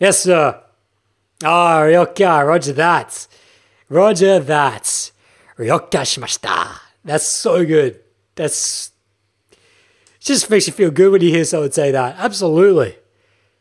[0.00, 0.60] Yes, sir.
[1.44, 2.24] Ah, oh, okay.
[2.24, 3.28] Roger that.
[3.88, 5.12] Roger that.
[5.56, 6.78] Ryokka shimashita.
[7.04, 8.00] That's so good.
[8.34, 8.90] That's
[10.18, 12.16] just makes you feel good when you hear someone say that.
[12.18, 12.96] Absolutely.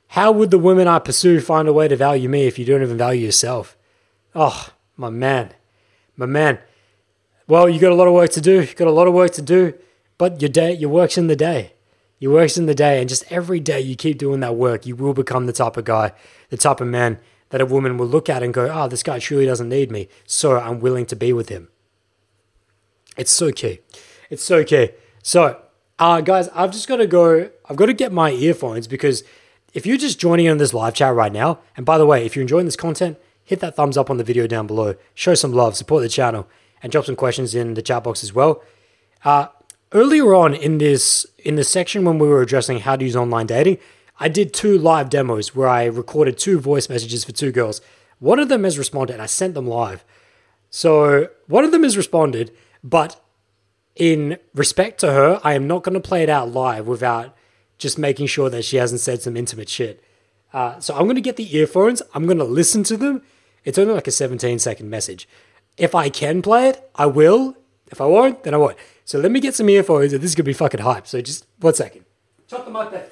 [0.10, 2.82] How would the women I pursue find a way to value me if you don't
[2.82, 3.78] even value yourself?
[4.34, 5.54] Oh, my man.
[6.16, 6.60] My man.
[7.48, 8.62] Well, you got a lot of work to do.
[8.62, 9.74] You got a lot of work to do,
[10.18, 11.74] but your day your work's in the day.
[12.20, 14.96] Your work's in the day, and just every day you keep doing that work, you
[14.96, 16.12] will become the type of guy,
[16.50, 19.18] the type of man that a woman will look at and go, Oh, this guy
[19.20, 21.70] truly doesn't need me, so I'm willing to be with him.
[23.18, 23.80] It's so key.
[24.30, 24.92] It's so key.
[25.24, 25.62] So,
[26.00, 27.50] uh, guys, I've just got to go.
[27.66, 29.24] I've got to get my earphones because
[29.74, 32.36] if you're just joining in this live chat right now, and by the way, if
[32.36, 33.18] you're enjoying this content,
[33.52, 34.96] hit that thumbs up on the video down below.
[35.14, 36.48] Show some love, support the channel,
[36.82, 38.64] and drop some questions in the chat box as well.
[39.26, 39.48] Uh,
[39.92, 43.48] earlier on in this in the section when we were addressing how to use online
[43.48, 43.78] dating,
[44.22, 47.82] I did two live demos where I recorded two voice messages for two girls.
[48.20, 50.06] One of them has responded, and I sent them live.
[50.70, 52.52] So one of them has responded
[52.84, 53.22] but
[53.96, 57.36] in respect to her, I am not going to play it out live without
[57.78, 60.04] just making sure that she hasn't said some intimate shit.
[60.54, 62.02] Uh, so I'm going to get the earphones.
[62.14, 63.22] I'm going to listen to them.
[63.65, 65.29] It's only like a 17 second message.
[65.77, 67.57] If I can play it, I will.
[67.91, 68.77] If I won't, then I won't.
[69.05, 70.13] So let me get some earphones.
[70.13, 71.07] This is going to be fucking hype.
[71.07, 72.05] So just one second.
[72.49, 73.07] Chop them up there.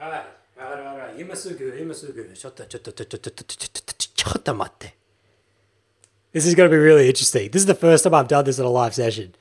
[0.00, 0.24] All right.
[1.18, 4.94] 今すぐ、今すぐ、ちょっと、ちょっと、ちょっと、ちょっと、ちょっと、ちょっと待って。
[6.32, 7.50] This is going to be really interesting.
[7.50, 9.34] This is the first time I've done this in a live session.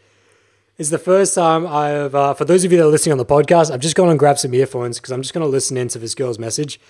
[0.82, 3.24] It's the first time I've, uh, for those of you that are listening on the
[3.24, 5.96] podcast, I've just gone and grabbed some earphones because I'm just going to listen into
[5.96, 6.80] this girl's message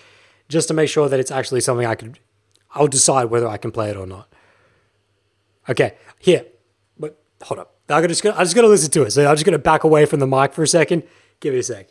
[0.49, 2.19] just to make sure that it's actually something I could,
[2.75, 4.33] I'll decide whether I can play it or not.
[5.69, 6.47] Okay, here.
[6.99, 7.75] But hold up.
[7.91, 9.11] I'm just gonna, I'm just going to listen to it.
[9.11, 11.03] So I'm just going to back away from the mic for a second.
[11.41, 11.91] Give me a sec.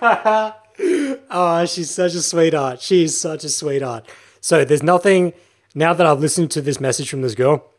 [0.00, 2.80] Oh, she's such a sweetheart.
[2.80, 4.08] She's such a sweetheart.
[4.40, 5.32] So there's nothing,
[5.74, 7.70] now that I've listened to this message from this girl,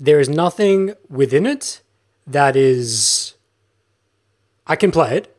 [0.00, 1.82] there is nothing within it
[2.26, 3.34] that is.
[4.66, 5.34] I can play it.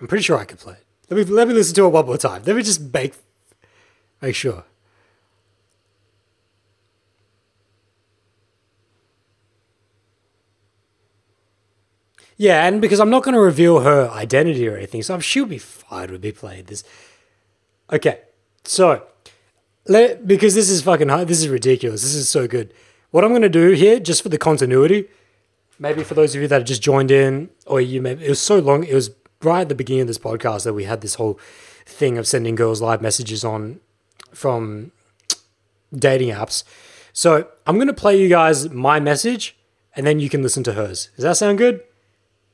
[0.00, 0.84] I'm pretty sure I can play it.
[1.08, 2.42] Let me let me listen to it one more time.
[2.44, 3.14] Let me just make
[4.20, 4.64] make sure.
[12.36, 15.58] Yeah, and because I'm not going to reveal her identity or anything, so she'll be
[15.58, 16.84] fine with me playing this.
[17.92, 18.20] Okay,
[18.64, 19.06] So,
[19.86, 22.02] let, because this is fucking hard, this is ridiculous.
[22.02, 22.72] This is so good.
[23.10, 25.08] What I'm going to do here, just for the continuity,
[25.78, 28.58] maybe for those of you that just joined in, or you may, it was so
[28.58, 29.10] long, it was
[29.42, 31.38] right at the beginning of this podcast that we had this whole
[31.84, 33.80] thing of sending girls live messages on
[34.32, 34.92] from
[35.94, 36.64] dating apps.
[37.12, 39.56] So I'm going to play you guys my message
[39.94, 41.10] and then you can listen to hers.
[41.16, 41.82] Does that sound good?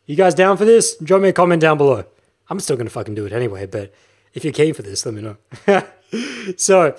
[0.09, 0.97] You guys down for this?
[0.97, 2.07] Drop me a comment down below.
[2.49, 3.93] I'm still to fucking do it anyway, but
[4.33, 5.37] if you're keen for this, let me know.
[6.57, 6.97] so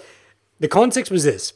[0.59, 1.53] the context was this.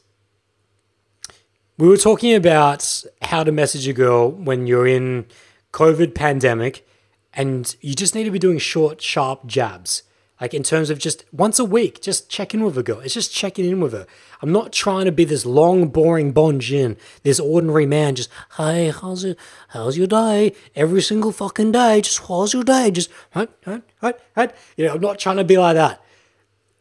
[1.78, 5.26] We were talking about how to message a girl when you're in
[5.72, 6.84] COVID pandemic
[7.32, 10.02] and you just need to be doing short, sharp jabs.
[10.40, 13.00] Like in terms of just once a week, just check in with a girl.
[13.00, 14.06] It's just checking in with her.
[14.42, 18.16] I'm not trying to be this long, boring Bon Jin, this ordinary man.
[18.16, 19.38] Just hey, how's it?
[19.68, 20.52] How's your day?
[20.74, 22.00] Every single fucking day.
[22.00, 22.90] Just how's your day?
[22.90, 23.56] Just what,
[24.00, 24.56] what, what?
[24.76, 26.02] You know, I'm not trying to be like that.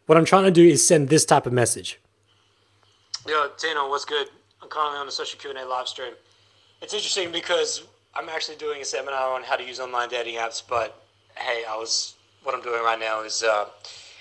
[0.08, 2.00] What I'm trying to do is send this type of message.
[3.28, 4.28] Yo, Tino, what's good?
[4.62, 6.14] I'm currently on a social Q&A live stream.
[6.82, 10.62] It's interesting because I'm actually doing a seminar on how to use online dating apps,
[10.68, 11.06] but
[11.36, 13.66] hey, I was what I'm doing right now is uh,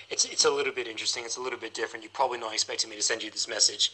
[0.09, 1.23] it's it's a little bit interesting.
[1.25, 2.03] It's a little bit different.
[2.03, 3.93] You're probably not expecting me to send you this message.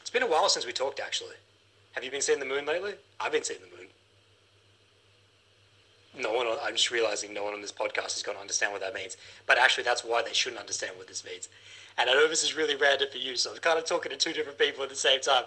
[0.00, 1.36] It's been a while since we talked, actually.
[1.92, 2.94] Have you been seeing the moon lately?
[3.20, 3.86] I've been seeing the moon.
[6.18, 6.46] No one.
[6.62, 9.16] I'm just realizing no one on this podcast is going to understand what that means.
[9.46, 11.48] But actually, that's why they shouldn't understand what this means.
[11.98, 14.16] And I know this is really random for you, so I'm kind of talking to
[14.16, 15.44] two different people at the same time.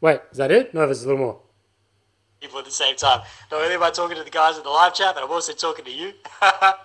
[0.00, 0.72] Wait, is that it?
[0.72, 1.40] No, there's a little more
[2.40, 3.20] people at the same time.
[3.50, 5.52] Not only am I talking to the guys in the live chat, but I'm also
[5.52, 6.14] talking to you.
[6.40, 6.78] but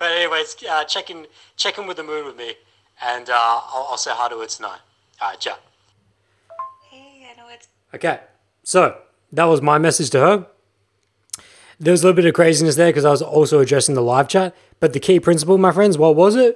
[0.00, 1.26] anyways, uh, check in,
[1.56, 2.54] check in with the moon with me,
[3.02, 4.78] and uh, I'll, I'll, say hi to her tonight.
[5.20, 5.60] All right, chat.
[6.90, 7.66] Hey, I know it's.
[7.92, 8.20] Okay,
[8.62, 8.98] so
[9.32, 10.46] that was my message to her.
[11.80, 14.28] There was a little bit of craziness there because I was also addressing the live
[14.28, 14.54] chat.
[14.78, 16.54] But the key principle, my friends, what was it?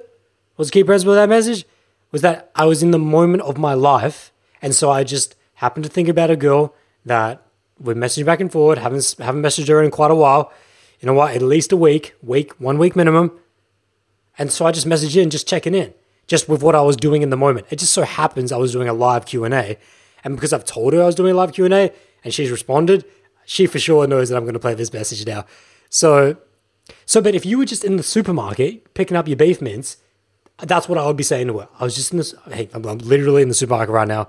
[0.55, 1.65] What was the key principle of that message?
[2.13, 5.83] Was that I was in the moment of my life, and so I just happened
[5.83, 6.73] to think about a girl
[7.05, 7.45] that
[7.79, 10.51] we're messaging back and forward, haven't haven't messaged her in quite a while.
[10.99, 11.33] You know what?
[11.35, 13.31] At least a week, week, one week minimum.
[14.37, 15.93] And so I just messaged in, just checking in,
[16.27, 17.67] just with what I was doing in the moment.
[17.69, 19.77] It just so happens I was doing a live Q and A,
[20.23, 21.91] and because I've told her I was doing a live Q and A,
[22.23, 23.05] and she's responded,
[23.45, 25.45] she for sure knows that I'm going to play this message now.
[25.89, 26.37] So,
[27.05, 29.97] so, but if you were just in the supermarket picking up your beef mince,
[30.59, 31.69] that's what I would be saying to her.
[31.79, 32.35] I was just in this.
[32.51, 34.27] Hey, I'm, I'm literally in the supermarket right now,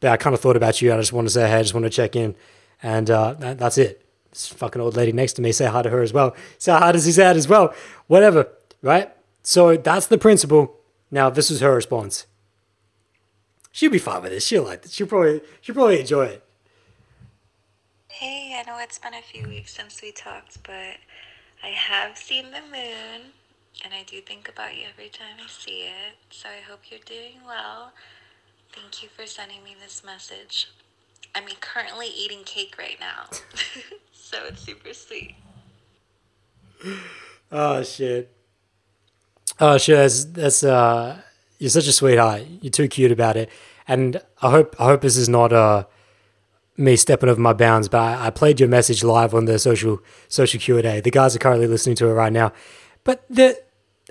[0.00, 0.92] but I kind of thought about you.
[0.92, 2.34] I just want to say hey, I just want to check in.
[2.84, 4.04] And uh, that, that's it.
[4.30, 6.36] This fucking old lady next to me, say hi to her as well.
[6.58, 7.74] Say hi to his Suzanne as well.
[8.08, 8.48] Whatever,
[8.82, 9.10] right?
[9.42, 10.76] So that's the principle.
[11.10, 12.26] Now, this is her response.
[13.72, 14.46] She'll be fine with this.
[14.46, 14.92] She'll like this.
[14.92, 16.44] She'll probably, she'll probably enjoy it.
[18.08, 20.98] Hey, I know it's been a few weeks since we talked, but
[21.62, 23.32] I have seen the moon,
[23.82, 26.16] and I do think about you every time I see it.
[26.28, 27.92] So I hope you're doing well.
[28.74, 30.68] Thank you for sending me this message.
[31.34, 33.24] I'm currently eating cake right now.
[34.12, 35.34] so it's super sweet.
[37.52, 38.34] Oh shit.
[39.60, 41.20] Oh shit, that's, that's uh
[41.60, 42.42] you're such a sweetheart.
[42.60, 43.48] You're too cute about it.
[43.86, 45.84] And I hope I hope this is not uh
[46.76, 50.00] me stepping over my bounds, but I, I played your message live on the social
[50.28, 51.00] social Q and A.
[51.00, 52.52] The guys are currently listening to it right now.
[53.04, 53.62] But the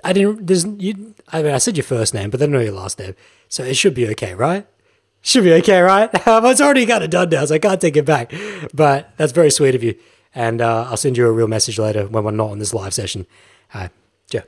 [0.02, 2.60] I didn't there's you I mean I said your first name, but they don't know
[2.60, 3.14] your last name.
[3.50, 4.66] So it should be okay, right?
[5.26, 6.10] Should be okay, right?
[6.14, 8.30] it's already got it done now, so I can't take it back.
[8.74, 9.98] But that's very sweet of you.
[10.34, 12.92] And uh, I'll send you a real message later when we're not on this live
[12.92, 13.26] session.
[13.72, 13.88] Uh,
[14.30, 14.42] yeah.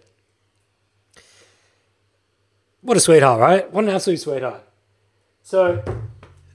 [2.82, 3.72] What a sweetheart, right?
[3.72, 4.62] What an absolute sweetheart.
[5.42, 5.82] So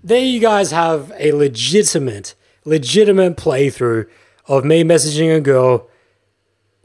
[0.03, 4.07] there you guys have a legitimate, legitimate playthrough
[4.45, 5.87] of me messaging a girl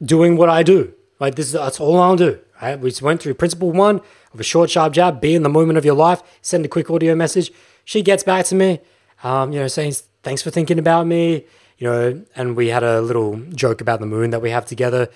[0.03, 0.95] doing what I do.
[1.21, 2.41] Like this, is that's all I'll do.
[2.63, 2.81] Right?
[2.81, 4.01] We went through principle one
[4.37, 6.91] of a short, sharp jab, be in the moment of your life, send a quick
[6.91, 7.51] audio message.
[7.85, 8.81] She gets back to me,
[9.25, 11.45] um, you know, saying thanks for thinking about me,
[11.79, 15.09] you know, and we had a little joke about the moon that we have together.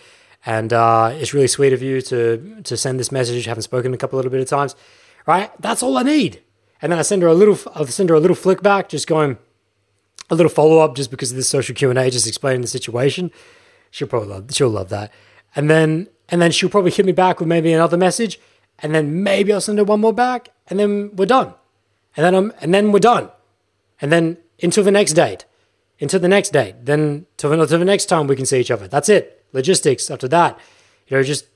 [0.46, 3.44] And uh, it's really sweet of you to to send this message.
[3.44, 4.74] Haven't spoken a couple little bit of times,
[5.26, 5.50] right?
[5.60, 6.40] That's all I need.
[6.80, 9.06] And then I send her a little, I send her a little flick back, just
[9.06, 9.36] going
[10.30, 12.68] a little follow up, just because of this social Q and A, just explaining the
[12.68, 13.30] situation.
[13.90, 15.12] She'll probably love, she'll love that.
[15.54, 18.40] And then and then she'll probably hit me back with maybe another message,
[18.82, 21.54] and then maybe I'll send her one more back, and then we're done.
[22.16, 23.30] And then I'm, and then we're done.
[24.00, 25.44] And then until the next date,
[26.00, 28.88] until the next date, then the, to the next time we can see each other.
[28.88, 29.44] That's it.
[29.52, 30.58] Logistics after that,
[31.08, 31.46] you know, just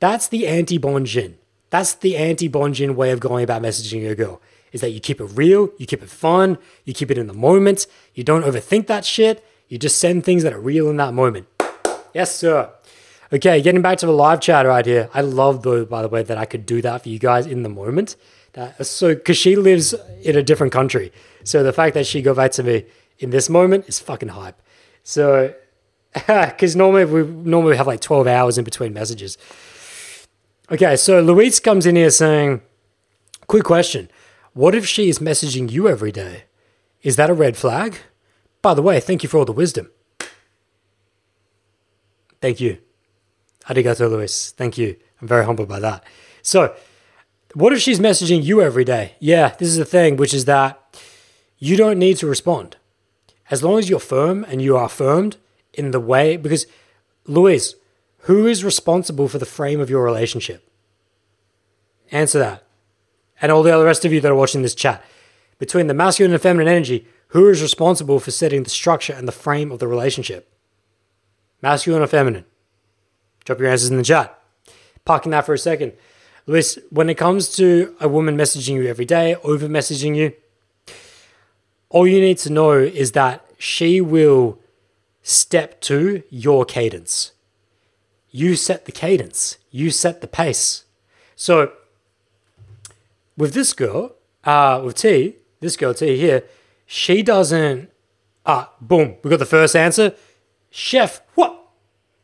[0.00, 1.38] that's the anti Bon Jin.
[1.70, 4.40] That's the anti Bon Jin way of going about messaging a girl.
[4.72, 7.34] Is that you keep it real, you keep it fun, you keep it in the
[7.34, 11.12] moment, you don't overthink that shit, you just send things that are real in that
[11.12, 11.46] moment.
[12.14, 12.70] Yes, sir.
[13.32, 15.08] Okay, getting back to the live chat right here.
[15.14, 17.62] I love though, by the way, that I could do that for you guys in
[17.62, 18.16] the moment.
[18.82, 21.10] So because she lives in a different country,
[21.42, 22.84] so the fact that she got back to me
[23.18, 24.60] in this moment is fucking hype.
[25.02, 25.54] So,
[26.12, 29.38] because normally we normally have like twelve hours in between messages.
[30.70, 32.60] Okay, so Luis comes in here saying,
[33.46, 34.10] "Quick question:
[34.52, 36.44] What if she is messaging you every day?
[37.02, 37.96] Is that a red flag?"
[38.60, 39.90] By the way, thank you for all the wisdom.
[42.42, 42.78] Thank you.
[43.68, 44.52] Arigato, Luis.
[44.52, 44.96] Thank you.
[45.20, 46.04] I'm very humbled by that.
[46.42, 46.74] So,
[47.54, 49.14] what if she's messaging you every day?
[49.20, 50.78] Yeah, this is the thing, which is that
[51.58, 52.76] you don't need to respond.
[53.50, 55.36] As long as you're firm and you are affirmed
[55.74, 56.66] in the way, because,
[57.26, 57.74] Luis,
[58.20, 60.68] who is responsible for the frame of your relationship?
[62.10, 62.64] Answer that.
[63.40, 65.04] And all the other rest of you that are watching this chat.
[65.58, 69.32] Between the masculine and feminine energy, who is responsible for setting the structure and the
[69.32, 70.52] frame of the relationship?
[71.60, 72.44] Masculine or feminine?
[73.44, 74.38] Drop your answers in the chat.
[75.04, 75.92] Parking that for a second.
[76.46, 80.32] Luis, when it comes to a woman messaging you every day, over messaging you,
[81.88, 84.58] all you need to know is that she will
[85.22, 87.32] step to your cadence.
[88.30, 90.84] You set the cadence, you set the pace.
[91.36, 91.72] So,
[93.36, 96.44] with this girl, uh, with T, this girl T here,
[96.86, 97.90] she doesn't.
[98.44, 100.14] Ah, boom, we got the first answer.
[100.70, 101.61] Chef, what?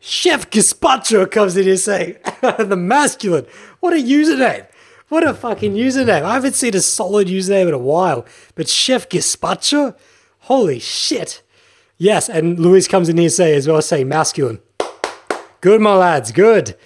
[0.01, 3.47] Chef Gazpacho comes in here saying, the masculine.
[3.81, 4.67] What a username.
[5.09, 6.23] What a fucking username.
[6.23, 8.27] I haven't seen a solid username in a while.
[8.55, 9.97] But Chef Gazpacho?
[10.41, 11.43] Holy shit.
[11.97, 14.61] Yes, and Luis comes in here saying as well, saying masculine.
[15.61, 16.77] Good, my lads, good.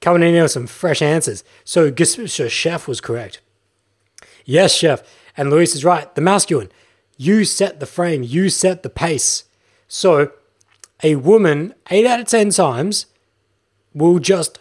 [0.00, 1.44] Coming in here with some fresh answers.
[1.64, 3.40] So, so Chef was correct.
[4.44, 5.02] Yes, Chef.
[5.36, 6.12] And Luis is right.
[6.14, 6.70] The masculine.
[7.16, 9.44] You set the frame, you set the pace.
[9.86, 10.32] So,
[11.02, 13.06] a woman, eight out of 10 times,
[13.94, 14.60] will just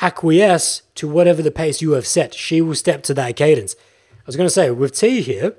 [0.00, 2.34] acquiesce to whatever the pace you have set.
[2.34, 3.74] She will step to that cadence.
[4.12, 5.54] I was going to say, with T here,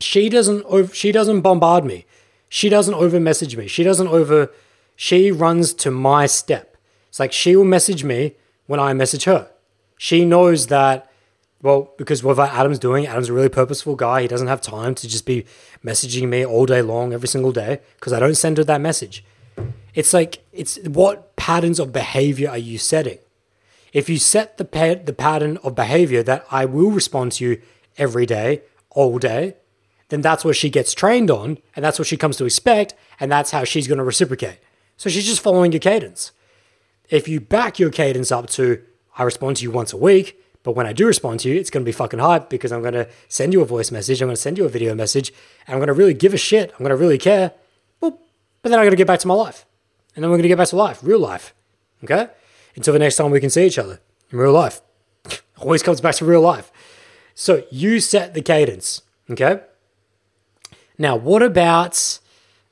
[0.00, 2.06] she doesn't she doesn't bombard me.
[2.48, 3.66] She doesn't over message me.
[3.66, 4.52] She doesn't over
[4.94, 6.76] she runs to my step.
[7.08, 8.34] It's like she will message me
[8.66, 9.50] when I message her.
[9.96, 11.07] She knows that
[11.62, 14.22] well, because what Adam's doing, Adam's a really purposeful guy.
[14.22, 15.44] He doesn't have time to just be
[15.84, 19.24] messaging me all day long, every single day, because I don't send her that message.
[19.94, 23.18] It's like, it's what patterns of behavior are you setting?
[23.92, 27.62] If you set the, pa- the pattern of behavior that I will respond to you
[27.96, 29.54] every day, all day,
[30.10, 33.30] then that's what she gets trained on, and that's what she comes to expect, and
[33.30, 34.58] that's how she's going to reciprocate.
[34.96, 36.32] So she's just following your cadence.
[37.10, 38.82] If you back your cadence up to,
[39.16, 41.70] I respond to you once a week, but when I do respond to you, it's
[41.70, 44.28] going to be fucking hype because I'm going to send you a voice message, I'm
[44.28, 45.32] going to send you a video message,
[45.66, 46.72] and I'm going to really give a shit.
[46.72, 47.52] I'm going to really care.
[48.02, 48.18] Boop.
[48.60, 49.64] But then I'm going to get back to my life.
[50.14, 51.54] And then we're going to get back to life, real life.
[52.04, 52.28] Okay?
[52.76, 53.98] Until the next time we can see each other
[54.30, 54.82] in real life.
[55.56, 56.70] Always comes back to real life.
[57.34, 59.00] So you set the cadence.
[59.30, 59.62] Okay?
[60.98, 62.18] Now, what about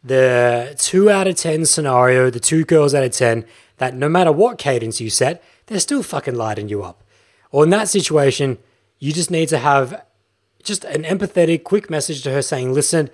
[0.05, 3.47] the two out of 10 scenario, the two girls out of 10,
[3.78, 7.02] that no matter what cadence you set, they're still fucking lighting you up?
[7.64, 8.58] In that situation,
[8.98, 10.04] you just need to have
[10.62, 13.08] just an empathetic, quick message to her saying, listen,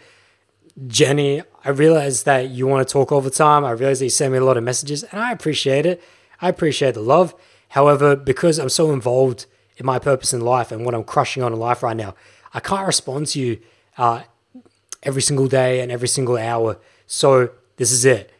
[0.87, 3.65] Jenny, I realize that you want to talk all the time.
[3.65, 6.03] I realize that you send me a lot of messages, and I appreciate it.
[6.41, 7.35] I appreciate the love.
[7.69, 9.47] However, because I'm so involved
[9.77, 12.15] in my purpose in life and what I'm crushing on in life right now,
[12.53, 13.61] I can't respond to you
[13.97, 14.23] uh,
[15.03, 16.79] every single day and every single hour.
[17.07, 18.33] So this is it.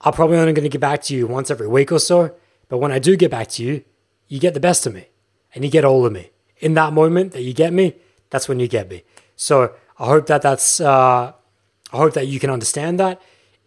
[0.00, 2.34] I'm probably only going to get back to you once every week or so.
[2.68, 3.84] But when I do get back to you,
[4.28, 5.08] you get the best of me
[5.54, 6.30] and you get all of me.
[6.58, 7.96] In that moment that you get me,
[8.30, 9.02] that's when you get me.
[9.36, 11.32] So I hope that that's, uh,
[11.92, 13.20] I hope that you can understand that.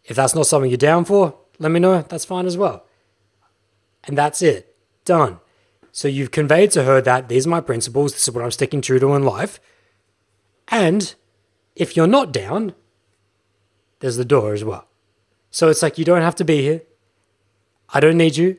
[0.06, 2.02] If that's not something you're down for, let me know.
[2.02, 2.86] That's fine as well.
[4.04, 4.76] And that's it.
[5.06, 5.40] Done.
[5.92, 8.14] So you've conveyed to her that these are my principles.
[8.14, 9.60] This is what I'm sticking true to in life.
[10.68, 11.14] And
[11.76, 12.76] if you're not down,
[14.00, 14.88] there's the door as well.
[15.50, 16.82] So it's like you don't have to be here.
[17.94, 18.58] I don't need you.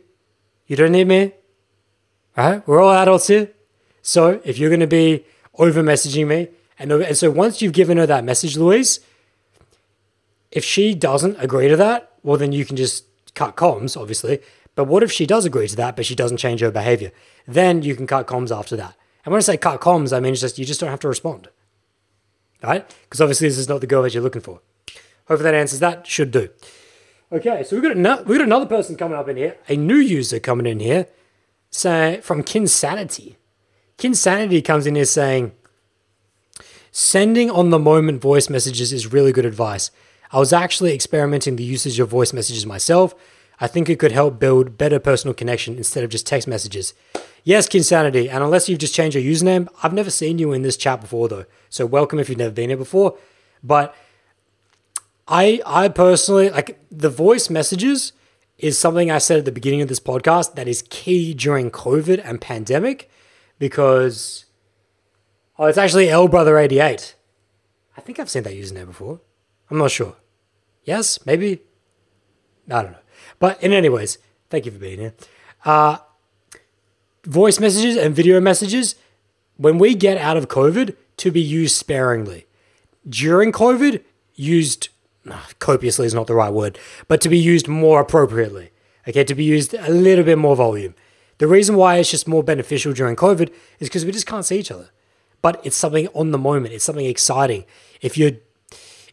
[0.66, 1.32] You don't need me
[2.36, 2.66] right?
[2.66, 3.50] We're all adults here.
[4.02, 6.48] So if you're going to be over messaging me,
[6.78, 9.00] and, and so once you've given her that message, Luis,
[10.50, 13.04] if she doesn't agree to that, well, then you can just
[13.34, 14.40] cut comms, obviously.
[14.74, 17.12] But what if she does agree to that, but she doesn't change her behavior?
[17.46, 18.96] Then you can cut comms after that.
[19.24, 21.48] And when I say cut comms, I mean just you just don't have to respond,
[22.62, 22.88] right?
[23.04, 24.60] Because obviously this is not the girl that you're looking for.
[25.28, 26.06] Hopefully that answers that.
[26.06, 26.48] Should do.
[27.30, 29.96] Okay, so we've got, another, we've got another person coming up in here, a new
[29.96, 31.06] user coming in here.
[31.72, 33.36] So from Kinsanity.
[33.98, 35.52] Kinsanity comes in here saying,
[36.92, 39.90] sending on the moment voice messages is really good advice.
[40.30, 43.14] I was actually experimenting the usage of voice messages myself.
[43.58, 46.92] I think it could help build better personal connection instead of just text messages.
[47.42, 50.76] Yes, Kinsanity, and unless you've just changed your username, I've never seen you in this
[50.76, 51.46] chat before though.
[51.70, 53.16] So welcome if you've never been here before.
[53.62, 53.94] But
[55.26, 58.12] I I personally like the voice messages
[58.62, 62.22] is something I said at the beginning of this podcast that is key during COVID
[62.24, 63.10] and pandemic
[63.58, 64.46] because
[65.58, 67.16] oh it's actually L Brother 88.
[67.96, 69.20] I think I've seen that username before.
[69.68, 70.16] I'm not sure.
[70.84, 71.60] Yes, maybe.
[72.70, 72.98] I don't know.
[73.38, 74.18] But in anyways,
[74.48, 75.14] thank you for being here.
[75.64, 75.98] Uh,
[77.24, 78.94] voice messages and video messages,
[79.56, 82.46] when we get out of COVID, to be used sparingly.
[83.08, 84.02] During COVID,
[84.34, 84.88] used
[85.58, 86.78] copiously is not the right word,
[87.08, 88.70] but to be used more appropriately.
[89.08, 90.94] Okay, to be used a little bit more volume.
[91.38, 94.58] The reason why it's just more beneficial during COVID is because we just can't see
[94.58, 94.90] each other.
[95.40, 96.72] But it's something on the moment.
[96.72, 97.64] It's something exciting.
[98.00, 98.32] If you're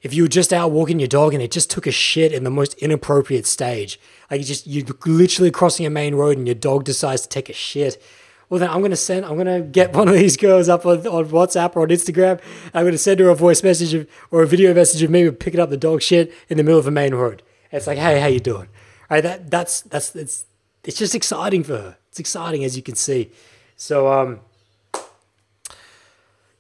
[0.02, 2.44] if you were just out walking your dog and it just took a shit in
[2.44, 4.00] the most inappropriate stage,
[4.30, 7.50] like you just you're literally crossing a main road and your dog decides to take
[7.50, 8.02] a shit,
[8.50, 11.26] well then I'm gonna send I'm gonna get one of these girls up on, on
[11.30, 12.42] WhatsApp or on Instagram.
[12.74, 15.60] I'm gonna send her a voice message of, or a video message of me picking
[15.60, 17.44] up the dog shit in the middle of a main road.
[17.72, 18.68] It's like, hey, how you doing?
[19.10, 20.46] Right, that that's that's it's
[20.84, 21.98] it's just exciting for her.
[22.10, 23.32] It's exciting as you can see.
[23.76, 24.40] So um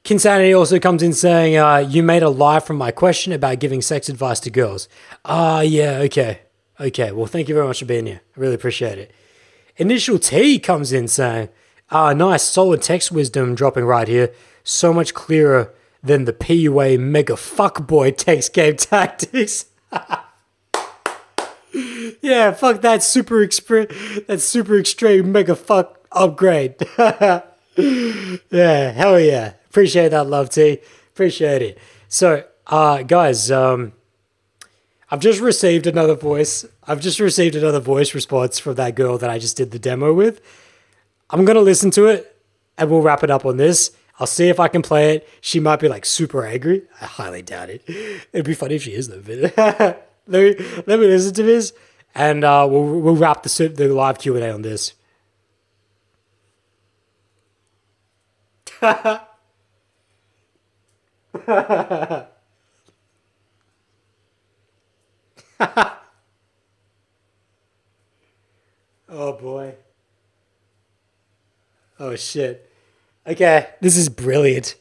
[0.09, 3.79] Kinsanity also comes in saying, uh, You made a lie from my question about giving
[3.79, 4.89] sex advice to girls.
[5.23, 6.39] Ah, uh, yeah, okay.
[6.79, 8.21] Okay, well, thank you very much for being here.
[8.35, 9.11] I really appreciate it.
[9.77, 11.49] Initial T comes in saying,
[11.91, 14.31] Ah, nice, solid text wisdom dropping right here.
[14.63, 19.65] So much clearer than the PUA mega fuckboy text game tactics.
[22.21, 23.87] yeah, fuck that super extreme,
[24.27, 26.75] that super extreme mega fuck upgrade.
[26.97, 27.41] yeah,
[28.91, 29.53] hell yeah.
[29.69, 30.79] Appreciate that, love T.
[31.13, 31.77] Appreciate it.
[32.07, 33.93] So, uh, guys, um,
[35.09, 36.65] I've just received another voice.
[36.87, 40.13] I've just received another voice response from that girl that I just did the demo
[40.13, 40.39] with.
[41.29, 42.35] I'm gonna listen to it,
[42.77, 43.91] and we'll wrap it up on this.
[44.19, 45.29] I'll see if I can play it.
[45.41, 46.83] She might be like super angry.
[47.01, 47.83] I highly doubt it.
[48.33, 49.21] It'd be funny if she is though.
[49.21, 49.57] But
[50.27, 51.73] let me let me listen to this,
[52.13, 54.93] and uh, we'll we'll wrap the the live Q and A on this.
[69.09, 69.75] oh boy.
[71.99, 72.71] Oh shit.
[73.27, 74.75] Okay, this is brilliant.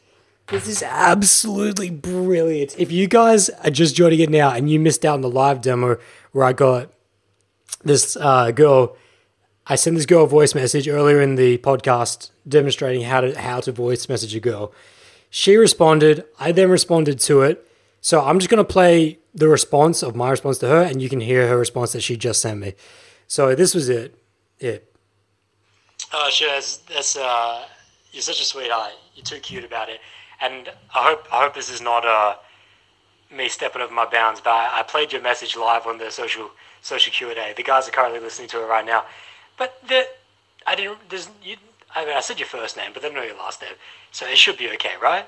[0.47, 2.79] This is absolutely brilliant.
[2.79, 5.61] If you guys are just joining it now and you missed out on the live
[5.61, 5.99] demo
[6.33, 6.93] where I got
[7.85, 8.97] this uh, girl,
[9.67, 13.61] I sent this girl a voice message earlier in the podcast demonstrating how to how
[13.61, 14.73] to voice message a girl.
[15.29, 16.25] She responded.
[16.39, 17.69] I then responded to it.
[18.01, 21.21] So I'm just to play the response of my response to her, and you can
[21.21, 22.75] hear her response that she just sent me.
[23.27, 24.15] So this was it.
[24.61, 24.79] Yeah.
[26.13, 26.49] Oh, sure.
[26.49, 27.65] That's, that's uh,
[28.13, 28.93] you're such a sweetheart.
[29.15, 30.01] You're too cute about it,
[30.41, 32.37] and I hope I hope this is not uh,
[33.31, 34.41] me stepping over my bounds.
[34.41, 36.51] But I, I played your message live on the social
[36.83, 37.55] social Q and A.
[37.55, 39.05] The guys are currently listening to it right now,
[39.59, 40.07] but the
[40.67, 40.99] I didn't.
[41.11, 41.57] There's you.
[41.95, 43.73] I mean, I said your first name, but they don't know your last name.
[44.13, 45.27] So it should be okay, right?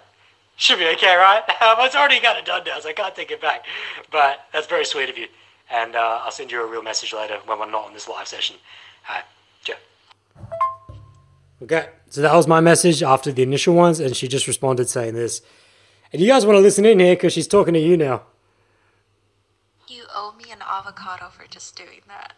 [0.56, 1.42] Should be okay, right?
[1.86, 3.64] It's already kind of done now, so I can't take it back.
[4.10, 5.26] But that's very sweet of you.
[5.70, 8.28] And uh, I'll send you a real message later when we're not on this live
[8.28, 8.56] session.
[9.08, 9.24] All right,
[9.64, 10.66] Joe.
[11.62, 15.14] Okay, so that was my message after the initial ones, and she just responded saying
[15.14, 15.42] this.
[16.12, 18.22] And you guys want to listen in here because she's talking to you now.
[19.86, 22.34] You owe me an avocado for just doing that.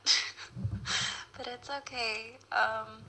[1.36, 2.36] but it's okay.
[2.50, 3.04] Um,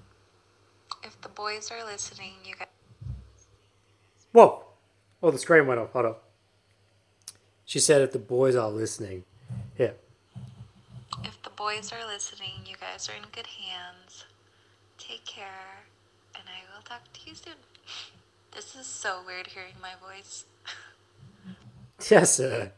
[1.03, 2.67] if the boys are listening, you guys.
[4.31, 4.65] Whoa!
[5.21, 5.91] Oh, the screen went off.
[5.93, 6.15] Hold on.
[7.65, 9.23] She said if the boys are listening.
[9.77, 9.91] Yeah.
[11.23, 14.25] If the boys are listening, you guys are in good hands.
[14.97, 15.85] Take care,
[16.85, 17.53] and I will talk to you soon.
[18.53, 20.45] This is so weird hearing my voice.
[22.09, 22.71] yes, sir.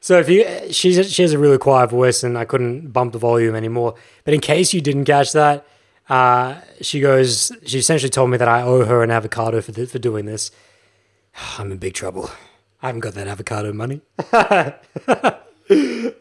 [0.00, 3.18] So if you, she's she has a really quiet voice, and I couldn't bump the
[3.18, 3.94] volume anymore.
[4.24, 5.66] But in case you didn't catch that,
[6.08, 9.90] uh, she goes, she essentially told me that I owe her an avocado for, th-
[9.90, 10.50] for doing this.
[11.58, 12.30] I'm in big trouble.
[12.82, 14.00] I haven't got that avocado money.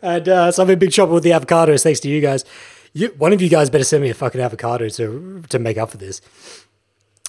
[0.01, 2.43] and uh, so I'm in big trouble with the avocados thanks to you guys.
[2.91, 5.91] You, one of you guys better send me a fucking avocado to, to make up
[5.91, 6.21] for this.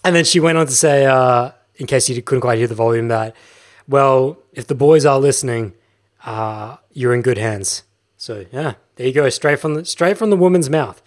[0.05, 2.75] And then she went on to say, uh, in case you couldn't quite hear the
[2.75, 3.35] volume, that,
[3.89, 5.75] well, if the boys are listening,
[6.25, 7.83] uh, you're in good hands.
[8.17, 11.03] So yeah, there you go, straight from the straight from the woman's mouth.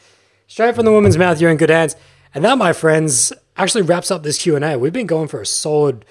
[0.48, 1.96] Straight from the woman's mouth, you're in good hands.
[2.34, 4.78] And that, my friends, actually wraps up this Q&A.
[4.78, 6.06] We've been going for a solid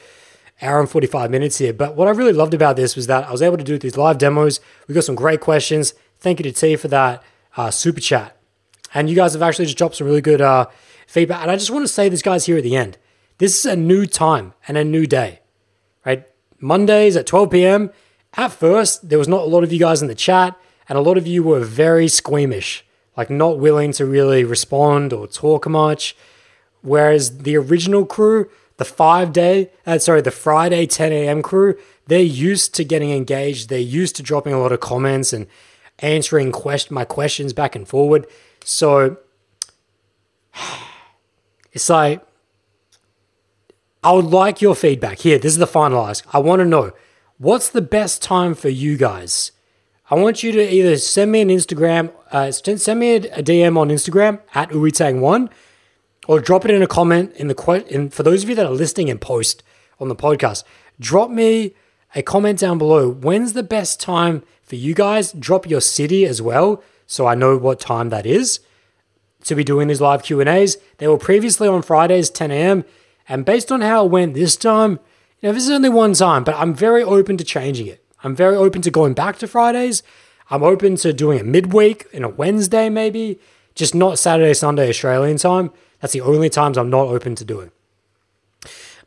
[0.61, 1.73] hour and 45 minutes here.
[1.73, 3.97] But what I really loved about this was that I was able to do these
[3.97, 4.61] live demos.
[4.87, 5.95] We got some great questions.
[6.21, 7.23] Thank you to T for that.
[7.57, 8.37] uh, super chat.
[8.95, 10.67] And you guys have actually just dropped some really good uh,
[11.13, 11.43] feedback.
[11.43, 12.97] And I just want to say this, guys, here at the end.
[13.37, 15.41] This is a new time and a new day,
[16.07, 16.27] right?
[16.59, 17.91] Mondays at 12 p.m.
[18.35, 20.59] At first, there was not a lot of you guys in the chat,
[20.89, 22.85] and a lot of you were very squeamish,
[23.15, 26.17] like not willing to really respond or talk much.
[26.81, 28.49] Whereas the original crew,
[28.79, 31.43] the five day, uh, sorry, the Friday 10 a.m.
[31.43, 33.69] crew, they're used to getting engaged.
[33.69, 35.47] They're used to dropping a lot of comments and
[35.99, 38.27] answering quest- my questions back and forward.
[38.65, 39.19] So
[41.73, 42.25] it's like,
[44.05, 45.19] I would like your feedback.
[45.21, 46.27] Here, this is the final ask.
[46.35, 46.93] I want to know
[47.39, 49.53] what's the best time for you guys?
[50.11, 53.89] I want you to either send me an Instagram, uh, send me a DM on
[53.89, 55.51] Instagram at uitang1
[56.29, 57.91] or drop it in a comment in the quote.
[57.91, 59.63] And for those of you that are listening and post
[60.03, 60.65] on the podcast.
[61.01, 61.75] Drop me
[62.15, 63.11] a comment down below.
[63.11, 65.33] When's the best time for you guys?
[65.33, 68.61] Drop your city as well, so I know what time that is
[69.45, 70.77] to be doing these live Q and A's.
[70.99, 72.85] They were previously on Fridays, 10 a.m.
[73.29, 74.99] And based on how it went this time,
[75.41, 78.05] you know, this is only one time, but I'm very open to changing it.
[78.23, 80.03] I'm very open to going back to Fridays.
[80.51, 83.39] I'm open to doing a midweek in a Wednesday, maybe,
[83.75, 85.71] just not Saturday, Sunday, Australian time.
[86.01, 87.71] That's the only times I'm not open to doing.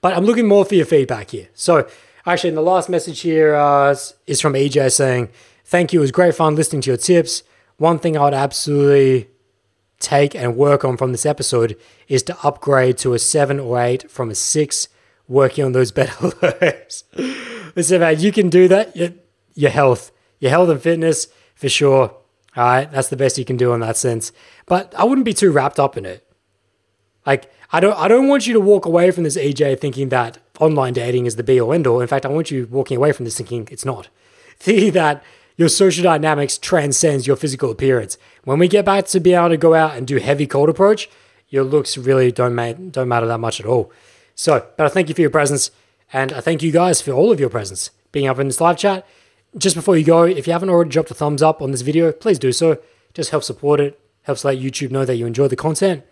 [0.02, 1.50] But I'm looking more for your feedback here.
[1.54, 1.88] So,
[2.26, 3.96] actually, in the last message here uh,
[4.28, 5.30] is from EJ saying,
[5.64, 6.00] Thank you.
[6.00, 7.42] It was great fun listening to your tips.
[7.78, 9.30] One thing I would absolutely
[10.06, 11.76] take and work on from this episode
[12.08, 14.88] is to upgrade to a seven or eight from a six,
[15.28, 17.04] working on those better lows.
[17.76, 18.96] Listen, man, you can do that.
[18.96, 19.10] Your,
[19.56, 22.16] your health, your health and fitness, for sure.
[22.56, 24.32] All right, that's the best you can do in that sense.
[24.66, 26.26] But I wouldn't be too wrapped up in it.
[27.26, 30.38] Like, I don't, I don't want you to walk away from this EJ thinking that
[30.60, 32.00] online dating is the be all end all.
[32.00, 34.10] In fact, I want you walking away from this thinking it's not.
[34.58, 35.22] Thinking that
[35.58, 38.18] your social dynamics transcends your physical appearance.
[38.44, 41.10] When we get back to be able to go out and do heavy cold approach,
[41.50, 43.92] your looks really don't, ma- don't matter that much at all.
[44.36, 45.72] So, but I thank you for your presence,
[46.12, 48.78] and I thank you guys for all of your presence, being up in this live
[48.78, 49.08] chat.
[49.58, 52.12] Just before you go, if you haven't already dropped a thumbs up on this video,
[52.12, 52.78] please do so.
[53.14, 56.04] Just help support it, helps let YouTube know that you enjoy the content.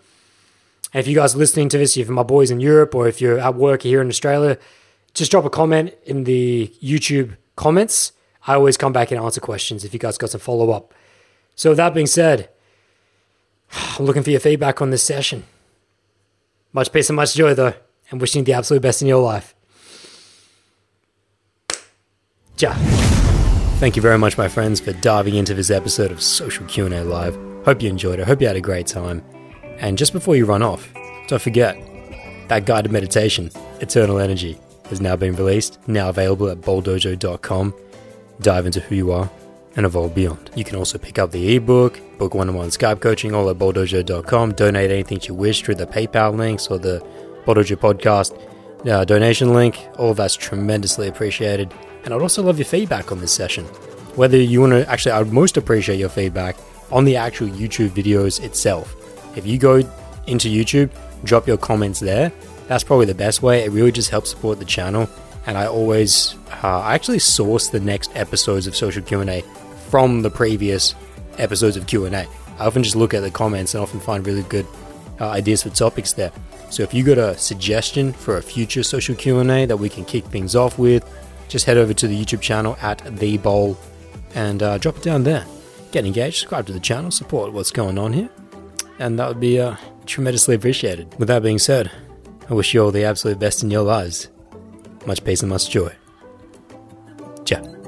[0.93, 3.19] And if you guys are listening to this, if my boys in Europe or if
[3.19, 4.57] you're at work here in Australia,
[5.13, 8.13] just drop a comment in the YouTube comments.
[8.45, 10.93] I always come back and answer questions if you guys got some follow up.
[11.55, 12.49] So, with that being said,
[13.99, 15.43] I'm looking for your feedback on this session.
[16.73, 17.73] Much peace and much joy, though,
[18.09, 19.53] and wishing you the absolute best in your life.
[22.57, 22.73] Ja.
[23.79, 27.37] Thank you very much, my friends, for diving into this episode of Social Q&A Live.
[27.65, 28.25] Hope you enjoyed it.
[28.25, 29.23] Hope you had a great time.
[29.77, 30.91] And just before you run off,
[31.27, 31.77] don't forget
[32.47, 33.49] that guided meditation,
[33.81, 34.57] Eternal Energy,
[34.89, 37.73] has now been released, now available at bolddojo.com.
[38.39, 39.29] Dive into who you are
[39.75, 40.51] and evolve beyond.
[40.55, 43.57] You can also pick up the ebook, book one on one Skype coaching, all at
[43.57, 44.53] bolddojo.com.
[44.53, 46.99] Donate anything you wish through the PayPal links or the
[47.45, 48.37] Bolddojo podcast
[48.89, 49.87] uh, donation link.
[49.97, 51.73] All of that's tremendously appreciated.
[52.05, 53.65] And I'd also love your feedback on this session.
[54.15, 56.55] Whether you want to, actually, I would most appreciate your feedback
[56.91, 58.95] on the actual YouTube videos itself.
[59.35, 59.77] If you go
[60.27, 60.91] into YouTube,
[61.23, 62.31] drop your comments there.
[62.67, 63.63] That's probably the best way.
[63.63, 65.09] It really just helps support the channel.
[65.45, 69.43] And I always, uh, I actually source the next episodes of Social Q&A
[69.89, 70.95] from the previous
[71.37, 72.09] episodes of Q&A.
[72.11, 72.27] I
[72.65, 74.65] often just look at the comments and often find really good
[75.19, 76.31] uh, ideas for topics there.
[76.69, 80.25] So if you got a suggestion for a future social Q&A that we can kick
[80.25, 81.07] things off with,
[81.49, 83.77] just head over to the YouTube channel at The Bowl
[84.33, 85.45] and uh, drop it down there.
[85.91, 88.29] Get engaged, subscribe to the channel, support what's going on here,
[88.97, 89.75] and that would be uh,
[90.07, 91.13] tremendously appreciated.
[91.19, 91.91] With that being said,
[92.49, 94.29] I wish you all the absolute best in your lives.
[95.05, 95.93] Much peace and much joy.
[97.45, 97.82] Ciao.